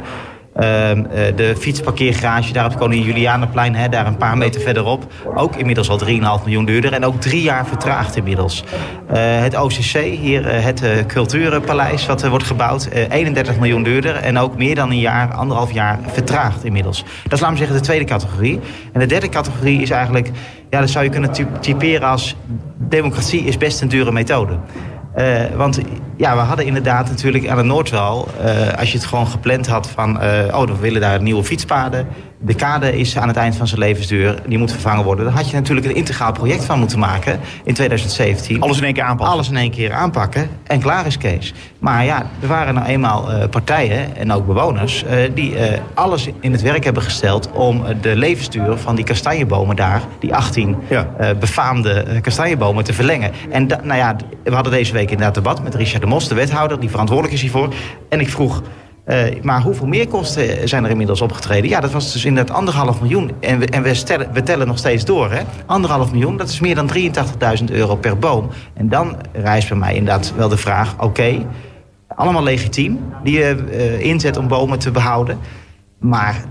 Ehm, 0.61 1.05
eh, 1.05 1.35
de 1.35 1.55
fietsparkeergarage 1.59 2.53
daar 2.53 2.65
op 2.65 2.77
Koningin 2.77 3.05
Julianenplein, 3.05 3.75
hè, 3.75 3.89
daar 3.89 4.05
een 4.05 4.17
paar 4.17 4.37
meter 4.37 4.61
verderop. 4.61 5.13
Ook 5.35 5.55
inmiddels 5.55 5.89
al 5.89 5.97
3,5 5.97 6.43
miljoen 6.43 6.65
duurder. 6.65 6.93
En 6.93 7.05
ook 7.05 7.21
drie 7.21 7.41
jaar 7.41 7.67
vertraagd 7.67 8.15
inmiddels. 8.15 8.63
Eh, 9.07 9.39
het 9.39 9.57
OCC, 9.57 9.93
hier 10.01 10.47
eh, 10.47 10.63
het 10.63 10.83
Culturenpaleis 11.07 12.05
wat 12.05 12.27
wordt 12.27 12.45
gebouwd. 12.45 12.89
31 13.09 13.59
miljoen 13.59 13.83
duurder. 13.83 14.15
En 14.15 14.37
ook 14.37 14.57
meer 14.57 14.75
dan 14.75 14.89
een 14.89 14.99
jaar, 14.99 15.33
anderhalf 15.33 15.71
jaar 15.71 15.99
vertraagd 16.07 16.63
inmiddels. 16.63 17.03
Dat 17.23 17.33
is, 17.33 17.39
laten 17.39 17.51
we 17.51 17.57
zeggen, 17.57 17.77
de 17.77 17.83
tweede 17.83 18.05
categorie. 18.05 18.59
En 18.93 18.99
de 18.99 19.05
derde 19.05 19.29
categorie 19.29 19.81
is 19.81 19.89
eigenlijk... 19.89 20.31
Ja, 20.69 20.79
dat 20.79 20.89
zou 20.89 21.03
je 21.03 21.11
kunnen 21.11 21.31
typeren 21.59 22.07
als... 22.07 22.35
democratie 22.77 23.43
is 23.43 23.57
best 23.57 23.81
een 23.81 23.87
dure 23.87 24.11
methode. 24.11 24.57
Want 25.55 25.81
ja, 26.21 26.35
we 26.35 26.41
hadden 26.41 26.65
inderdaad 26.65 27.09
natuurlijk 27.09 27.47
aan 27.47 27.57
de 27.57 27.63
Noordwal... 27.63 28.27
Uh, 28.41 28.73
als 28.73 28.91
je 28.91 28.97
het 28.97 29.07
gewoon 29.07 29.27
gepland 29.27 29.67
had 29.67 29.89
van... 29.89 30.23
Uh, 30.23 30.59
oh, 30.59 30.67
we 30.67 30.77
willen 30.79 31.01
daar 31.01 31.21
nieuwe 31.21 31.43
fietspaden 31.43 32.07
de 32.43 32.55
kade 32.55 32.97
is 32.97 33.17
aan 33.17 33.27
het 33.27 33.37
eind 33.37 33.55
van 33.55 33.67
zijn 33.67 33.79
levensduur, 33.79 34.35
die 34.47 34.57
moet 34.57 34.71
vervangen 34.71 35.03
worden. 35.03 35.25
Daar 35.25 35.33
had 35.33 35.49
je 35.49 35.55
natuurlijk 35.55 35.87
een 35.87 35.95
integraal 35.95 36.31
project 36.31 36.65
van 36.65 36.79
moeten 36.79 36.99
maken 36.99 37.39
in 37.63 37.73
2017. 37.73 38.61
Alles 38.61 38.77
in 38.77 38.83
één 38.83 38.93
keer 38.93 39.03
aanpakken. 39.03 39.33
Alles 39.33 39.49
in 39.49 39.57
één 39.57 39.71
keer 39.71 39.93
aanpakken 39.93 40.49
en 40.63 40.79
klaar 40.79 41.05
is 41.05 41.17
Kees. 41.17 41.53
Maar 41.79 42.05
ja, 42.05 42.25
er 42.39 42.47
waren 42.47 42.73
nou 42.73 42.87
eenmaal 42.87 43.31
uh, 43.31 43.43
partijen 43.49 44.15
en 44.15 44.31
ook 44.31 44.45
bewoners 44.45 45.03
uh, 45.03 45.11
die 45.33 45.51
uh, 45.53 45.79
alles 45.93 46.29
in 46.39 46.51
het 46.51 46.61
werk 46.61 46.83
hebben 46.83 47.03
gesteld 47.03 47.51
om 47.51 47.83
de 48.01 48.15
levensduur 48.15 48.77
van 48.77 48.95
die 48.95 49.05
kastanjebomen 49.05 49.75
daar, 49.75 50.01
die 50.19 50.35
18 50.35 50.75
ja. 50.89 51.07
befaamde 51.39 52.19
kastanjebomen, 52.21 52.83
te 52.83 52.93
verlengen. 52.93 53.31
En 53.49 53.67
nou 53.67 53.95
ja, 53.95 54.15
we 54.43 54.53
hadden 54.53 54.71
deze 54.71 54.93
week 54.93 55.09
inderdaad 55.09 55.33
debat 55.33 55.63
met 55.63 55.75
Richard 55.75 56.01
de 56.01 56.07
Mos, 56.07 56.27
de 56.27 56.35
wethouder, 56.35 56.79
die 56.79 56.89
verantwoordelijk 56.89 57.35
is 57.35 57.41
hiervoor. 57.41 57.73
En 58.09 58.19
ik 58.19 58.29
vroeg 58.29 58.61
uh, 59.11 59.43
maar 59.43 59.61
hoeveel 59.61 59.87
meer 59.87 60.07
kosten 60.07 60.69
zijn 60.69 60.83
er 60.83 60.89
inmiddels 60.89 61.21
opgetreden? 61.21 61.69
Ja, 61.69 61.79
dat 61.79 61.91
was 61.91 62.13
dus 62.13 62.25
inderdaad 62.25 62.55
anderhalf 62.55 63.01
miljoen. 63.01 63.31
En 63.39 63.59
we, 63.59 63.65
en 63.65 63.83
we, 64.33 64.43
tellen 64.43 64.67
nog 64.67 64.77
steeds 64.77 65.05
door, 65.05 65.31
hè? 65.31 65.41
Anderhalf 65.65 66.11
miljoen, 66.11 66.37
dat 66.37 66.49
is 66.49 66.59
meer 66.59 66.75
dan 66.75 66.89
83.000 67.59 67.65
euro 67.71 67.95
per 67.95 68.17
boom. 68.17 68.49
En 68.73 68.89
dan 68.89 69.15
rijst 69.33 69.69
bij 69.69 69.77
mij 69.77 69.95
inderdaad 69.95 70.33
wel 70.35 70.49
de 70.49 70.57
vraag... 70.57 70.95
oké, 70.99 71.45
allemaal 72.07 72.43
legitiem, 72.43 72.99
die 73.23 73.37
je 73.37 73.55
uh, 73.71 73.99
inzet 73.99 74.37
om 74.37 74.47
bomen 74.47 74.79
te 74.79 74.91
behouden... 74.91 75.39
Maar 76.01 76.43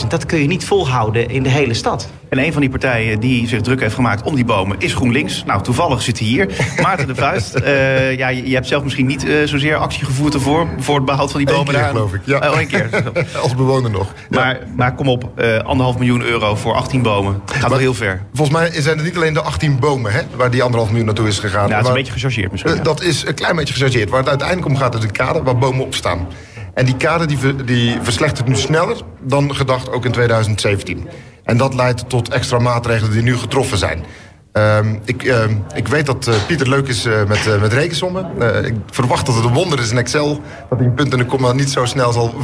83.000, 0.00 0.06
dat 0.08 0.26
kun 0.26 0.38
je 0.38 0.46
niet 0.46 0.64
volhouden 0.64 1.28
in 1.28 1.42
de 1.42 1.48
hele 1.48 1.74
stad. 1.74 2.10
En 2.28 2.38
een 2.38 2.52
van 2.52 2.60
die 2.60 2.70
partijen 2.70 3.20
die 3.20 3.48
zich 3.48 3.60
druk 3.60 3.80
heeft 3.80 3.94
gemaakt 3.94 4.22
om 4.22 4.34
die 4.34 4.44
bomen 4.44 4.76
is 4.78 4.94
GroenLinks. 4.94 5.44
Nou, 5.44 5.62
toevallig 5.62 6.02
zit 6.02 6.18
hij 6.18 6.28
hier. 6.28 6.48
Maarten 6.82 7.06
de 7.06 7.14
Vuist. 7.14 7.56
Uh, 7.56 8.16
ja, 8.16 8.28
je, 8.28 8.54
hebt 8.54 8.66
zelf 8.66 8.82
misschien 8.82 9.06
niet 9.06 9.24
uh, 9.24 9.46
zozeer 9.46 9.76
actie 9.76 10.04
gevoerd 10.04 10.34
ervoor... 10.34 10.68
voor 10.78 10.96
het 10.96 11.04
behoud 11.04 11.30
van 11.30 11.44
die 11.44 11.54
bomen 11.54 11.66
Eén 11.66 11.72
keer, 11.72 11.80
daar. 11.82 11.90
geloof 11.90 12.14
ik. 12.14 12.20
Ja. 12.24 12.50
Oh, 12.50 12.58
één 12.58 12.66
keer. 12.66 13.12
Als 13.42 13.54
bewoner 13.54 13.90
nog. 13.90 14.12
Maar, 14.30 14.58
maar 14.76 14.94
kom 14.94 15.08
op, 15.08 15.30
uh, 15.36 15.58
anderhalf 15.58 15.98
miljoen 15.98 16.22
euro 16.22 16.54
voor 16.54 16.74
18 16.74 17.02
bomen. 17.02 17.42
Gaat 17.46 17.70
wel 17.70 17.78
heel 17.78 17.94
ver. 17.94 18.22
Volgens 18.34 18.58
mij 18.58 18.82
zijn 18.82 18.96
het 18.96 19.06
niet 19.06 19.16
alleen 19.16 19.34
de 19.34 19.42
18 19.42 19.78
bomen... 19.78 20.12
Hè, 20.12 20.20
waar 20.36 20.50
die 20.50 20.62
anderhalf 20.62 20.88
miljoen 20.88 21.06
naartoe 21.06 21.28
is 21.28 21.38
gegaan. 21.38 21.68
Ja, 21.68 21.74
dat 21.74 21.82
is 21.82 21.88
een 21.88 21.94
beetje 21.94 22.12
gechargeerd 22.12 22.50
misschien. 22.50 22.74
Ja. 22.74 22.82
Dat 22.82 23.02
is 23.02 23.26
een 23.26 23.34
klein 23.34 23.56
beetje 23.56 23.74
gechargeerd. 23.74 24.10
Waar 24.10 24.20
het 24.20 24.28
uiteindelijk 24.28 24.68
om 24.68 24.76
gaat 24.76 24.94
is 24.94 25.02
een 25.02 25.10
kader 25.10 25.42
waar 25.42 25.58
bomen 25.58 25.84
op 25.84 25.94
staan. 25.94 26.26
En 26.74 26.84
die 26.84 26.96
kade 26.96 27.26
die, 27.64 27.98
verslechtert 28.02 28.48
nu 28.48 28.56
sneller 28.56 28.96
dan 29.20 29.54
gedacht 29.54 29.92
ook 29.92 30.04
in 30.04 30.12
2017. 30.12 31.08
En 31.44 31.56
dat 31.56 31.74
leidt 31.74 32.08
tot 32.08 32.28
extra 32.28 32.58
maatregelen 32.58 33.12
die 33.12 33.22
nu 33.22 33.36
getroffen 33.36 33.78
zijn. 33.78 34.04
Um, 34.52 35.00
ik, 35.04 35.22
uh, 35.24 35.44
ik 35.74 35.88
weet 35.88 36.06
dat 36.06 36.26
uh, 36.26 36.34
Pieter 36.46 36.68
leuk 36.68 36.88
is 36.88 37.06
uh, 37.06 37.24
met, 37.24 37.46
uh, 37.46 37.60
met 37.60 37.72
rekensommen. 37.72 38.26
ik 38.64 38.74
verwacht 38.90 39.26
dat 39.26 39.34
het 39.34 39.44
een 39.44 39.52
wonder 39.52 39.78
is 39.78 39.90
in 39.90 39.98
Excel... 39.98 40.40
dat 40.68 40.78
hij 40.78 40.86
een 40.86 40.94
punt 40.94 41.12
en 41.12 41.20
een 41.20 41.26
komma 41.26 41.52
niet 41.52 41.70
zo 41.70 41.84
snel 41.84 42.12
zal 42.12 42.34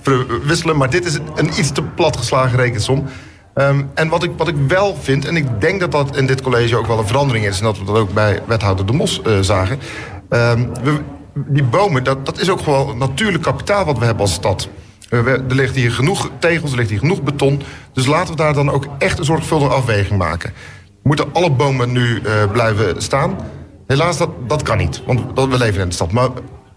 verwisselen. 0.00 0.76
Maar 0.76 0.90
dit 0.90 1.04
is 1.04 1.18
een 1.34 1.48
iets 1.58 1.72
te 1.72 1.82
platgeslagen 1.82 2.58
rekensom. 2.58 3.04
Um, 3.54 3.90
en 3.94 4.08
wat 4.08 4.22
ik, 4.22 4.30
wat 4.36 4.48
ik 4.48 4.54
wel 4.68 4.96
vind, 5.00 5.26
en 5.26 5.36
ik 5.36 5.60
denk 5.60 5.80
dat 5.80 5.92
dat 5.92 6.16
in 6.16 6.26
dit 6.26 6.42
college 6.42 6.76
ook 6.76 6.86
wel 6.86 6.98
een 6.98 7.06
verandering 7.06 7.46
is... 7.46 7.58
en 7.58 7.64
dat 7.64 7.78
we 7.78 7.84
dat 7.84 7.96
ook 7.96 8.12
bij 8.12 8.42
wethouder 8.46 8.86
De 8.86 8.92
Mos 8.92 9.20
zagen... 9.40 9.78
We, 10.28 11.00
die 11.34 11.64
bomen, 11.64 12.04
dat, 12.04 12.26
dat 12.26 12.40
is 12.40 12.50
ook 12.50 12.60
gewoon 12.60 12.98
natuurlijk 12.98 13.42
kapitaal 13.42 13.84
wat 13.84 13.98
we 13.98 14.04
hebben 14.04 14.22
als 14.22 14.32
stad. 14.32 14.68
Er 15.08 15.42
ligt 15.48 15.74
hier 15.74 15.92
genoeg 15.92 16.30
tegels, 16.38 16.70
er 16.70 16.76
ligt 16.76 16.90
hier 16.90 16.98
genoeg 16.98 17.22
beton. 17.22 17.62
Dus 17.92 18.06
laten 18.06 18.30
we 18.30 18.36
daar 18.36 18.54
dan 18.54 18.70
ook 18.70 18.86
echt 18.98 19.18
een 19.18 19.24
zorgvuldige 19.24 19.74
afweging 19.74 20.18
maken. 20.18 20.52
Moeten 21.02 21.32
alle 21.32 21.50
bomen 21.50 21.92
nu 21.92 22.20
uh, 22.20 22.52
blijven 22.52 23.02
staan? 23.02 23.36
Helaas, 23.86 24.18
dat, 24.18 24.30
dat 24.46 24.62
kan 24.62 24.78
niet, 24.78 25.02
want 25.06 25.20
we 25.34 25.58
leven 25.58 25.80
in 25.80 25.88
de 25.88 25.94
stad. 25.94 26.12
Maar 26.12 26.28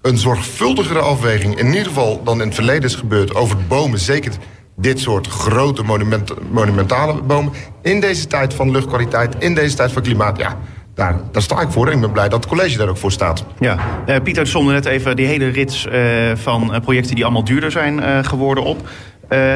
een 0.02 0.18
zorgvuldigere 0.18 1.00
afweging, 1.00 1.60
in 1.60 1.68
ieder 1.68 1.86
geval 1.86 2.24
dan 2.24 2.42
in 2.42 2.46
het 2.48 2.56
verleden 2.56 2.84
is 2.84 2.96
gebeurd... 2.96 3.36
over 3.36 3.58
bomen, 3.68 4.00
zeker 4.00 4.34
dit 4.76 5.00
soort 5.00 5.28
grote 5.28 5.84
monument, 5.84 6.52
monumentale 6.52 7.22
bomen... 7.22 7.54
in 7.82 8.00
deze 8.00 8.28
tijd 8.28 8.54
van 8.54 8.72
luchtkwaliteit, 8.72 9.36
in 9.40 9.56
deze 9.56 9.76
tijd 9.76 9.92
van 9.92 10.02
klimaat... 10.02 10.38
ja, 10.38 10.58
daar, 10.96 11.16
daar 11.32 11.42
sta 11.42 11.62
ik 11.62 11.70
voor 11.70 11.88
en 11.88 11.94
ik 11.94 12.00
ben 12.00 12.12
blij 12.12 12.30
dat 12.30 12.44
het 12.44 12.54
college 12.54 12.78
daar 12.78 12.90
ook 12.90 12.98
voor 12.98 13.12
staat. 13.12 13.46
Ja, 13.60 13.78
uh, 14.10 14.16
Pieter 14.24 14.48
somde 14.48 14.72
net 14.72 14.86
even 14.86 15.16
die 15.16 15.26
hele 15.26 15.48
rits 15.48 15.86
uh, 15.86 15.94
van 16.36 16.74
uh, 16.74 16.80
projecten 16.80 17.16
die 17.16 17.24
allemaal 17.24 17.44
duurder 17.44 17.72
zijn 17.72 18.26
geworden 18.26 18.64
op. 18.64 18.90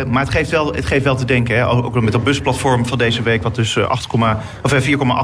maar 0.07 0.23
het 0.23 0.29
geeft, 0.29 0.49
wel, 0.49 0.73
het 0.73 0.85
geeft 0.85 1.03
wel 1.03 1.15
te 1.15 1.25
denken, 1.25 1.55
hè? 1.55 1.67
ook 1.67 2.01
met 2.01 2.11
dat 2.11 2.23
busplatform 2.23 2.85
van 2.85 2.97
deze 2.97 3.21
week... 3.21 3.43
wat 3.43 3.55
dus 3.55 3.79
4,8 3.79 3.85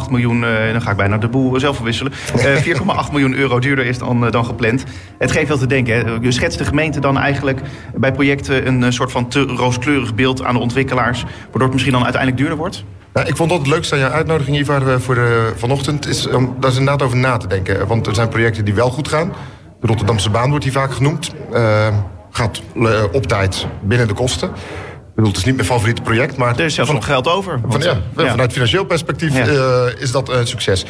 miljoen, 0.09 0.41
dan 0.71 0.81
ga 0.81 0.91
ik 0.91 0.97
bijna 0.97 1.17
de 1.17 1.27
boel 1.27 1.59
zelf 1.59 1.75
verwisselen... 1.75 2.11
4,8 2.63 3.11
miljoen 3.11 3.33
euro 3.33 3.59
duurder 3.59 3.85
is 3.85 3.97
dan, 3.97 4.31
dan 4.31 4.45
gepland. 4.45 4.83
Het 5.17 5.31
geeft 5.31 5.47
wel 5.47 5.57
te 5.57 5.67
denken. 5.67 5.95
Hè? 5.95 6.11
Je 6.21 6.31
schetst 6.31 6.57
de 6.57 6.65
gemeente 6.65 6.99
dan 6.99 7.17
eigenlijk 7.17 7.59
bij 7.95 8.11
projecten... 8.11 8.67
een 8.67 8.93
soort 8.93 9.11
van 9.11 9.27
te 9.27 9.41
rooskleurig 9.41 10.15
beeld 10.15 10.43
aan 10.43 10.53
de 10.53 10.59
ontwikkelaars... 10.59 11.23
waardoor 11.23 11.61
het 11.61 11.71
misschien 11.71 11.93
dan 11.93 12.03
uiteindelijk 12.03 12.41
duurder 12.41 12.57
wordt? 12.57 12.83
Nou, 13.15 13.27
ik 13.27 13.35
vond 13.35 13.49
dat 13.49 13.59
het 13.59 13.67
leukste 13.67 13.93
aan 13.93 13.99
jouw 13.99 14.09
uitnodiging 14.09 14.55
hier 14.55 14.65
voor 14.99 15.15
de, 15.15 15.53
vanochtend... 15.55 16.07
is 16.07 16.27
om 16.27 16.55
daar 16.59 16.71
is 16.71 16.77
inderdaad 16.77 17.05
over 17.05 17.17
na 17.17 17.37
te 17.37 17.47
denken. 17.47 17.87
Want 17.87 18.07
er 18.07 18.15
zijn 18.15 18.29
projecten 18.29 18.65
die 18.65 18.73
wel 18.73 18.89
goed 18.89 19.07
gaan. 19.07 19.33
De 19.81 19.87
Rotterdamse 19.87 20.29
baan 20.29 20.49
wordt 20.49 20.63
hier 20.63 20.73
vaak 20.73 20.93
genoemd. 20.93 21.31
Uh, 21.53 21.87
gaat 22.31 22.61
uh, 22.75 23.03
op 23.11 23.25
tijd 23.25 23.67
binnen 23.83 24.07
de 24.07 24.13
kosten. 24.13 24.49
Ik 24.49 25.15
bedoel, 25.15 25.29
het 25.29 25.37
is 25.37 25.45
niet 25.45 25.55
mijn 25.55 25.67
favoriete 25.67 26.01
project, 26.01 26.37
maar... 26.37 26.59
Er 26.59 26.65
is 26.65 26.73
zelfs 26.73 26.91
nog 26.91 27.05
geld 27.05 27.27
over. 27.27 27.59
Van, 27.67 27.81
ja, 27.81 27.97
ja, 28.17 28.29
Vanuit 28.29 28.51
financieel 28.51 28.85
perspectief 28.85 29.37
ja. 29.37 29.47
uh, 29.47 30.01
is 30.01 30.11
dat 30.11 30.29
een 30.29 30.47
succes. 30.47 30.85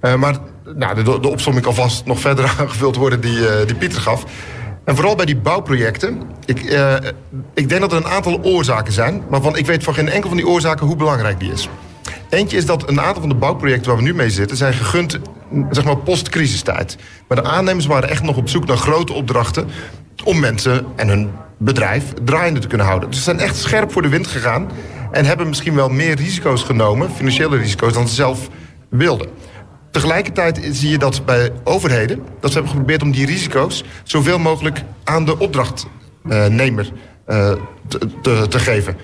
maar 0.00 0.36
nou, 0.74 0.94
de, 0.94 1.20
de 1.20 1.28
opsomming 1.28 1.64
kan 1.64 1.74
vast 1.74 2.06
nog 2.06 2.20
verder 2.20 2.44
aangevuld 2.58 2.96
worden 2.96 3.20
die, 3.20 3.64
die 3.66 3.76
Pieter 3.76 4.00
gaf... 4.00 4.24
En 4.84 4.94
vooral 4.94 5.16
bij 5.16 5.26
die 5.26 5.36
bouwprojecten. 5.36 6.22
Ik, 6.44 6.62
uh, 6.62 6.94
ik 7.54 7.68
denk 7.68 7.80
dat 7.80 7.92
er 7.92 7.98
een 7.98 8.06
aantal 8.06 8.42
oorzaken 8.42 8.92
zijn. 8.92 9.22
Maar 9.28 9.42
van, 9.42 9.56
ik 9.56 9.66
weet 9.66 9.84
van 9.84 9.94
geen 9.94 10.08
enkel 10.08 10.28
van 10.28 10.38
die 10.38 10.48
oorzaken 10.48 10.86
hoe 10.86 10.96
belangrijk 10.96 11.40
die 11.40 11.52
is. 11.52 11.68
Eentje 12.28 12.56
is 12.56 12.66
dat 12.66 12.88
een 12.88 13.00
aantal 13.00 13.20
van 13.20 13.28
de 13.28 13.34
bouwprojecten 13.34 13.88
waar 13.88 13.96
we 13.96 14.02
nu 14.02 14.14
mee 14.14 14.30
zitten... 14.30 14.56
zijn 14.56 14.72
gegund 14.72 15.18
zeg 15.70 15.84
maar, 15.84 15.96
post-crisistijd. 15.96 16.96
Maar 17.28 17.42
de 17.42 17.48
aannemers 17.48 17.86
waren 17.86 18.08
echt 18.08 18.22
nog 18.22 18.36
op 18.36 18.48
zoek 18.48 18.66
naar 18.66 18.76
grote 18.76 19.12
opdrachten... 19.12 19.68
om 20.24 20.40
mensen 20.40 20.86
en 20.96 21.08
hun 21.08 21.30
bedrijf 21.56 22.04
draaiende 22.24 22.60
te 22.60 22.66
kunnen 22.66 22.86
houden. 22.86 23.08
Dus 23.08 23.18
ze 23.18 23.24
zijn 23.24 23.38
echt 23.38 23.56
scherp 23.56 23.92
voor 23.92 24.02
de 24.02 24.08
wind 24.08 24.26
gegaan... 24.26 24.70
en 25.10 25.24
hebben 25.24 25.48
misschien 25.48 25.74
wel 25.74 25.88
meer 25.88 26.16
risico's 26.16 26.62
genomen, 26.62 27.10
financiële 27.10 27.56
risico's... 27.56 27.92
dan 27.92 28.08
ze 28.08 28.14
zelf 28.14 28.48
wilden. 28.88 29.28
Tegelijkertijd 29.92 30.60
zie 30.70 30.90
je 30.90 30.98
dat 30.98 31.24
bij 31.24 31.50
overheden... 31.64 32.24
dat 32.40 32.50
ze 32.50 32.56
hebben 32.56 32.70
geprobeerd 32.70 33.02
om 33.02 33.10
die 33.10 33.26
risico's... 33.26 33.84
zoveel 34.02 34.38
mogelijk 34.38 34.82
aan 35.04 35.24
de 35.24 35.38
opdrachtnemer 35.38 36.92
uh, 37.28 37.52
te, 37.88 37.98
te, 38.22 38.46
te, 38.48 38.58
geven. 38.58 38.96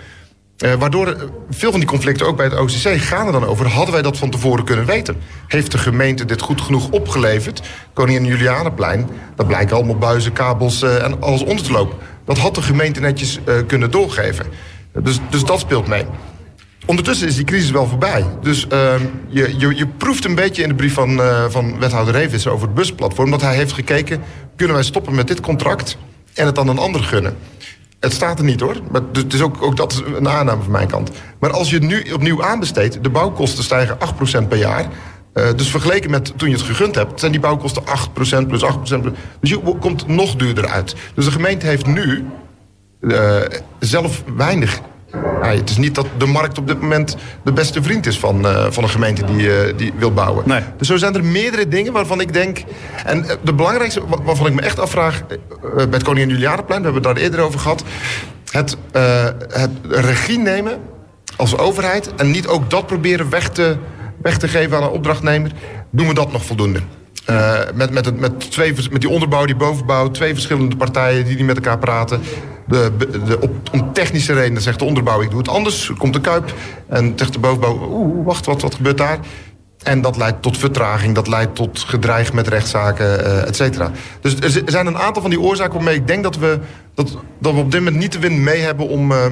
Uh, 0.59 0.75
waardoor 0.75 1.31
veel 1.51 1.71
van 1.71 1.81
die 1.81 1.89
conflicten, 1.89 2.27
ook 2.27 2.37
bij 2.37 2.47
het 2.47 2.59
OCC, 2.59 3.01
gaan 3.01 3.27
er 3.27 3.33
dan 3.33 3.45
over... 3.45 3.67
hadden 3.67 3.93
wij 3.93 4.03
dat 4.03 4.17
van 4.17 4.31
tevoren 4.31 4.65
kunnen 4.65 4.87
weten? 4.87 5.17
Heeft 5.47 5.73
de 5.73 5.79
gemeente 5.79 6.25
dit 6.25 6.41
goed 6.41 6.61
genoeg 6.61 6.91
opgeleverd? 6.91 7.63
Koningin 7.93 8.25
Julianenplein, 8.25 9.09
dat 9.37 9.47
blijken 9.47 9.77
allemaal 9.77 9.99
buizen, 9.99 10.33
kabels 10.33 10.83
uh, 10.83 11.05
en 11.05 11.23
alles 11.23 11.43
onder 11.43 11.65
te 11.65 11.73
lopen. 11.73 11.99
Dat 12.25 12.39
had 12.39 12.55
de 12.55 12.63
gemeente 12.63 13.01
netjes 13.01 13.39
kunnen 13.67 13.91
doorgeven. 13.91 14.47
Dus, 15.03 15.21
dus 15.31 15.45
dat 15.45 15.61
speelt 15.61 15.87
mee. 15.87 16.05
Ondertussen 16.89 17.27
is 17.27 17.37
die 17.37 17.45
crisis 17.45 17.71
wel 17.71 17.87
voorbij. 17.87 18.25
Dus 18.43 18.67
uh, 18.73 18.95
je, 19.29 19.55
je, 19.59 19.77
je 19.77 19.87
proeft 19.87 20.25
een 20.25 20.35
beetje 20.35 20.63
in 20.63 20.69
de 20.69 20.75
brief 20.75 20.95
van, 20.95 21.11
uh, 21.11 21.45
van 21.49 21.79
wethouder 21.79 22.15
Revis 22.15 22.47
over 22.47 22.67
het 22.67 22.75
busplatform... 22.75 23.31
dat 23.31 23.41
hij 23.41 23.55
heeft 23.55 23.73
gekeken, 23.73 24.23
kunnen 24.57 24.75
wij 24.77 24.85
stoppen 24.85 25.15
met 25.15 25.27
dit 25.29 25.41
contract... 25.41 25.97
en 26.35 26.47
het 26.47 26.55
dan 26.55 26.69
een 26.69 26.79
ander 26.79 27.03
gunnen? 27.03 27.37
Het 28.01 28.13
staat 28.13 28.39
er 28.39 28.45
niet 28.45 28.61
hoor, 28.61 28.77
maar 28.91 29.03
is 29.29 29.41
ook, 29.41 29.63
ook 29.63 29.77
dat 29.77 30.03
een 30.17 30.29
aanname 30.29 30.63
van 30.63 30.73
mijn 30.73 30.89
kant. 30.89 31.11
Maar 31.39 31.51
als 31.51 31.71
je 31.71 31.75
het 31.75 31.85
nu 31.85 32.13
opnieuw 32.13 32.45
aanbesteedt, 32.45 33.03
de 33.03 33.11
bouwkosten 33.11 33.65
stijgen 33.65 33.99
8% 34.45 34.49
per 34.49 34.59
jaar... 34.59 34.87
Uh, 35.35 35.45
dus 35.57 35.71
vergeleken 35.71 36.11
met 36.11 36.33
toen 36.37 36.49
je 36.49 36.55
het 36.55 36.65
gegund 36.65 36.95
hebt, 36.95 37.21
zijn 37.21 37.33
die 37.33 37.41
bouwkosten 37.41 37.83
8% 37.83 37.87
plus 38.13 38.33
8%. 38.41 38.47
Plus, 38.47 38.63
dus 39.41 39.51
je 39.51 39.59
komt 39.81 40.07
nog 40.07 40.37
duurder 40.37 40.69
uit. 40.69 40.95
Dus 41.15 41.25
de 41.25 41.31
gemeente 41.31 41.67
heeft 41.67 41.87
nu 41.87 42.27
uh, 43.01 43.37
zelf 43.79 44.23
weinig 44.37 44.81
Ja, 45.13 45.55
het 45.55 45.71
is 45.71 45.77
niet 45.77 45.95
dat 45.95 46.07
de 46.19 46.27
markt 46.27 46.59
op 46.59 46.67
dit 46.67 46.81
moment 46.81 47.17
de 47.45 47.53
beste 47.53 47.83
vriend 47.83 48.07
is 48.07 48.19
van, 48.19 48.47
eh, 48.47 48.67
van 48.71 48.83
een 48.83 48.89
gemeente 48.89 49.25
die, 49.25 49.57
eh, 49.57 49.77
die 49.77 49.93
wil 49.97 50.13
bouwen. 50.13 50.49
Nee. 50.49 50.61
Dus 50.77 50.87
zo 50.87 50.97
zijn 50.97 51.15
er 51.15 51.25
meerdere 51.25 51.69
dingen 51.69 51.93
waarvan 51.93 52.21
ik 52.21 52.33
denk... 52.33 52.59
En 53.05 53.25
eh, 53.29 53.37
de 53.43 53.53
belangrijkste 53.55 54.07
wa- 54.07 54.23
waarvan 54.23 54.47
ik 54.47 54.55
me 54.55 54.61
echt 54.61 54.79
afvraag... 54.81 55.27
bij 55.27 55.87
het 55.91 56.03
Koningin 56.03 56.29
Julianaplein, 56.29 56.81
we 56.81 56.85
hebben 56.91 57.05
het 57.09 57.15
daar 57.15 57.25
eerder 57.25 57.41
over 57.41 57.61
gehad... 57.61 57.85
het, 58.51 58.77
het 59.49 59.71
regie 59.89 60.39
nemen 60.39 60.79
als 61.37 61.59
overheid... 61.59 62.15
en 62.15 62.31
niet 62.31 62.47
ook 62.47 62.71
dat 62.71 62.87
proberen 62.87 63.31
weg 63.31 63.49
te, 63.49 63.77
weg 64.23 64.39
te 64.39 64.49
geven 64.49 64.77
aan 64.77 64.83
een 64.83 64.89
opdrachtnemer... 64.89 65.51
doen 65.91 66.09
we 66.09 66.15
dat 66.15 66.33
nog 66.33 66.45
voldoende. 66.45 66.81
Eh, 67.29 67.59
met, 67.75 67.91
met, 67.91 68.21
met, 68.21 68.51
twee, 68.51 68.75
met 68.91 69.01
die 69.01 69.11
onderbouw, 69.11 69.45
die 69.45 69.57
bovenbouw, 69.57 70.11
twee 70.11 70.33
verschillende 70.33 70.77
partijen 70.77 71.25
die 71.25 71.37
niet 71.37 71.47
met 71.47 71.57
elkaar 71.57 71.79
praten. 71.79 72.21
De, 72.67 72.93
de, 73.27 73.41
op, 73.41 73.51
om 73.73 73.93
technische 73.93 74.33
redenen 74.33 74.63
zegt 74.63 74.79
de 74.79 74.85
onderbouw, 74.85 75.23
ik 75.23 75.31
doe 75.31 75.39
het 75.39 75.49
anders. 75.49 75.93
Komt 75.99 76.13
de 76.15 76.21
kuip 76.21 76.53
en 76.87 77.13
zegt 77.17 77.33
de 77.33 77.39
bovenbouw, 77.39 77.89
oeh, 77.91 78.27
wacht, 78.27 78.47
wat, 78.47 78.63
wat 78.63 78.75
gebeurt 78.75 78.99
daar? 78.99 79.19
En 79.83 80.01
dat 80.01 80.17
leidt 80.17 80.43
tot 80.43 80.59
vertraging, 80.59 81.15
dat 81.15 81.29
leidt 81.29 81.55
tot 81.55 81.79
gedreig 81.79 82.33
met 82.33 82.49
rechtszaken, 82.49 83.25
eh 83.25 83.47
et 83.47 83.57
cetera. 83.57 83.91
Dus 84.21 84.35
er 84.41 84.51
zi- 84.51 84.63
zijn 84.67 84.87
een 84.87 84.99
aantal 84.99 85.23
van 85.23 85.31
die 85.31 85.41
oorzaken 85.41 85.75
waarmee 85.75 85.95
ik 85.95 86.07
denk 86.07 86.23
dat 86.23 86.37
we, 86.37 86.59
dat, 86.95 87.17
dat 87.39 87.53
we 87.55 87.59
op 87.61 87.71
dit 87.71 87.81
moment 87.81 88.01
niet 88.01 88.13
de 88.13 88.19
wind 88.19 88.39
mee 88.39 88.61
hebben 88.61 88.89
om, 88.89 89.13
eh, 89.13 89.25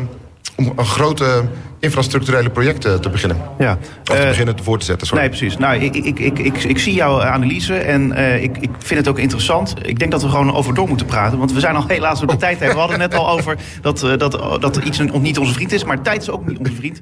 om 0.57 0.73
een 0.77 0.85
grote 0.87 1.45
infrastructurele 1.81 2.51
projecten 2.51 3.01
te 3.01 3.09
beginnen. 3.11 3.37
Ja. 3.59 3.73
Of 3.83 3.89
te 4.03 4.13
Eh, 4.15 4.29
beginnen 4.29 4.55
voor 4.63 4.79
te 4.79 4.85
zetten, 4.85 5.07
sorry. 5.07 5.23
Nee, 5.23 5.31
precies. 5.31 5.57
Nou, 5.57 5.77
ik, 5.81 5.95
ik, 5.95 6.19
ik, 6.19 6.39
ik, 6.39 6.65
ik 6.65 6.79
zie 6.79 6.95
jouw 6.95 7.23
analyse 7.23 7.75
en 7.75 8.13
eh, 8.13 8.43
ik, 8.43 8.57
ik 8.61 8.71
vind 8.79 9.01
het 9.01 9.09
ook 9.09 9.19
interessant. 9.19 9.75
Ik 9.83 9.99
denk 9.99 10.11
dat 10.11 10.23
we 10.23 10.29
gewoon 10.29 10.55
over 10.55 10.75
door 10.75 10.89
moeten 10.89 11.07
praten. 11.07 11.39
Want 11.39 11.53
we 11.53 11.61
zijn 11.61 11.77
al 11.77 11.85
helaas 11.97 12.19
door 12.19 12.29
de 12.29 12.37
tijd 12.37 12.59
heen. 12.59 12.69
We 12.69 12.79
hadden 12.79 12.99
net 12.99 13.15
al 13.15 13.29
over 13.29 13.57
dat, 13.81 14.03
eh, 14.03 14.17
dat, 14.19 14.61
dat 14.61 14.77
iets 14.77 14.99
niet 15.21 15.39
onze 15.39 15.53
vriend 15.53 15.73
is. 15.73 15.85
Maar 15.85 16.03
tijd 16.03 16.23
is 16.23 16.31
ook 16.31 16.47
niet 16.47 16.59
onze 16.59 16.73
vriend. 16.75 16.99